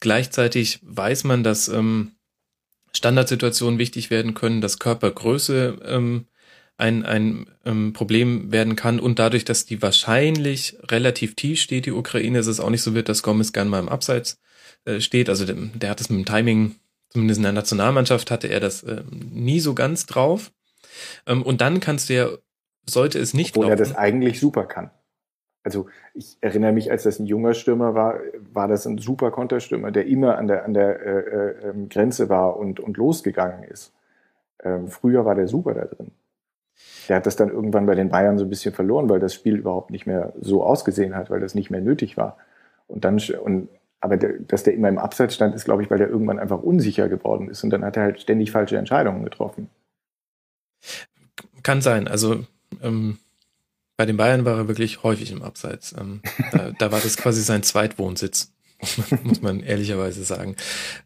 Gleichzeitig 0.00 0.80
weiß 0.82 1.24
man, 1.24 1.42
dass 1.42 1.68
ähm, 1.68 2.12
Standardsituationen 2.96 3.78
wichtig 3.78 4.10
werden 4.10 4.34
können, 4.34 4.60
dass 4.60 4.78
Körpergröße 4.78 5.78
ähm, 5.84 6.26
ein, 6.76 7.04
ein 7.04 7.46
ähm, 7.64 7.92
Problem 7.92 8.50
werden 8.50 8.76
kann 8.76 8.98
und 8.98 9.18
dadurch, 9.18 9.44
dass 9.44 9.64
die 9.64 9.82
wahrscheinlich 9.82 10.76
relativ 10.90 11.34
tief 11.36 11.60
steht, 11.60 11.86
die 11.86 11.92
Ukraine, 11.92 12.38
ist 12.38 12.46
es 12.46 12.60
auch 12.60 12.70
nicht 12.70 12.82
so 12.82 12.94
wird, 12.94 13.08
dass 13.08 13.22
Gomez 13.22 13.52
gern 13.52 13.68
mal 13.68 13.80
im 13.80 13.88
Abseits 13.88 14.40
äh, 14.84 15.00
steht. 15.00 15.28
Also 15.28 15.44
der, 15.44 15.54
der 15.54 15.90
hat 15.90 16.00
es 16.00 16.10
mit 16.10 16.18
dem 16.18 16.24
Timing, 16.26 16.76
zumindest 17.10 17.38
in 17.38 17.44
der 17.44 17.52
Nationalmannschaft 17.52 18.30
hatte 18.30 18.48
er 18.48 18.60
das 18.60 18.82
äh, 18.82 19.02
nie 19.10 19.60
so 19.60 19.74
ganz 19.74 20.06
drauf. 20.06 20.52
Ähm, 21.26 21.42
und 21.42 21.60
dann 21.60 21.80
kannst 21.80 22.08
du 22.08 22.14
ja, 22.14 22.28
sollte 22.88 23.18
es 23.18 23.34
nicht 23.34 23.50
Obwohl 23.50 23.66
laufen, 23.66 23.78
er 23.78 23.84
das 23.84 23.96
eigentlich 23.96 24.40
super 24.40 24.64
kann. 24.64 24.90
Also 25.64 25.86
ich 26.12 26.36
erinnere 26.42 26.72
mich, 26.72 26.90
als 26.90 27.04
das 27.04 27.18
ein 27.18 27.26
junger 27.26 27.54
Stürmer 27.54 27.94
war, 27.94 28.20
war 28.52 28.68
das 28.68 28.86
ein 28.86 28.98
super 28.98 29.30
Konterstürmer, 29.30 29.90
der 29.90 30.06
immer 30.06 30.36
an 30.36 30.46
der, 30.46 30.64
an 30.66 30.74
der 30.74 31.00
äh, 31.00 31.18
äh, 31.18 31.70
ähm, 31.70 31.88
Grenze 31.88 32.28
war 32.28 32.58
und, 32.58 32.80
und 32.80 32.98
losgegangen 32.98 33.64
ist. 33.64 33.92
Ähm, 34.62 34.88
früher 34.88 35.24
war 35.24 35.34
der 35.34 35.48
super 35.48 35.72
da 35.72 35.86
drin. 35.86 36.10
Der 37.08 37.16
hat 37.16 37.26
das 37.26 37.36
dann 37.36 37.48
irgendwann 37.48 37.86
bei 37.86 37.94
den 37.94 38.10
Bayern 38.10 38.36
so 38.36 38.44
ein 38.44 38.50
bisschen 38.50 38.74
verloren, 38.74 39.08
weil 39.08 39.20
das 39.20 39.32
Spiel 39.32 39.56
überhaupt 39.56 39.90
nicht 39.90 40.06
mehr 40.06 40.34
so 40.38 40.62
ausgesehen 40.62 41.16
hat, 41.16 41.30
weil 41.30 41.40
das 41.40 41.54
nicht 41.54 41.70
mehr 41.70 41.80
nötig 41.80 42.18
war. 42.18 42.36
Und 42.86 43.06
dann, 43.06 43.18
und, 43.42 43.68
aber 44.00 44.18
der, 44.18 44.34
dass 44.40 44.64
der 44.64 44.74
immer 44.74 44.90
im 44.90 44.98
Abseits 44.98 45.34
stand, 45.34 45.54
ist, 45.54 45.64
glaube 45.64 45.82
ich, 45.82 45.90
weil 45.90 45.98
der 45.98 46.10
irgendwann 46.10 46.38
einfach 46.38 46.62
unsicher 46.62 47.08
geworden 47.08 47.48
ist 47.48 47.64
und 47.64 47.70
dann 47.70 47.84
hat 47.84 47.96
er 47.96 48.02
halt 48.02 48.20
ständig 48.20 48.50
falsche 48.50 48.76
Entscheidungen 48.76 49.24
getroffen. 49.24 49.70
Kann 51.62 51.80
sein. 51.80 52.06
Also 52.06 52.44
ähm, 52.82 53.18
bei 53.96 54.06
den 54.06 54.16
Bayern 54.16 54.44
war 54.44 54.56
er 54.56 54.68
wirklich 54.68 55.02
häufig 55.02 55.30
im 55.30 55.42
Abseits. 55.42 55.94
Ähm, 55.98 56.20
da, 56.52 56.72
da, 56.78 56.92
war 56.92 57.00
das 57.00 57.16
quasi 57.16 57.42
sein 57.42 57.62
Zweitwohnsitz, 57.62 58.52
muss 59.22 59.40
man, 59.40 59.60
ehrlicherweise 59.60 60.24
sagen. 60.24 60.56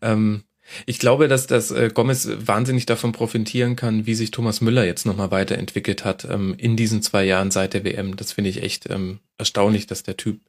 Ähm, 0.01 0.44
ich 0.87 0.98
glaube, 0.98 1.29
dass 1.29 1.46
das 1.46 1.70
äh, 1.70 1.90
Gomez 1.92 2.29
wahnsinnig 2.38 2.87
davon 2.87 3.12
profitieren 3.12 3.77
kann, 3.77 4.07
wie 4.07 4.14
sich 4.14 4.31
Thomas 4.31 4.61
Müller 4.61 4.85
jetzt 4.85 5.07
nochmal 5.07 5.31
weiterentwickelt 5.31 6.05
hat 6.05 6.27
ähm, 6.27 6.55
in 6.59 6.77
diesen 6.77 7.03
zwei 7.03 7.24
Jahren 7.24 7.51
seit 7.51 7.74
der 7.74 7.85
WM. 7.85 8.16
Das 8.16 8.33
finde 8.33 8.51
ich 8.51 8.62
echt 8.62 8.88
ähm, 8.90 9.20
erstaunlich, 9.38 9.87
dass 9.87 10.03
der 10.03 10.16
Typ 10.16 10.40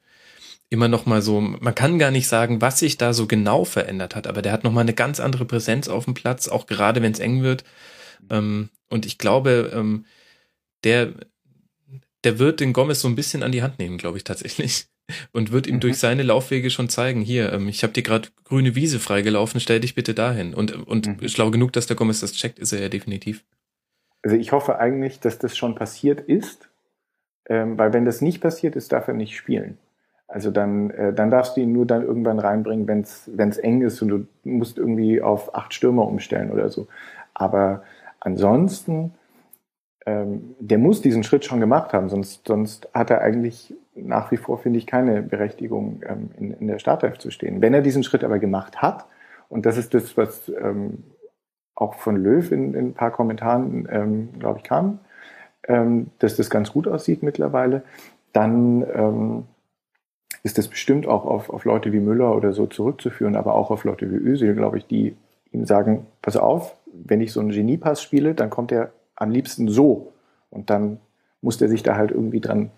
immer 0.70 0.88
noch 0.88 1.06
mal 1.06 1.22
so, 1.22 1.42
man 1.42 1.74
kann 1.74 2.00
gar 2.00 2.12
nicht 2.12 2.28
sagen, 2.28 2.62
was 2.62 2.80
sich 2.80 2.98
da 2.98 3.14
so 3.14 3.26
genau 3.28 3.66
verändert 3.66 4.16
hat, 4.16 4.28
aber 4.28 4.42
der 4.42 4.52
hat 4.52 4.64
noch 4.64 4.72
mal 4.72 4.82
eine 4.82 4.94
ganz 4.94 5.20
andere 5.20 5.46
Präsenz 5.46 5.88
auf 5.88 6.06
dem 6.06 6.14
Platz, 6.14 6.48
auch 6.48 6.68
gerade 6.68 7.02
wenn 7.02 7.12
es 7.12 7.20
eng 7.20 7.42
wird. 7.42 7.64
Ähm, 8.30 8.70
und 8.90 9.06
ich 9.06 9.18
glaube, 9.18 9.72
ähm, 9.74 10.06
der 10.84 11.14
der 12.24 12.40
wird 12.40 12.60
den 12.60 12.74
Gomez 12.74 13.02
so 13.02 13.08
ein 13.08 13.16
bisschen 13.16 13.44
an 13.44 13.52
die 13.52 13.62
Hand 13.62 13.80
nehmen, 13.80 13.98
glaube 13.98 14.18
ich 14.18 14.24
tatsächlich. 14.24 14.88
Und 15.32 15.52
wird 15.52 15.66
ihm 15.66 15.76
mhm. 15.76 15.80
durch 15.80 15.98
seine 15.98 16.22
Laufwege 16.22 16.70
schon 16.70 16.88
zeigen, 16.88 17.22
hier, 17.22 17.52
ähm, 17.52 17.68
ich 17.68 17.82
habe 17.82 17.94
dir 17.94 18.04
gerade 18.04 18.30
grüne 18.44 18.76
Wiese 18.76 19.00
freigelaufen, 19.00 19.60
stell 19.60 19.80
dich 19.80 19.96
bitte 19.96 20.14
dahin. 20.14 20.54
Und, 20.54 20.88
und 20.88 21.08
mhm. 21.08 21.28
schlau 21.28 21.50
genug, 21.50 21.74
dass 21.74 21.88
der 21.88 21.96
Gomez 21.96 22.20
das 22.20 22.34
checkt, 22.34 22.60
ist 22.60 22.74
er 22.74 22.82
ja 22.82 22.90
definitiv. 22.90 23.44
Also 24.22 24.36
ich 24.36 24.52
hoffe 24.52 24.78
eigentlich, 24.78 25.20
dass 25.20 25.40
das 25.40 25.58
schon 25.58 25.74
passiert 25.74 26.22
ist, 26.22 26.70
ähm, 27.48 27.78
weil 27.80 27.92
wenn 27.92 28.06
das 28.06 28.22
nicht 28.22 28.40
passiert 28.40 28.76
ist, 28.76 28.92
darf 28.92 29.08
er 29.08 29.16
nicht 29.16 29.36
spielen. 29.36 29.80
Also 30.28 30.52
dann, 30.52 30.92
äh, 30.92 31.12
dann 31.12 31.32
darfst 31.32 31.58
du 31.58 31.62
ihn 31.62 31.74
nur 31.74 31.88
dann 31.88 32.04
irgendwann 32.04 32.38
reinbringen, 32.38 32.88
wenn 32.88 33.02
es 33.50 33.58
eng 33.58 33.82
ist 33.82 34.02
und 34.04 34.10
du 34.10 34.28
musst 34.44 34.78
irgendwie 34.78 35.24
auf 35.24 35.56
acht 35.56 35.74
Stürmer 35.74 36.06
umstellen 36.06 36.52
oder 36.52 36.70
so. 36.70 36.88
Aber 37.34 37.84
ansonsten 38.20 39.16
ähm, 40.10 40.56
der 40.60 40.80
muss 40.80 41.02
diesen 41.02 41.24
Schritt 41.24 41.46
schon 41.46 41.60
gemacht 41.60 41.94
haben, 41.94 42.10
sonst, 42.10 42.48
sonst 42.48 42.90
hat 42.94 43.12
er 43.12 43.22
eigentlich 43.22 43.76
nach 43.96 44.32
wie 44.32 44.38
vor, 44.38 44.58
finde 44.58 44.80
ich, 44.80 44.88
keine 44.88 45.22
Berechtigung, 45.22 46.02
ähm, 46.08 46.32
in, 46.38 46.54
in 46.54 46.68
der 46.68 46.80
Startelf 46.80 47.20
zu 47.20 47.30
stehen. 47.30 47.62
Wenn 47.62 47.76
er 47.76 47.82
diesen 47.82 48.04
Schritt 48.04 48.24
aber 48.24 48.40
gemacht 48.40 48.82
hat, 48.82 49.06
und 49.50 49.66
das 49.66 49.78
ist 49.78 49.94
das, 49.94 50.18
was 50.18 50.50
ähm, 50.50 51.04
auch 51.76 51.96
von 51.96 52.16
Löw 52.16 52.52
in, 52.52 52.74
in 52.74 52.88
ein 52.88 52.94
paar 52.94 53.12
Kommentaren, 53.12 53.88
ähm, 53.92 54.30
glaube 54.40 54.60
ich, 54.60 54.64
kam, 54.64 55.00
ähm, 55.68 56.08
dass 56.18 56.36
das 56.36 56.50
ganz 56.50 56.72
gut 56.72 56.88
aussieht 56.88 57.22
mittlerweile, 57.22 57.84
dann 58.34 58.86
ähm, 58.94 59.44
ist 60.42 60.58
das 60.58 60.68
bestimmt 60.68 61.08
auch 61.08 61.26
auf, 61.26 61.50
auf 61.50 61.66
Leute 61.66 61.92
wie 61.94 62.00
Müller 62.00 62.36
oder 62.36 62.54
so 62.54 62.66
zurückzuführen, 62.66 63.36
aber 63.36 63.54
auch 63.54 63.70
auf 63.70 63.84
Leute 63.84 64.10
wie 64.10 64.16
Özil, 64.16 64.56
glaube 64.56 64.80
ich, 64.80 64.88
die 64.88 65.16
ihm 65.52 65.66
sagen, 65.66 66.08
pass 66.22 66.38
auf, 66.38 66.76
wenn 66.92 67.22
ich 67.22 67.32
so 67.32 67.40
einen 67.40 67.52
Geniepass 67.52 68.02
spiele, 68.02 68.34
dann 68.34 68.50
kommt 68.50 68.72
er 68.72 68.92
am 69.20 69.32
liebsten 69.32 69.70
so. 69.70 70.14
Und 70.50 70.70
dann 70.70 71.00
muss 71.42 71.58
der 71.58 71.70
sich 71.70 71.84
da 71.84 71.96
halt 71.96 72.12
irgendwie 72.12 72.40
dran, 72.40 72.72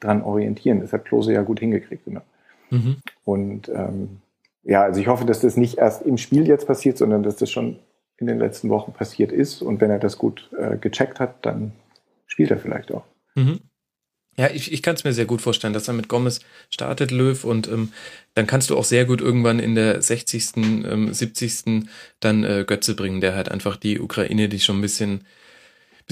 dran 0.00 0.22
orientieren. 0.22 0.80
Das 0.80 0.92
hat 0.92 1.04
Klose 1.04 1.32
ja 1.32 1.42
gut 1.42 1.60
hingekriegt. 1.60 2.06
Ne? 2.08 2.22
Mhm. 2.70 2.96
Und 3.24 3.68
ähm, 3.68 4.20
ja, 4.64 4.82
also 4.82 5.00
ich 5.00 5.08
hoffe, 5.08 5.24
dass 5.24 5.40
das 5.40 5.56
nicht 5.56 5.78
erst 5.78 6.02
im 6.02 6.18
Spiel 6.18 6.46
jetzt 6.46 6.66
passiert, 6.66 6.98
sondern 6.98 7.22
dass 7.22 7.36
das 7.36 7.50
schon 7.50 7.78
in 8.18 8.26
den 8.26 8.38
letzten 8.38 8.68
Wochen 8.68 8.92
passiert 8.92 9.32
ist. 9.32 9.62
Und 9.62 9.80
wenn 9.80 9.90
er 9.90 9.98
das 9.98 10.18
gut 10.18 10.50
äh, 10.58 10.76
gecheckt 10.76 11.20
hat, 11.20 11.44
dann 11.44 11.72
spielt 12.26 12.50
er 12.50 12.58
vielleicht 12.58 12.92
auch. 12.92 13.04
Mhm. 13.34 13.60
Ja, 14.38 14.48
ich, 14.50 14.72
ich 14.72 14.82
kann 14.82 14.94
es 14.94 15.04
mir 15.04 15.12
sehr 15.12 15.26
gut 15.26 15.42
vorstellen, 15.42 15.74
dass 15.74 15.88
er 15.88 15.94
mit 15.94 16.08
Gomez 16.08 16.40
startet, 16.70 17.10
Löw, 17.10 17.44
und 17.44 17.68
ähm, 17.68 17.92
dann 18.34 18.46
kannst 18.46 18.70
du 18.70 18.78
auch 18.78 18.84
sehr 18.84 19.04
gut 19.04 19.20
irgendwann 19.20 19.58
in 19.58 19.74
der 19.74 20.00
60., 20.00 20.56
ähm, 20.56 21.12
70. 21.12 21.84
dann 22.20 22.42
äh, 22.42 22.64
Götze 22.66 22.96
bringen, 22.96 23.20
der 23.20 23.34
halt 23.34 23.50
einfach 23.50 23.76
die 23.76 24.00
Ukraine, 24.00 24.48
die 24.48 24.60
schon 24.60 24.78
ein 24.78 24.82
bisschen 24.82 25.26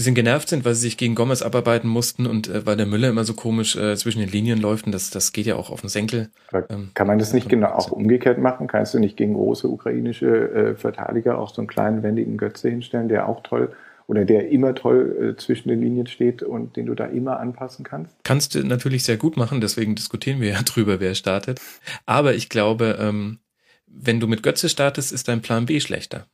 bisschen 0.01 0.15
genervt 0.15 0.49
sind, 0.49 0.65
weil 0.65 0.75
sie 0.75 0.83
sich 0.83 0.97
gegen 0.97 1.15
Gomez 1.15 1.43
abarbeiten 1.43 1.89
mussten 1.89 2.27
und 2.27 2.49
äh, 2.49 2.65
weil 2.65 2.77
der 2.77 2.87
Müller 2.87 3.11
immer 3.11 3.25
so 3.25 3.35
komisch 3.35 3.77
äh, 3.77 3.97
zwischen 3.97 4.21
den 4.21 4.31
Linien 4.31 4.59
läuft 4.59 4.87
und 4.87 4.93
das, 4.93 5.11
das 5.11 5.33
geht 5.33 5.45
ja 5.45 5.57
auch 5.57 5.71
auf 5.71 5.83
den 5.83 5.91
Senkel. 5.91 6.31
Ähm, 6.71 6.91
kann 6.95 7.07
man 7.07 7.19
das 7.19 7.35
nicht 7.35 7.49
genau 7.49 7.69
auch 7.69 7.91
umgekehrt 7.91 8.39
machen? 8.39 8.67
Kannst 8.67 8.95
du 8.95 8.99
nicht 8.99 9.19
gegen 9.19 9.35
große 9.35 9.69
ukrainische 9.69 10.27
äh, 10.27 10.75
Verteidiger 10.75 11.39
auch 11.39 11.53
so 11.55 11.61
einen 11.61 11.69
kleinen 11.69 12.03
wendigen 12.03 12.39
Götze 12.39 12.71
hinstellen, 12.71 13.09
der 13.09 13.29
auch 13.29 13.43
toll 13.43 13.73
oder 14.07 14.25
der 14.25 14.49
immer 14.49 14.75
toll 14.75 15.35
äh, 15.37 15.37
zwischen 15.37 15.69
den 15.69 15.83
Linien 15.83 16.07
steht 16.07 16.43
und 16.43 16.77
den 16.77 16.87
du 16.87 16.95
da 16.95 17.05
immer 17.05 17.39
anpassen 17.39 17.85
kannst? 17.85 18.17
Kannst 18.25 18.55
du 18.55 18.67
natürlich 18.67 19.05
sehr 19.05 19.19
gut 19.19 19.37
machen, 19.37 19.61
deswegen 19.61 19.95
diskutieren 19.95 20.41
wir 20.41 20.49
ja 20.53 20.63
drüber, 20.63 20.99
wer 20.99 21.15
startet. 21.15 21.61
Aber 22.07 22.35
ich 22.35 22.49
glaube, 22.49 22.97
ähm, 22.99 23.39
wenn 23.87 24.19
du 24.19 24.27
mit 24.27 24.43
Götze 24.43 24.71
startest, 24.71 25.13
ist 25.13 25.29
dein 25.29 25.43
Plan 25.43 25.67
B 25.67 25.79
schlechter. 25.79 26.27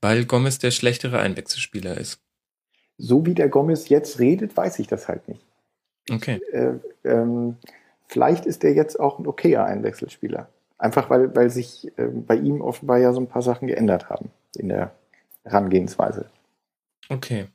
Weil 0.00 0.24
Gomez 0.24 0.58
der 0.58 0.72
schlechtere 0.72 1.20
Einwechselspieler 1.20 1.96
ist. 1.96 2.20
So 2.98 3.24
wie 3.24 3.34
der 3.34 3.48
Gomez 3.48 3.88
jetzt 3.88 4.18
redet, 4.18 4.56
weiß 4.56 4.78
ich 4.80 4.88
das 4.88 5.08
halt 5.08 5.26
nicht. 5.28 5.40
Okay. 6.10 6.40
Äh, 6.52 6.74
ähm, 7.04 7.56
vielleicht 8.06 8.44
ist 8.44 8.62
der 8.62 8.74
jetzt 8.74 8.98
auch 8.98 9.18
ein 9.18 9.26
okayer 9.26 9.64
Einwechselspieler. 9.64 10.48
Einfach 10.78 11.10
weil, 11.10 11.34
weil 11.34 11.50
sich 11.50 11.90
äh, 11.98 12.06
bei 12.06 12.36
ihm 12.36 12.60
offenbar 12.60 12.98
ja 12.98 13.12
so 13.12 13.20
ein 13.20 13.28
paar 13.28 13.42
Sachen 13.42 13.68
geändert 13.68 14.10
haben 14.10 14.30
in 14.56 14.68
der 14.68 14.92
Herangehensweise. 15.44 16.26
Okay. 17.08 17.46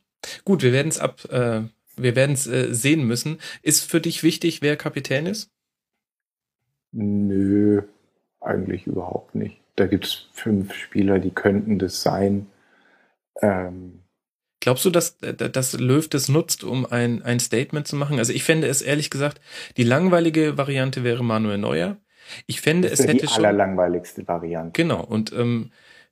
Gut, 0.45 0.63
wir 0.63 0.71
werden 0.71 0.89
es 0.89 0.99
ab, 0.99 1.25
äh, 1.29 1.61
wir 1.95 2.15
werden 2.15 2.33
es 2.33 2.47
äh, 2.47 2.73
sehen 2.73 3.05
müssen. 3.05 3.39
Ist 3.61 3.89
für 3.89 4.01
dich 4.01 4.23
wichtig, 4.23 4.61
wer 4.61 4.77
Kapitän 4.77 5.25
ist? 5.25 5.49
Nö, 6.91 7.81
eigentlich 8.39 8.87
überhaupt 8.87 9.35
nicht. 9.35 9.59
Da 9.75 9.87
gibt 9.87 10.05
es 10.05 10.27
fünf 10.33 10.73
Spieler, 10.73 11.19
die 11.19 11.31
könnten 11.31 11.79
das 11.79 12.01
sein. 12.01 12.47
Ähm, 13.41 14.02
Glaubst 14.63 14.85
du, 14.85 14.91
dass, 14.91 15.17
dass 15.17 15.73
Löw 15.73 16.07
das 16.07 16.29
nutzt, 16.29 16.63
um 16.63 16.85
ein, 16.85 17.21
ein 17.21 17.41
Statement 17.41 17.85
zu 17.85 17.97
machen? 17.97 18.17
Also 18.17 18.31
ich 18.31 18.45
fände 18.45 18.67
es 18.67 18.81
ehrlich 18.81 19.09
gesagt, 19.09 19.41
die 19.75 19.83
langweilige 19.83 20.57
Variante 20.57 21.03
wäre 21.03 21.21
Manuel 21.21 21.57
Neuer. 21.57 21.97
Ich 22.47 22.61
fände, 22.61 22.89
das 22.89 23.01
es 23.01 23.07
hätte 23.07 23.17
die 23.17 23.27
schon. 23.27 23.41
Die 23.41 23.47
allerlangweiligste 23.47 24.25
Variante. 24.25 24.81
Genau. 24.81 25.03
Und 25.03 25.33
ähm, 25.33 25.71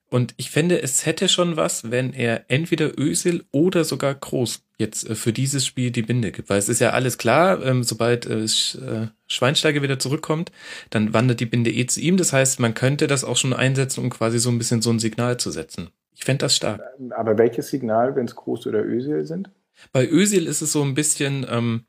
und 0.09 0.33
ich 0.35 0.51
finde, 0.51 0.81
es 0.81 1.05
hätte 1.05 1.29
schon 1.29 1.55
was, 1.55 1.91
wenn 1.91 2.11
er 2.11 2.43
entweder 2.49 2.99
Ösil 2.99 3.45
oder 3.51 3.85
sogar 3.85 4.13
Groß 4.13 4.61
jetzt 4.77 5.09
äh, 5.09 5.15
für 5.15 5.31
dieses 5.31 5.65
Spiel 5.65 5.91
die 5.91 6.01
Binde 6.01 6.33
gibt. 6.33 6.49
Weil 6.49 6.59
es 6.59 6.67
ist 6.67 6.81
ja 6.81 6.89
alles 6.89 7.17
klar, 7.17 7.65
ähm, 7.65 7.83
sobald 7.83 8.25
äh, 8.25 8.43
äh, 8.43 9.07
Schweinsteiger 9.27 9.81
wieder 9.81 9.97
zurückkommt, 9.97 10.51
dann 10.89 11.13
wandert 11.13 11.39
die 11.39 11.45
Binde 11.45 11.71
eh 11.71 11.85
zu 11.85 12.01
ihm. 12.01 12.17
Das 12.17 12.33
heißt, 12.33 12.59
man 12.59 12.73
könnte 12.73 13.07
das 13.07 13.23
auch 13.23 13.37
schon 13.37 13.53
einsetzen, 13.53 14.03
um 14.03 14.09
quasi 14.09 14.39
so 14.39 14.49
ein 14.49 14.57
bisschen 14.57 14.81
so 14.81 14.89
ein 14.89 14.99
Signal 14.99 15.37
zu 15.37 15.51
setzen. 15.51 15.91
Ich 16.21 16.25
fände 16.25 16.45
das 16.45 16.55
stark. 16.55 16.81
Aber 17.11 17.37
welches 17.37 17.67
Signal, 17.67 18.15
wenn 18.15 18.25
es 18.25 18.35
Groß 18.35 18.67
oder 18.67 18.85
Ösil 18.85 19.25
sind? 19.25 19.49
Bei 19.91 20.07
Ösil 20.07 20.47
ist 20.47 20.61
es 20.61 20.71
so 20.71 20.83
ein 20.83 20.93
bisschen, 20.93 21.45
ähm, 21.49 21.85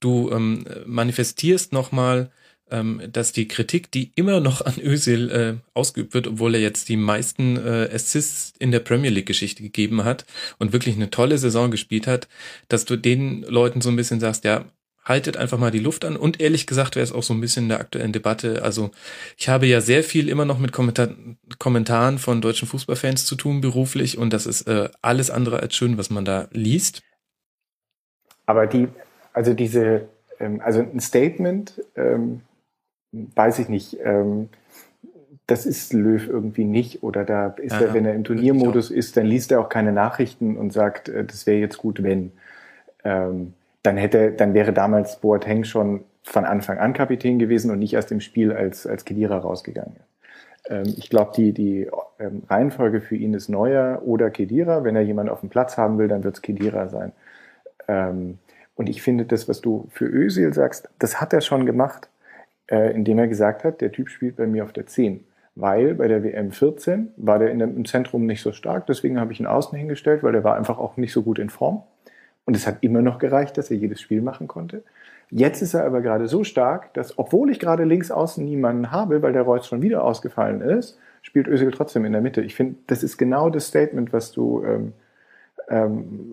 du 0.00 0.30
ähm, 0.30 0.64
manifestierst 0.86 1.72
nochmal 1.72 2.30
ähm, 2.70 3.02
dass 3.12 3.32
die 3.32 3.48
Kritik, 3.48 3.90
die 3.90 4.12
immer 4.14 4.40
noch 4.40 4.64
an 4.64 4.74
Özil 4.80 5.30
äh, 5.30 5.54
ausgeübt 5.74 6.14
wird, 6.14 6.28
obwohl 6.28 6.54
er 6.54 6.60
jetzt 6.60 6.88
die 6.88 6.96
meisten 6.96 7.56
äh, 7.56 7.88
Assists 7.92 8.52
in 8.58 8.70
der 8.70 8.80
Premier 8.80 9.10
League 9.10 9.26
Geschichte 9.26 9.62
gegeben 9.62 10.04
hat 10.04 10.24
und 10.58 10.72
wirklich 10.72 10.94
eine 10.94 11.10
tolle 11.10 11.38
Saison 11.38 11.70
gespielt 11.70 12.06
hat, 12.06 12.28
dass 12.68 12.84
du 12.84 12.96
den 12.96 13.42
Leuten 13.42 13.80
so 13.80 13.88
ein 13.90 13.96
bisschen 13.96 14.20
sagst, 14.20 14.44
ja, 14.44 14.64
haltet 15.04 15.36
einfach 15.36 15.58
mal 15.58 15.70
die 15.70 15.78
Luft 15.78 16.04
an. 16.04 16.16
Und 16.16 16.40
ehrlich 16.40 16.66
gesagt 16.66 16.96
wäre 16.96 17.04
es 17.04 17.12
auch 17.12 17.22
so 17.22 17.34
ein 17.34 17.40
bisschen 17.40 17.64
in 17.64 17.68
der 17.70 17.80
aktuellen 17.80 18.12
Debatte. 18.12 18.62
Also 18.62 18.90
ich 19.36 19.48
habe 19.48 19.66
ja 19.66 19.80
sehr 19.80 20.04
viel 20.04 20.28
immer 20.28 20.44
noch 20.44 20.58
mit 20.58 20.72
Kommentar 20.72 21.08
Kommentaren 21.58 22.18
von 22.18 22.40
deutschen 22.40 22.68
Fußballfans 22.68 23.26
zu 23.26 23.34
tun 23.34 23.60
beruflich 23.60 24.18
und 24.18 24.32
das 24.32 24.46
ist 24.46 24.62
äh, 24.68 24.88
alles 25.02 25.30
andere 25.30 25.60
als 25.60 25.74
schön, 25.74 25.98
was 25.98 26.10
man 26.10 26.24
da 26.24 26.48
liest. 26.52 27.02
Aber 28.46 28.66
die, 28.66 28.88
also 29.32 29.54
diese, 29.54 30.08
ähm, 30.38 30.60
also 30.62 30.80
ein 30.80 31.00
Statement, 31.00 31.82
ähm, 31.96 32.42
weiß 33.12 33.58
ich 33.58 33.68
nicht, 33.68 33.96
ähm, 34.02 34.48
das 35.46 35.66
ist 35.66 35.92
Löw 35.92 36.28
irgendwie 36.28 36.64
nicht. 36.64 37.02
Oder 37.02 37.24
da 37.24 37.48
ist 37.48 37.72
ja, 37.72 37.80
er, 37.80 37.94
wenn 37.94 38.06
er 38.06 38.14
im 38.14 38.24
Turniermodus 38.24 38.90
ist, 38.90 39.16
dann 39.16 39.26
liest 39.26 39.50
er 39.50 39.60
auch 39.60 39.68
keine 39.68 39.92
Nachrichten 39.92 40.56
und 40.56 40.72
sagt, 40.72 41.08
äh, 41.08 41.24
das 41.24 41.46
wäre 41.46 41.58
jetzt 41.58 41.78
gut, 41.78 42.02
wenn. 42.02 42.32
Ähm, 43.02 43.54
dann 43.82 43.96
hätte, 43.96 44.32
dann 44.32 44.54
wäre 44.54 44.72
damals 44.72 45.20
Boateng 45.20 45.64
schon 45.64 46.04
von 46.22 46.44
Anfang 46.44 46.78
an 46.78 46.92
Kapitän 46.92 47.38
gewesen 47.38 47.70
und 47.70 47.78
nicht 47.78 47.94
erst 47.94 48.12
im 48.12 48.20
Spiel 48.20 48.52
als, 48.52 48.86
als 48.86 49.04
Kedira 49.04 49.38
rausgegangen. 49.38 49.96
Ähm, 50.68 50.94
ich 50.96 51.08
glaube, 51.08 51.32
die, 51.34 51.52
die 51.52 51.90
ähm, 52.18 52.42
Reihenfolge 52.48 53.00
für 53.00 53.16
ihn 53.16 53.34
ist 53.34 53.48
Neuer 53.48 54.02
oder 54.04 54.30
Kedira. 54.30 54.84
Wenn 54.84 54.96
er 54.96 55.02
jemanden 55.02 55.32
auf 55.32 55.40
dem 55.40 55.48
Platz 55.48 55.76
haben 55.76 55.98
will, 55.98 56.08
dann 56.08 56.24
wird 56.24 56.36
es 56.36 56.42
Kedira 56.42 56.88
sein. 56.88 57.12
Ähm, 57.88 58.38
und 58.74 58.88
ich 58.88 59.02
finde, 59.02 59.24
das, 59.24 59.48
was 59.48 59.60
du 59.60 59.88
für 59.90 60.06
Özil 60.06 60.52
sagst, 60.54 60.88
das 60.98 61.20
hat 61.20 61.32
er 61.32 61.40
schon 61.40 61.66
gemacht 61.66 62.08
äh, 62.70 62.94
indem 62.94 63.18
er 63.18 63.28
gesagt 63.28 63.64
hat, 63.64 63.80
der 63.80 63.92
Typ 63.92 64.08
spielt 64.08 64.36
bei 64.36 64.46
mir 64.46 64.64
auf 64.64 64.72
der 64.72 64.86
10. 64.86 65.24
Weil 65.56 65.94
bei 65.94 66.08
der 66.08 66.22
WM 66.22 66.52
14 66.52 67.12
war 67.16 67.38
der 67.38 67.50
in 67.50 67.58
dem, 67.58 67.76
im 67.76 67.84
Zentrum 67.84 68.24
nicht 68.24 68.40
so 68.40 68.52
stark, 68.52 68.86
deswegen 68.86 69.20
habe 69.20 69.32
ich 69.32 69.40
ihn 69.40 69.46
außen 69.46 69.76
hingestellt, 69.76 70.22
weil 70.22 70.32
der 70.32 70.44
war 70.44 70.56
einfach 70.56 70.78
auch 70.78 70.96
nicht 70.96 71.12
so 71.12 71.22
gut 71.22 71.38
in 71.38 71.50
Form. 71.50 71.82
Und 72.50 72.56
es 72.56 72.66
hat 72.66 72.78
immer 72.80 73.00
noch 73.00 73.20
gereicht, 73.20 73.56
dass 73.58 73.70
er 73.70 73.76
jedes 73.76 74.00
Spiel 74.00 74.22
machen 74.22 74.48
konnte. 74.48 74.82
Jetzt 75.30 75.62
ist 75.62 75.72
er 75.72 75.84
aber 75.84 76.00
gerade 76.00 76.26
so 76.26 76.42
stark, 76.42 76.92
dass, 76.94 77.16
obwohl 77.16 77.48
ich 77.48 77.60
gerade 77.60 77.84
links 77.84 78.10
außen 78.10 78.44
niemanden 78.44 78.90
habe, 78.90 79.22
weil 79.22 79.32
der 79.32 79.42
Reus 79.42 79.68
schon 79.68 79.82
wieder 79.82 80.02
ausgefallen 80.02 80.60
ist, 80.60 80.98
spielt 81.22 81.46
Özil 81.46 81.70
trotzdem 81.70 82.04
in 82.04 82.10
der 82.10 82.20
Mitte. 82.20 82.40
Ich 82.40 82.56
finde, 82.56 82.74
das 82.88 83.04
ist 83.04 83.18
genau 83.18 83.50
das 83.50 83.68
Statement, 83.68 84.12
was 84.12 84.32
du 84.32 84.64
ähm, 84.64 84.94
ähm, 85.68 86.32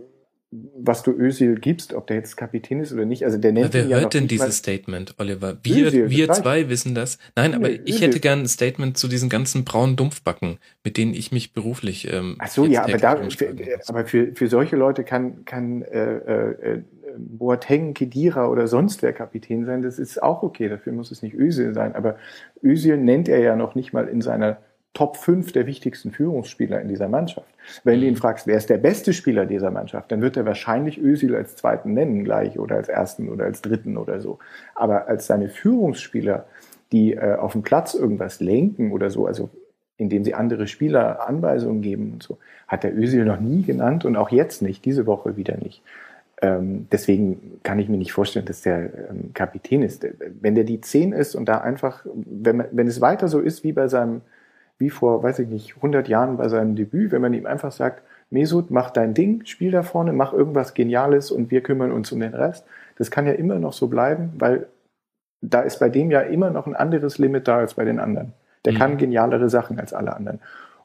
was 0.51 1.03
du 1.03 1.12
Özil 1.12 1.55
gibst, 1.55 1.93
ob 1.93 2.07
der 2.07 2.15
jetzt 2.15 2.38
Kapitän 2.38 2.79
ist 2.79 2.93
oder 2.93 3.03
nicht. 3.05 3.25
Also 3.25 3.38
der 3.38 3.51
nennt 3.51 3.75
aber 3.75 3.89
wer 3.89 3.99
hört 3.99 4.13
denn 4.13 4.29
dieses 4.29 4.57
Statement, 4.57 5.15
Oliver? 5.17 5.57
Wir, 5.63 5.88
Özil, 5.88 6.10
wir 6.10 6.31
zwei 6.31 6.69
wissen 6.69 6.95
das. 6.95 7.17
Nein, 7.36 7.53
aber 7.53 7.67
nee, 7.67 7.81
ich 7.83 7.95
Özil. 7.95 8.07
hätte 8.07 8.19
gern 8.21 8.39
ein 8.39 8.47
Statement 8.47 8.97
zu 8.97 9.10
diesen 9.10 9.27
ganzen 9.27 9.65
braunen 9.65 9.97
Dumpfbacken, 9.97 10.57
mit 10.86 10.95
denen 10.95 11.13
ich 11.13 11.33
mich 11.33 11.51
beruflich. 11.51 12.12
Ähm, 12.12 12.38
Ach 12.39 12.47
so, 12.47 12.65
ja, 12.65 12.83
aber 12.83 12.97
da, 12.97 13.17
für, 13.29 13.53
aber 13.88 14.05
für, 14.05 14.33
für 14.36 14.47
solche 14.47 14.77
Leute 14.77 15.03
kann 15.03 15.43
kann 15.43 15.81
äh, 15.81 16.15
äh, 16.15 16.81
Boateng, 17.17 17.93
Kedira 17.93 18.47
oder 18.47 18.67
sonst 18.67 19.01
wer 19.01 19.12
Kapitän 19.12 19.65
sein. 19.65 19.81
Das 19.81 19.99
ist 19.99 20.21
auch 20.23 20.43
okay. 20.43 20.69
Dafür 20.69 20.93
muss 20.93 21.12
es 21.12 21.21
nicht 21.21 21.36
Özil 21.36 21.73
sein. 21.73 21.93
Aber 21.95 22.17
Özil 22.63 22.97
nennt 22.97 23.27
er 23.27 23.39
ja 23.39 23.55
noch 23.57 23.75
nicht 23.75 23.91
mal 23.91 24.07
in 24.07 24.21
seiner 24.21 24.60
Top 24.97 25.15
5 25.15 25.51
der 25.51 25.67
wichtigsten 25.67 26.10
Führungsspieler 26.10 26.81
in 26.81 26.88
dieser 26.88 27.07
Mannschaft. 27.07 27.47
Wenn 27.83 28.01
du 28.01 28.07
ihn 28.07 28.15
fragst, 28.15 28.47
wer 28.47 28.57
ist 28.57 28.71
der 28.71 28.79
beste 28.79 29.13
Spieler 29.13 29.45
dieser 29.45 29.69
Mannschaft, 29.69 30.12
dann 30.12 30.23
wird 30.23 30.38
er 30.38 30.47
wahrscheinlich 30.47 30.99
Özil 30.99 31.36
als 31.36 31.55
zweiten 31.55 31.93
nennen 31.93 32.23
gleich 32.23 32.57
oder 32.57 32.77
als 32.77 32.89
ersten 32.89 33.29
oder 33.29 33.45
als 33.45 33.62
dritten 33.62 33.95
oder 33.95 34.19
so. 34.21 34.39
Aber 34.73 35.07
als 35.07 35.27
seine 35.27 35.49
Führungsspieler, 35.49 36.47
die 36.91 37.13
äh, 37.13 37.36
auf 37.36 37.51
dem 37.51 37.62
Platz 37.62 37.93
irgendwas 37.93 38.39
lenken 38.39 38.91
oder 38.91 39.12
so, 39.12 39.27
also 39.27 39.51
indem 39.97 40.23
sie 40.23 40.33
andere 40.33 40.65
Spieler 40.65 41.29
Anweisungen 41.29 41.83
geben 41.83 42.13
und 42.13 42.23
so, 42.23 42.39
hat 42.67 42.83
der 42.83 42.97
Özil 42.97 43.23
noch 43.23 43.39
nie 43.39 43.62
genannt 43.62 44.03
und 44.03 44.15
auch 44.15 44.31
jetzt 44.31 44.63
nicht, 44.63 44.83
diese 44.83 45.06
Woche 45.06 45.37
wieder 45.37 45.58
nicht. 45.58 45.83
Ähm, 46.41 46.87
deswegen 46.91 47.60
kann 47.62 47.77
ich 47.77 47.87
mir 47.87 47.98
nicht 47.98 48.13
vorstellen, 48.13 48.48
dass 48.48 48.62
der 48.62 49.12
ähm, 49.12 49.31
Kapitän 49.35 49.83
ist. 49.83 50.08
Wenn 50.41 50.56
der 50.56 50.63
die 50.63 50.81
10 50.81 51.13
ist 51.13 51.35
und 51.35 51.45
da 51.45 51.60
einfach, 51.60 52.04
wenn, 52.15 52.63
wenn 52.71 52.87
es 52.87 53.00
weiter 53.00 53.27
so 53.27 53.39
ist 53.39 53.63
wie 53.63 53.73
bei 53.73 53.87
seinem 53.87 54.21
wie 54.78 54.90
vor, 54.90 55.23
weiß 55.23 55.40
ich 55.40 55.48
nicht, 55.48 55.75
100 55.78 56.08
Jahren 56.08 56.38
bei 56.38 56.50
seinem 56.50 56.75
Debüt, 56.75 57.12
wenn 57.12 57.21
man 57.21 57.34
ihm 57.34 57.46
einfach 57.46 57.71
sagt, 57.71 58.04
Mesut, 58.30 58.71
mach 58.71 58.92
dein 58.92 59.13
Ding, 59.13 59.46
spiel 59.46 59.71
da 59.71 59.84
vorne, 59.84 60.13
mach 60.13 60.34
irgendwas 60.34 60.73
Geniales 60.73 61.32
und 61.32 61.50
wir 61.50 61.62
kümmern 61.62 61.92
uns 61.92 62.12
um 62.12 62.19
den 62.19 62.34
Rest. 62.34 62.65
Das 62.98 63.10
kann 63.10 63.25
ja 63.25 63.34
immer 63.34 63.60
noch 63.60 63.73
so 63.73 63.88
bleiben, 63.88 64.34
weil 64.38 64.67
da 65.42 65.62
ist 65.62 65.80
bei 65.80 65.90
dem 65.90 66.12
ja 66.12 66.21
immer 66.21 66.50
noch 66.50 66.67
ein 66.67 66.75
anderes 66.75 67.17
Limit 67.17 67.48
da 67.48 67.58
als 67.58 67.75
bei 67.75 67.86
den 67.86 68.00
anderen. 68.00 68.34
Der 68.65 68.73
mhm. 68.73 68.78
kann 68.78 68.98
genialere 68.98 69.50
Sachen 69.50 69.80
als 69.80 69.94
alle 69.94 70.15
anderen. 70.15 70.40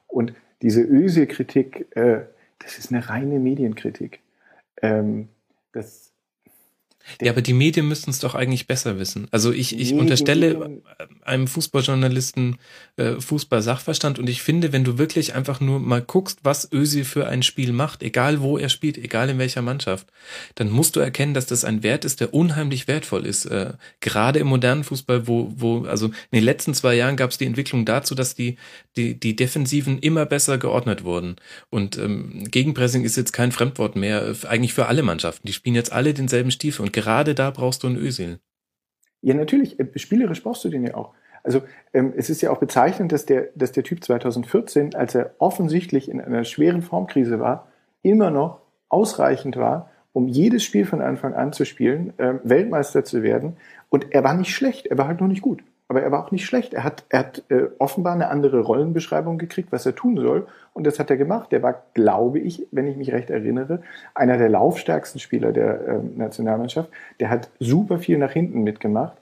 Und 0.07 0.33
diese 0.61 0.81
Öse-Kritik, 0.81 1.95
äh, 1.97 2.21
das 2.59 2.77
ist 2.77 2.91
eine 2.91 3.09
reine 3.09 3.39
Medienkritik. 3.39 4.21
Ähm, 4.81 5.27
das 5.73 6.12
ja, 7.21 7.31
aber 7.31 7.41
die 7.41 7.53
Medien 7.53 7.87
müssten 7.87 8.11
es 8.11 8.19
doch 8.19 8.35
eigentlich 8.35 8.67
besser 8.67 8.97
wissen. 8.97 9.27
Also 9.31 9.51
ich, 9.51 9.77
ich 9.77 9.93
unterstelle, 9.93 10.81
einem 11.23 11.47
Fußballjournalisten 11.47 12.57
äh, 12.97 13.19
Fußball-Sachverstand 13.19 14.19
und 14.19 14.29
ich 14.29 14.41
finde, 14.41 14.71
wenn 14.71 14.83
du 14.83 14.97
wirklich 14.97 15.35
einfach 15.35 15.59
nur 15.59 15.79
mal 15.79 16.01
guckst, 16.01 16.39
was 16.43 16.71
Özil 16.71 17.05
für 17.05 17.27
ein 17.27 17.43
Spiel 17.43 17.73
macht, 17.73 18.03
egal 18.03 18.41
wo 18.41 18.57
er 18.57 18.69
spielt, 18.69 18.97
egal 18.97 19.29
in 19.29 19.37
welcher 19.37 19.61
Mannschaft, 19.61 20.07
dann 20.55 20.69
musst 20.69 20.95
du 20.95 20.99
erkennen, 20.99 21.33
dass 21.33 21.45
das 21.45 21.65
ein 21.65 21.83
Wert 21.83 22.05
ist, 22.05 22.21
der 22.21 22.33
unheimlich 22.33 22.87
wertvoll 22.87 23.25
ist. 23.25 23.45
Äh, 23.45 23.73
gerade 23.99 24.39
im 24.39 24.47
modernen 24.47 24.83
Fußball, 24.83 25.27
wo, 25.27 25.51
wo, 25.55 25.85
also 25.85 26.07
in 26.07 26.13
den 26.31 26.43
letzten 26.43 26.73
zwei 26.73 26.95
Jahren 26.95 27.17
gab 27.17 27.31
es 27.31 27.37
die 27.37 27.45
Entwicklung 27.45 27.85
dazu, 27.85 28.15
dass 28.15 28.35
die, 28.35 28.57
die, 28.95 29.19
die 29.19 29.35
Defensiven 29.35 29.99
immer 29.99 30.25
besser 30.25 30.57
geordnet 30.57 31.03
wurden. 31.03 31.35
Und 31.69 31.97
ähm, 31.97 32.45
Gegenpressing 32.49 33.03
ist 33.03 33.17
jetzt 33.17 33.33
kein 33.33 33.51
Fremdwort 33.51 33.95
mehr, 33.95 34.27
äh, 34.27 34.47
eigentlich 34.47 34.73
für 34.73 34.85
alle 34.85 35.03
Mannschaften. 35.03 35.47
Die 35.47 35.53
spielen 35.53 35.75
jetzt 35.75 35.91
alle 35.91 36.13
denselben 36.13 36.51
Stiefel 36.51 36.83
und 36.83 36.92
gerade 36.93 37.35
da 37.35 37.51
brauchst 37.51 37.83
du 37.83 37.87
einen 37.87 37.97
Özil. 37.97 38.39
Ja, 39.21 39.33
natürlich. 39.33 39.79
Äh, 39.79 39.87
spielerisch 39.95 40.43
brauchst 40.43 40.63
du 40.63 40.69
den 40.69 40.85
ja 40.85 40.95
auch. 40.95 41.13
Also 41.43 41.61
ähm, 41.93 42.13
es 42.15 42.29
ist 42.29 42.41
ja 42.41 42.51
auch 42.51 42.59
bezeichnend, 42.59 43.11
dass 43.11 43.25
der, 43.25 43.49
dass 43.55 43.73
der 43.73 43.83
Typ 43.83 44.03
2014, 44.03 44.95
als 44.95 45.13
er 45.13 45.35
offensichtlich 45.39 46.09
in 46.09 46.21
einer 46.21 46.45
schweren 46.45 46.81
Formkrise 46.81 47.39
war, 47.39 47.67
immer 48.01 48.31
noch 48.31 48.61
ausreichend 48.87 49.57
war, 49.57 49.89
um 50.13 50.27
jedes 50.27 50.63
Spiel 50.63 50.85
von 50.85 51.01
Anfang 51.01 51.33
an 51.33 51.51
zu 51.51 51.65
spielen, 51.65 52.13
ähm, 52.17 52.39
Weltmeister 52.43 53.03
zu 53.03 53.23
werden. 53.23 53.57
Und 53.89 54.11
er 54.11 54.23
war 54.23 54.33
nicht 54.35 54.53
schlecht, 54.55 54.87
er 54.87 54.97
war 54.97 55.07
halt 55.07 55.19
nur 55.19 55.29
nicht 55.29 55.41
gut. 55.41 55.63
Aber 55.93 56.01
er 56.01 56.11
war 56.11 56.25
auch 56.25 56.31
nicht 56.31 56.47
schlecht. 56.47 56.73
Er 56.73 56.83
hat, 56.83 57.03
er 57.09 57.19
hat 57.19 57.43
äh, 57.49 57.65
offenbar 57.77 58.13
eine 58.13 58.29
andere 58.29 58.61
Rollenbeschreibung 58.61 59.37
gekriegt, 59.37 59.71
was 59.71 59.85
er 59.85 59.93
tun 59.93 60.17
soll. 60.17 60.47
Und 60.73 60.87
das 60.87 60.97
hat 60.97 61.11
er 61.11 61.17
gemacht. 61.17 61.51
Der 61.51 61.61
war, 61.61 61.83
glaube 61.93 62.39
ich, 62.39 62.65
wenn 62.71 62.87
ich 62.87 62.97
mich 62.97 63.11
recht 63.11 63.29
erinnere, 63.29 63.83
einer 64.15 64.39
der 64.39 64.49
laufstärksten 64.49 65.19
Spieler 65.19 65.51
der 65.51 65.87
äh, 65.87 65.99
Nationalmannschaft. 66.15 66.89
Der 67.19 67.29
hat 67.29 67.51
super 67.59 67.99
viel 67.99 68.17
nach 68.17 68.31
hinten 68.31 68.63
mitgemacht. 68.63 69.15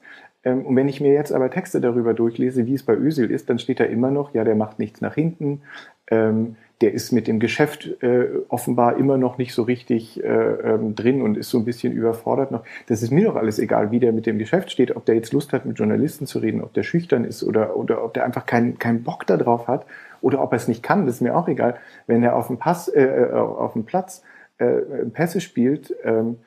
Ähm, 0.44 0.66
und 0.66 0.76
wenn 0.76 0.88
ich 0.88 1.02
mir 1.02 1.14
jetzt 1.14 1.32
aber 1.32 1.50
Texte 1.50 1.82
darüber 1.82 2.14
durchlese, 2.14 2.66
wie 2.66 2.74
es 2.74 2.84
bei 2.84 2.96
Özil 2.96 3.30
ist, 3.30 3.50
dann 3.50 3.60
steht 3.60 3.80
da 3.80 3.84
immer 3.84 4.12
noch, 4.12 4.34
ja, 4.34 4.44
der 4.44 4.56
macht 4.56 4.80
nichts 4.80 5.02
nach 5.02 5.16
hinten. 5.16 5.62
Ähm, 6.10 6.56
der 6.82 6.94
ist 6.94 7.12
mit 7.12 7.28
dem 7.28 7.39
Geschäft 7.39 8.02
äh, 8.02 8.28
offenbar 8.50 8.98
immer 8.98 9.18
noch 9.18 9.38
nicht 9.38 9.54
so 9.54 9.62
richtig 9.62 10.24
äh, 10.24 10.28
ähm, 10.28 10.96
drin 10.96 11.22
und 11.22 11.38
ist 11.38 11.50
so 11.50 11.60
ein 11.60 11.66
bisschen 11.66 11.94
überfordert 11.94 12.52
noch. 12.52 12.64
Das 12.88 13.04
ist 13.04 13.12
mir 13.12 13.26
doch 13.26 13.36
alles 13.36 13.60
egal, 13.60 13.92
wie 13.92 14.00
der 14.00 14.12
mit 14.14 14.26
dem 14.26 14.39
Geschäft 14.39 14.72
steht, 14.72 14.96
ob 14.96 15.06
der 15.06 15.16
jetzt 15.16 15.32
Lust 15.32 15.54
hat, 15.54 15.66
mit 15.66 15.78
Journalisten 15.78 16.26
zu 16.26 16.39
reden, 16.39 16.62
ob 16.62 16.74
der 16.74 16.84
schüchtern 16.84 17.24
ist 17.24 17.44
oder, 17.44 17.78
oder 17.78 18.04
ob 18.04 18.16
der 18.16 18.26
einfach 18.26 18.48
keinen 18.48 18.80
keinen 18.80 19.04
Bock 19.04 19.28
darauf 19.28 19.68
hat 19.68 19.86
oder 20.22 20.42
ob 20.42 20.52
er 20.54 20.58
es 20.58 20.68
nicht 20.68 20.82
kann, 20.82 21.06
das 21.06 21.16
ist 21.16 21.22
mir 21.22 21.36
auch 21.36 21.48
egal. 21.48 21.78
Wenn 22.08 22.24
er 22.24 22.36
auf 22.36 22.48
dem 22.48 22.58
Pass, 22.58 22.88
äh, 22.88 23.04
äh 23.04 23.32
auf 23.34 23.74
dem 23.74 23.86
Platz 23.86 24.24
äh, 24.58 24.82
Pässe 25.14 25.39
spielt, 25.39 25.96
ähm, 26.04 26.39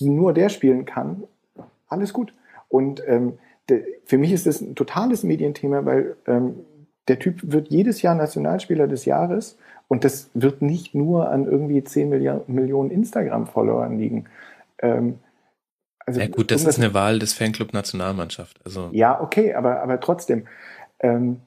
die 0.00 0.08
nur 0.08 0.32
der 0.32 0.48
spielen 0.48 0.84
kann, 0.84 1.22
alles 1.88 2.12
gut. 2.12 2.32
Und 2.76 3.02
ähm, 3.06 3.38
de, 3.70 3.82
für 4.04 4.18
mich 4.18 4.32
ist 4.32 4.46
das 4.46 4.60
ein 4.60 4.74
totales 4.74 5.22
Medienthema, 5.22 5.86
weil 5.86 6.16
ähm, 6.26 6.56
der 7.08 7.18
Typ 7.18 7.40
wird 7.42 7.68
jedes 7.68 8.02
Jahr 8.02 8.14
Nationalspieler 8.14 8.86
des 8.86 9.06
Jahres 9.06 9.56
und 9.88 10.04
das 10.04 10.28
wird 10.34 10.60
nicht 10.60 10.94
nur 10.94 11.30
an 11.30 11.46
irgendwie 11.46 11.82
10 11.82 12.10
Milliard 12.10 12.48
Millionen 12.50 12.90
Instagram-Followern 12.90 13.98
liegen. 13.98 14.26
Ähm, 14.80 15.20
also, 16.04 16.20
ja 16.20 16.28
gut, 16.28 16.50
das 16.50 16.64
ist 16.64 16.78
eine 16.78 16.92
Wahl 16.92 17.18
des 17.18 17.32
Fanclub 17.32 17.72
Nationalmannschaft. 17.72 18.60
Also 18.64 18.90
ja, 18.92 19.20
okay, 19.20 19.54
aber 19.54 19.82
aber 19.82 19.98
trotzdem, 20.00 20.46
ähm, 21.00 21.40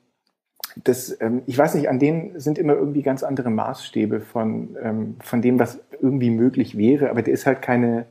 das, 0.84 1.16
ähm, 1.22 1.44
ich 1.46 1.58
weiß 1.58 1.76
nicht, 1.76 1.90
an 1.90 2.00
denen 2.00 2.40
sind 2.40 2.58
immer 2.58 2.74
irgendwie 2.74 3.04
ganz 3.04 3.24
andere 3.24 3.52
Maßstäbe 3.52 4.20
von 4.20 4.76
ähm, 4.82 5.16
von 5.22 5.44
dem, 5.44 5.60
was 5.60 5.80
irgendwie 6.02 6.32
möglich 6.32 6.76
wäre. 6.76 7.12
Aber 7.12 7.22
der 7.22 7.34
ist 7.34 7.46
halt 7.46 7.62
keine, 7.62 8.08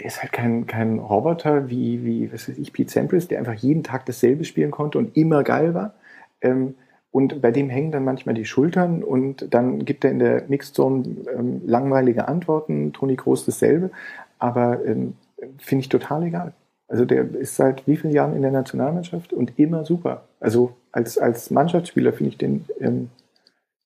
der 0.00 0.06
ist 0.06 0.22
halt 0.22 0.32
kein 0.32 0.66
kein 0.66 0.98
Roboter 0.98 1.68
wie 1.68 2.04
wie 2.04 2.32
was 2.32 2.48
weiß 2.48 2.58
ich, 2.58 2.72
Pete 2.72 2.90
Sampras, 2.90 3.28
der 3.28 3.38
einfach 3.38 3.54
jeden 3.54 3.82
Tag 3.82 4.06
dasselbe 4.06 4.44
spielen 4.44 4.70
konnte 4.70 4.98
und 4.98 5.16
immer 5.16 5.44
geil 5.44 5.74
war 5.74 5.94
ähm, 6.40 6.74
und 7.12 7.42
bei 7.42 7.50
dem 7.50 7.68
hängen 7.68 7.92
dann 7.92 8.04
manchmal 8.04 8.34
die 8.34 8.46
Schultern 8.46 9.04
und 9.04 9.52
dann 9.52 9.84
gibt 9.84 10.02
er 10.02 10.10
in 10.10 10.18
der 10.18 10.44
Mixzone 10.48 11.04
ähm, 11.32 11.60
langweilige 11.66 12.26
Antworten. 12.26 12.94
Toni 12.94 13.16
Groß 13.16 13.44
dasselbe. 13.44 13.90
Aber 14.38 14.84
ähm, 14.84 15.14
finde 15.58 15.82
ich 15.82 15.88
total 15.90 16.24
egal. 16.24 16.54
Also 16.88 17.04
der 17.04 17.34
ist 17.34 17.56
seit 17.56 17.86
wie 17.86 17.96
vielen 17.96 18.14
Jahren 18.14 18.34
in 18.34 18.40
der 18.40 18.50
Nationalmannschaft 18.50 19.34
und 19.34 19.58
immer 19.58 19.84
super. 19.84 20.24
Also 20.40 20.74
als, 20.90 21.18
als 21.18 21.50
Mannschaftsspieler 21.50 22.14
finde 22.14 22.30
ich 22.30 22.38
den 22.38 22.64
ähm, 22.80 23.10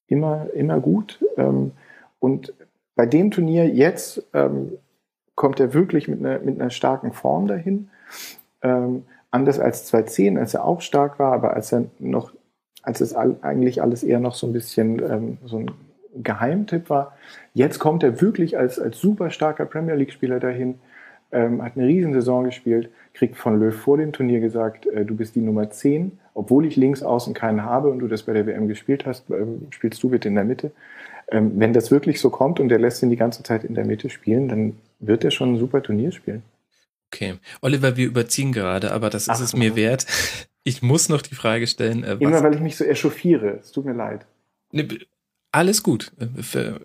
immer, 0.07 0.47
immer 0.55 0.79
gut. 0.79 1.19
Ähm, 1.37 1.73
und 2.21 2.55
bei 2.95 3.07
dem 3.07 3.33
Turnier 3.33 3.69
jetzt 3.69 4.25
ähm, 4.35 4.79
kommt 5.37 5.61
er 5.61 5.73
wirklich 5.73 6.09
mit 6.09 6.19
einer, 6.19 6.41
mit 6.41 6.61
einer 6.61 6.71
starken 6.71 7.13
Form 7.13 7.47
dahin. 7.47 7.89
Ähm, 8.63 9.05
anders 9.31 9.61
als 9.61 9.87
2010, 9.87 10.39
als 10.39 10.55
er 10.55 10.65
auch 10.65 10.81
stark 10.81 11.21
war, 11.21 11.33
aber 11.33 11.55
als 11.55 11.73
er 11.73 11.85
noch 12.01 12.33
als 12.87 13.01
es 13.01 13.17
eigentlich 13.17 13.83
alles 13.83 14.05
eher 14.05 14.21
noch 14.21 14.37
so 14.37 14.47
ein 14.47 14.53
bisschen 14.53 15.01
ähm, 15.01 15.39
so 15.45 15.59
ein 15.59 15.71
Geheimtipp 16.23 16.89
war. 16.89 17.17
Jetzt 17.53 17.81
kommt 17.81 18.05
er 18.05 18.21
wirklich 18.21 18.57
als, 18.57 18.79
als 18.79 18.99
super 18.99 19.31
starker 19.31 19.67
Premier 19.67 19.97
League-Spieler 19.97 20.39
dahin, 20.39 20.77
ähm, 21.33 21.63
hat 21.63 21.77
eine 21.77 21.87
Riesensaison 21.87 22.45
gespielt, 22.45 22.89
kriegt 23.13 23.37
von 23.37 23.59
Löw 23.59 23.75
vor 23.75 23.99
dem 23.99 24.13
Turnier 24.13 24.39
gesagt, 24.39 24.87
äh, 24.87 25.05
du 25.05 25.17
bist 25.17 25.35
die 25.35 25.41
Nummer 25.41 25.69
10, 25.69 26.19
obwohl 26.33 26.65
ich 26.65 26.77
links 26.77 27.03
außen 27.03 27.35
keinen 27.35 27.65
habe 27.65 27.91
und 27.91 27.99
du 27.99 28.07
das 28.07 28.23
bei 28.23 28.33
der 28.33 28.47
WM 28.47 28.69
gespielt 28.69 29.05
hast, 29.05 29.29
ähm, 29.31 29.67
spielst 29.71 30.01
du 30.05 30.11
bitte 30.11 30.29
in 30.29 30.37
der 30.37 30.45
Mitte. 30.45 30.71
Ähm, 31.29 31.53
wenn 31.57 31.73
das 31.73 31.91
wirklich 31.91 32.21
so 32.21 32.31
kommt 32.31 32.61
und 32.61 32.71
er 32.71 32.79
lässt 32.79 33.03
ihn 33.03 33.11
die 33.11 33.17
ganze 33.17 33.43
Zeit 33.43 33.65
in 33.65 33.75
der 33.75 33.85
Mitte 33.85 34.11
spielen, 34.11 34.49
dann 34.49 34.77
wird 34.99 35.25
er 35.25 35.31
schon 35.31 35.55
ein 35.55 35.59
super 35.59 35.83
Turnier 35.83 36.13
spielen. 36.13 36.43
Okay. 37.13 37.39
Oliver, 37.61 37.97
wir 37.97 38.07
überziehen 38.07 38.53
gerade, 38.53 38.93
aber 38.93 39.11
das 39.11 39.25
ist 39.25 39.29
Ach, 39.31 39.41
es 39.41 39.55
mir 39.55 39.77
wert. 39.77 40.07
Ich 40.65 40.83
muss 40.83 41.09
noch 41.09 41.23
die 41.23 41.35
Frage 41.35 41.67
stellen. 41.67 42.03
Äh, 42.03 42.15
Immer 42.15 42.43
weil 42.43 42.55
ich 42.55 42.61
mich 42.61 42.77
so 42.77 42.85
echauffiere. 42.85 43.59
Es 43.61 43.73
tut 43.73 43.85
mir 43.85 43.93
leid. 43.93 44.27
Ne, 44.73 44.89
alles 45.53 45.83
gut. 45.83 46.13
Äh, 46.19 46.43
für, 46.43 46.81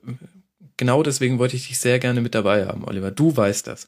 genau 0.77 1.03
deswegen 1.03 1.39
wollte 1.39 1.55
ich 1.55 1.67
dich 1.67 1.79
sehr 1.79 1.99
gerne 1.99 2.21
mit 2.21 2.35
dabei 2.35 2.67
haben, 2.67 2.85
Oliver. 2.85 3.11
Du 3.11 3.35
weißt 3.35 3.67
das. 3.67 3.87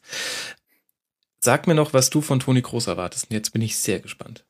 Sag 1.38 1.66
mir 1.66 1.74
noch, 1.74 1.92
was 1.92 2.10
du 2.10 2.20
von 2.20 2.40
Toni 2.40 2.62
Groß 2.62 2.88
erwartest. 2.88 3.30
Und 3.30 3.34
jetzt 3.34 3.52
bin 3.52 3.62
ich 3.62 3.76
sehr 3.76 4.00
gespannt. 4.00 4.44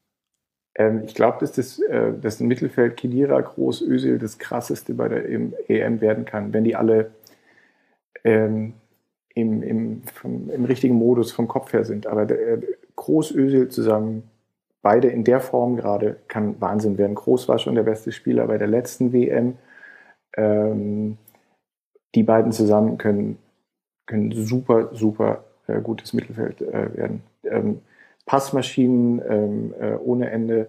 Ähm, 0.76 1.02
ich 1.04 1.14
glaube, 1.14 1.38
dass 1.40 1.52
das, 1.52 1.78
äh, 1.80 2.12
das 2.20 2.40
Mittelfeld 2.40 2.96
Kedira, 2.96 3.40
Groß, 3.40 3.82
Ösel 3.82 4.18
das 4.18 4.38
krasseste 4.38 4.94
bei 4.94 5.08
der 5.08 5.28
EM 5.28 6.00
werden 6.00 6.24
kann, 6.24 6.52
wenn 6.52 6.64
die 6.64 6.74
alle 6.74 7.12
ähm, 8.24 8.74
im, 9.34 9.62
im, 9.62 10.02
vom, 10.04 10.50
im 10.50 10.64
richtigen 10.64 10.94
Modus 10.94 11.32
vom 11.32 11.48
Kopf 11.48 11.72
her 11.72 11.84
sind. 11.84 12.06
Aber 12.06 12.24
der, 12.24 12.38
äh, 12.38 12.60
Groß, 12.96 13.32
Ösel 13.32 13.68
zusammen 13.68 14.30
beide 14.82 15.08
in 15.08 15.24
der 15.24 15.40
Form 15.40 15.76
gerade 15.76 16.16
kann 16.28 16.60
Wahnsinn 16.60 16.98
werden. 16.98 17.14
Groß 17.14 17.48
war 17.48 17.58
schon 17.58 17.74
der 17.74 17.82
beste 17.82 18.12
Spieler 18.12 18.46
bei 18.46 18.58
der 18.58 18.68
letzten 18.68 19.12
WM. 19.12 19.56
Ähm, 20.36 21.18
die 22.14 22.22
beiden 22.22 22.52
zusammen 22.52 22.98
können, 22.98 23.38
können 24.06 24.32
super, 24.32 24.94
super 24.94 25.44
äh, 25.66 25.80
gutes 25.80 26.12
Mittelfeld 26.12 26.60
äh, 26.60 26.96
werden. 26.96 27.22
Ähm, 27.44 27.80
Passmaschinen 28.26 29.22
ähm, 29.28 29.74
äh, 29.80 29.94
ohne 29.94 30.30
Ende, 30.30 30.68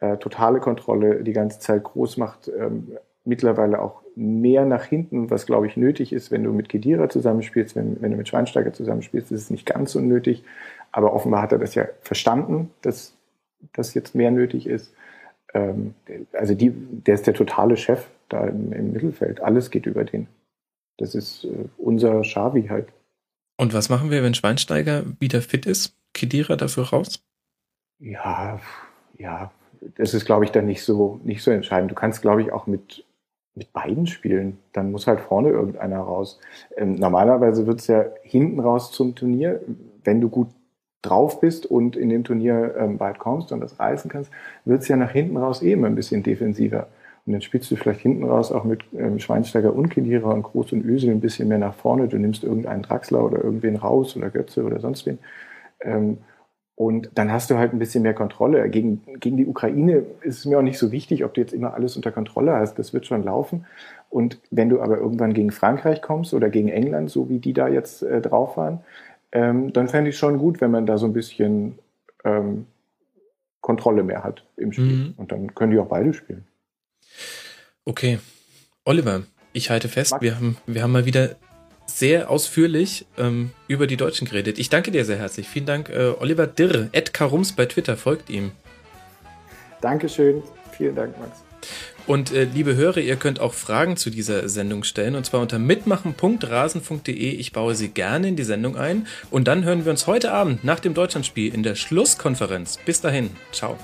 äh, 0.00 0.16
totale 0.18 0.60
Kontrolle, 0.60 1.22
die 1.24 1.32
ganze 1.32 1.58
Zeit 1.58 1.84
groß 1.84 2.16
macht, 2.16 2.48
ähm, 2.48 2.96
mittlerweile 3.24 3.80
auch 3.80 4.02
mehr 4.16 4.64
nach 4.64 4.84
hinten, 4.84 5.30
was 5.30 5.46
glaube 5.46 5.66
ich 5.66 5.76
nötig 5.76 6.12
ist, 6.12 6.30
wenn 6.30 6.44
du 6.44 6.52
mit 6.52 6.68
Kedira 6.68 7.08
zusammenspielst, 7.08 7.74
wenn, 7.74 8.00
wenn 8.00 8.12
du 8.12 8.16
mit 8.16 8.28
Schweinsteiger 8.28 8.72
zusammenspielst, 8.72 9.32
ist 9.32 9.42
es 9.42 9.50
nicht 9.50 9.66
ganz 9.66 9.92
so 9.92 10.00
nötig. 10.00 10.44
Aber 10.92 11.12
offenbar 11.12 11.42
hat 11.42 11.52
er 11.52 11.58
das 11.58 11.74
ja 11.74 11.86
verstanden, 12.02 12.70
dass 12.82 13.14
das 13.72 13.94
jetzt 13.94 14.14
mehr 14.14 14.30
nötig 14.30 14.66
ist. 14.66 14.94
Ähm, 15.52 15.94
also 16.32 16.54
die, 16.54 16.70
der 16.70 17.14
ist 17.14 17.26
der 17.26 17.34
totale 17.34 17.76
Chef 17.76 18.06
da 18.28 18.46
im, 18.46 18.72
im 18.72 18.92
Mittelfeld. 18.92 19.40
Alles 19.40 19.70
geht 19.70 19.86
über 19.86 20.04
den. 20.04 20.28
Das 20.98 21.14
ist 21.14 21.44
äh, 21.44 21.68
unser 21.78 22.20
Xavi 22.20 22.68
halt. 22.68 22.88
Und 23.56 23.72
was 23.72 23.88
machen 23.88 24.10
wir, 24.10 24.22
wenn 24.22 24.34
Schweinsteiger 24.34 25.04
wieder 25.18 25.40
fit 25.40 25.66
ist? 25.66 25.96
Kedira 26.12 26.56
dafür 26.56 26.84
raus? 26.84 27.24
Ja, 27.98 28.60
ja, 29.18 29.52
das 29.96 30.14
ist, 30.14 30.24
glaube 30.24 30.44
ich, 30.44 30.50
dann 30.50 30.66
nicht 30.66 30.82
so, 30.82 31.20
nicht 31.24 31.42
so 31.42 31.50
entscheidend. 31.50 31.90
Du 31.90 31.94
kannst, 31.94 32.22
glaube 32.22 32.42
ich, 32.42 32.52
auch 32.52 32.66
mit, 32.66 33.03
mit 33.54 33.72
beiden 33.72 34.06
spielen. 34.06 34.58
Dann 34.72 34.90
muss 34.90 35.06
halt 35.06 35.20
vorne 35.20 35.50
irgendeiner 35.50 36.00
raus. 36.00 36.40
Ähm, 36.76 36.96
normalerweise 36.96 37.66
wird 37.66 37.80
es 37.80 37.86
ja 37.86 38.04
hinten 38.22 38.60
raus 38.60 38.92
zum 38.92 39.14
Turnier, 39.14 39.60
wenn 40.02 40.20
du 40.20 40.28
gut 40.28 40.48
drauf 41.02 41.40
bist 41.40 41.66
und 41.66 41.96
in 41.96 42.08
dem 42.08 42.24
Turnier 42.24 42.74
ähm, 42.78 42.98
weit 42.98 43.18
kommst 43.18 43.52
und 43.52 43.60
das 43.60 43.78
reißen 43.78 44.10
kannst, 44.10 44.30
wird 44.64 44.82
es 44.82 44.88
ja 44.88 44.96
nach 44.96 45.10
hinten 45.10 45.36
raus 45.36 45.62
eben 45.62 45.84
ein 45.84 45.94
bisschen 45.94 46.22
defensiver. 46.22 46.88
Und 47.26 47.32
dann 47.32 47.42
spielst 47.42 47.70
du 47.70 47.76
vielleicht 47.76 48.00
hinten 48.00 48.24
raus 48.24 48.52
auch 48.52 48.64
mit 48.64 48.82
ähm, 48.96 49.18
Schweinsteiger 49.18 49.74
und 49.74 49.88
Kedira 49.88 50.30
und 50.30 50.42
Groß 50.42 50.72
und 50.72 50.84
Ösel 50.84 51.10
ein 51.10 51.20
bisschen 51.20 51.48
mehr 51.48 51.58
nach 51.58 51.74
vorne. 51.74 52.08
Du 52.08 52.18
nimmst 52.18 52.44
irgendeinen 52.44 52.82
Draxler 52.82 53.24
oder 53.24 53.42
irgendwen 53.42 53.76
raus 53.76 54.16
oder 54.16 54.30
Götze 54.30 54.62
oder 54.62 54.80
sonst 54.80 55.06
wen. 55.06 55.18
Ähm, 55.80 56.18
und 56.76 57.10
dann 57.14 57.30
hast 57.30 57.50
du 57.50 57.56
halt 57.56 57.72
ein 57.72 57.78
bisschen 57.78 58.02
mehr 58.02 58.14
Kontrolle. 58.14 58.68
Gegen, 58.68 59.02
gegen 59.20 59.36
die 59.36 59.46
Ukraine 59.46 60.04
ist 60.22 60.38
es 60.38 60.44
mir 60.44 60.58
auch 60.58 60.62
nicht 60.62 60.78
so 60.78 60.90
wichtig, 60.90 61.24
ob 61.24 61.34
du 61.34 61.40
jetzt 61.40 61.52
immer 61.52 61.74
alles 61.74 61.94
unter 61.94 62.10
Kontrolle 62.10 62.52
hast. 62.54 62.78
Das 62.78 62.92
wird 62.92 63.06
schon 63.06 63.22
laufen. 63.22 63.66
Und 64.10 64.38
wenn 64.50 64.68
du 64.68 64.80
aber 64.80 64.98
irgendwann 64.98 65.34
gegen 65.34 65.52
Frankreich 65.52 66.02
kommst 66.02 66.34
oder 66.34 66.50
gegen 66.50 66.68
England, 66.68 67.10
so 67.10 67.28
wie 67.28 67.38
die 67.38 67.52
da 67.52 67.68
jetzt 67.68 68.02
äh, 68.02 68.20
drauf 68.20 68.56
waren, 68.56 68.80
ähm, 69.30 69.72
dann 69.72 69.88
fände 69.88 70.10
ich 70.10 70.18
schon 70.18 70.38
gut, 70.38 70.60
wenn 70.60 70.72
man 70.72 70.86
da 70.86 70.98
so 70.98 71.06
ein 71.06 71.12
bisschen 71.12 71.78
ähm, 72.24 72.66
Kontrolle 73.60 74.02
mehr 74.02 74.24
hat 74.24 74.44
im 74.56 74.72
Spiel. 74.72 74.84
Mhm. 74.84 75.14
Und 75.16 75.30
dann 75.30 75.54
können 75.54 75.70
die 75.72 75.78
auch 75.78 75.86
beide 75.86 76.12
spielen. 76.12 76.44
Okay. 77.84 78.18
Oliver, 78.84 79.22
ich 79.52 79.70
halte 79.70 79.88
fest, 79.88 80.14
wir 80.20 80.34
haben, 80.34 80.56
wir 80.66 80.82
haben 80.82 80.92
mal 80.92 81.06
wieder 81.06 81.36
sehr 81.86 82.30
ausführlich 82.30 83.06
ähm, 83.18 83.50
über 83.68 83.86
die 83.86 83.96
Deutschen 83.96 84.26
geredet. 84.26 84.58
Ich 84.58 84.70
danke 84.70 84.90
dir 84.90 85.04
sehr 85.04 85.18
herzlich. 85.18 85.48
Vielen 85.48 85.66
Dank, 85.66 85.88
äh, 85.90 86.12
Oliver 86.18 86.46
Dirr, 86.46 86.88
Ed 86.92 87.12
Karums 87.12 87.52
bei 87.52 87.66
Twitter, 87.66 87.96
folgt 87.96 88.30
ihm. 88.30 88.52
Dankeschön. 89.80 90.42
Vielen 90.76 90.94
Dank, 90.94 91.18
Max. 91.18 91.44
Und 92.06 92.32
äh, 92.32 92.44
liebe 92.44 92.76
Hörer, 92.76 92.98
ihr 92.98 93.16
könnt 93.16 93.40
auch 93.40 93.54
Fragen 93.54 93.96
zu 93.96 94.10
dieser 94.10 94.48
Sendung 94.48 94.84
stellen 94.84 95.14
und 95.14 95.24
zwar 95.24 95.40
unter 95.40 95.58
mitmachen.rasen.de. 95.58 97.12
Ich 97.12 97.52
baue 97.52 97.74
sie 97.74 97.88
gerne 97.88 98.28
in 98.28 98.36
die 98.36 98.44
Sendung 98.44 98.76
ein 98.76 99.06
und 99.30 99.48
dann 99.48 99.64
hören 99.64 99.84
wir 99.84 99.90
uns 99.90 100.06
heute 100.06 100.32
Abend 100.32 100.64
nach 100.64 100.80
dem 100.80 100.94
Deutschlandspiel 100.94 101.54
in 101.54 101.62
der 101.62 101.74
Schlusskonferenz. 101.74 102.78
Bis 102.84 103.00
dahin, 103.00 103.30
ciao. 103.52 103.78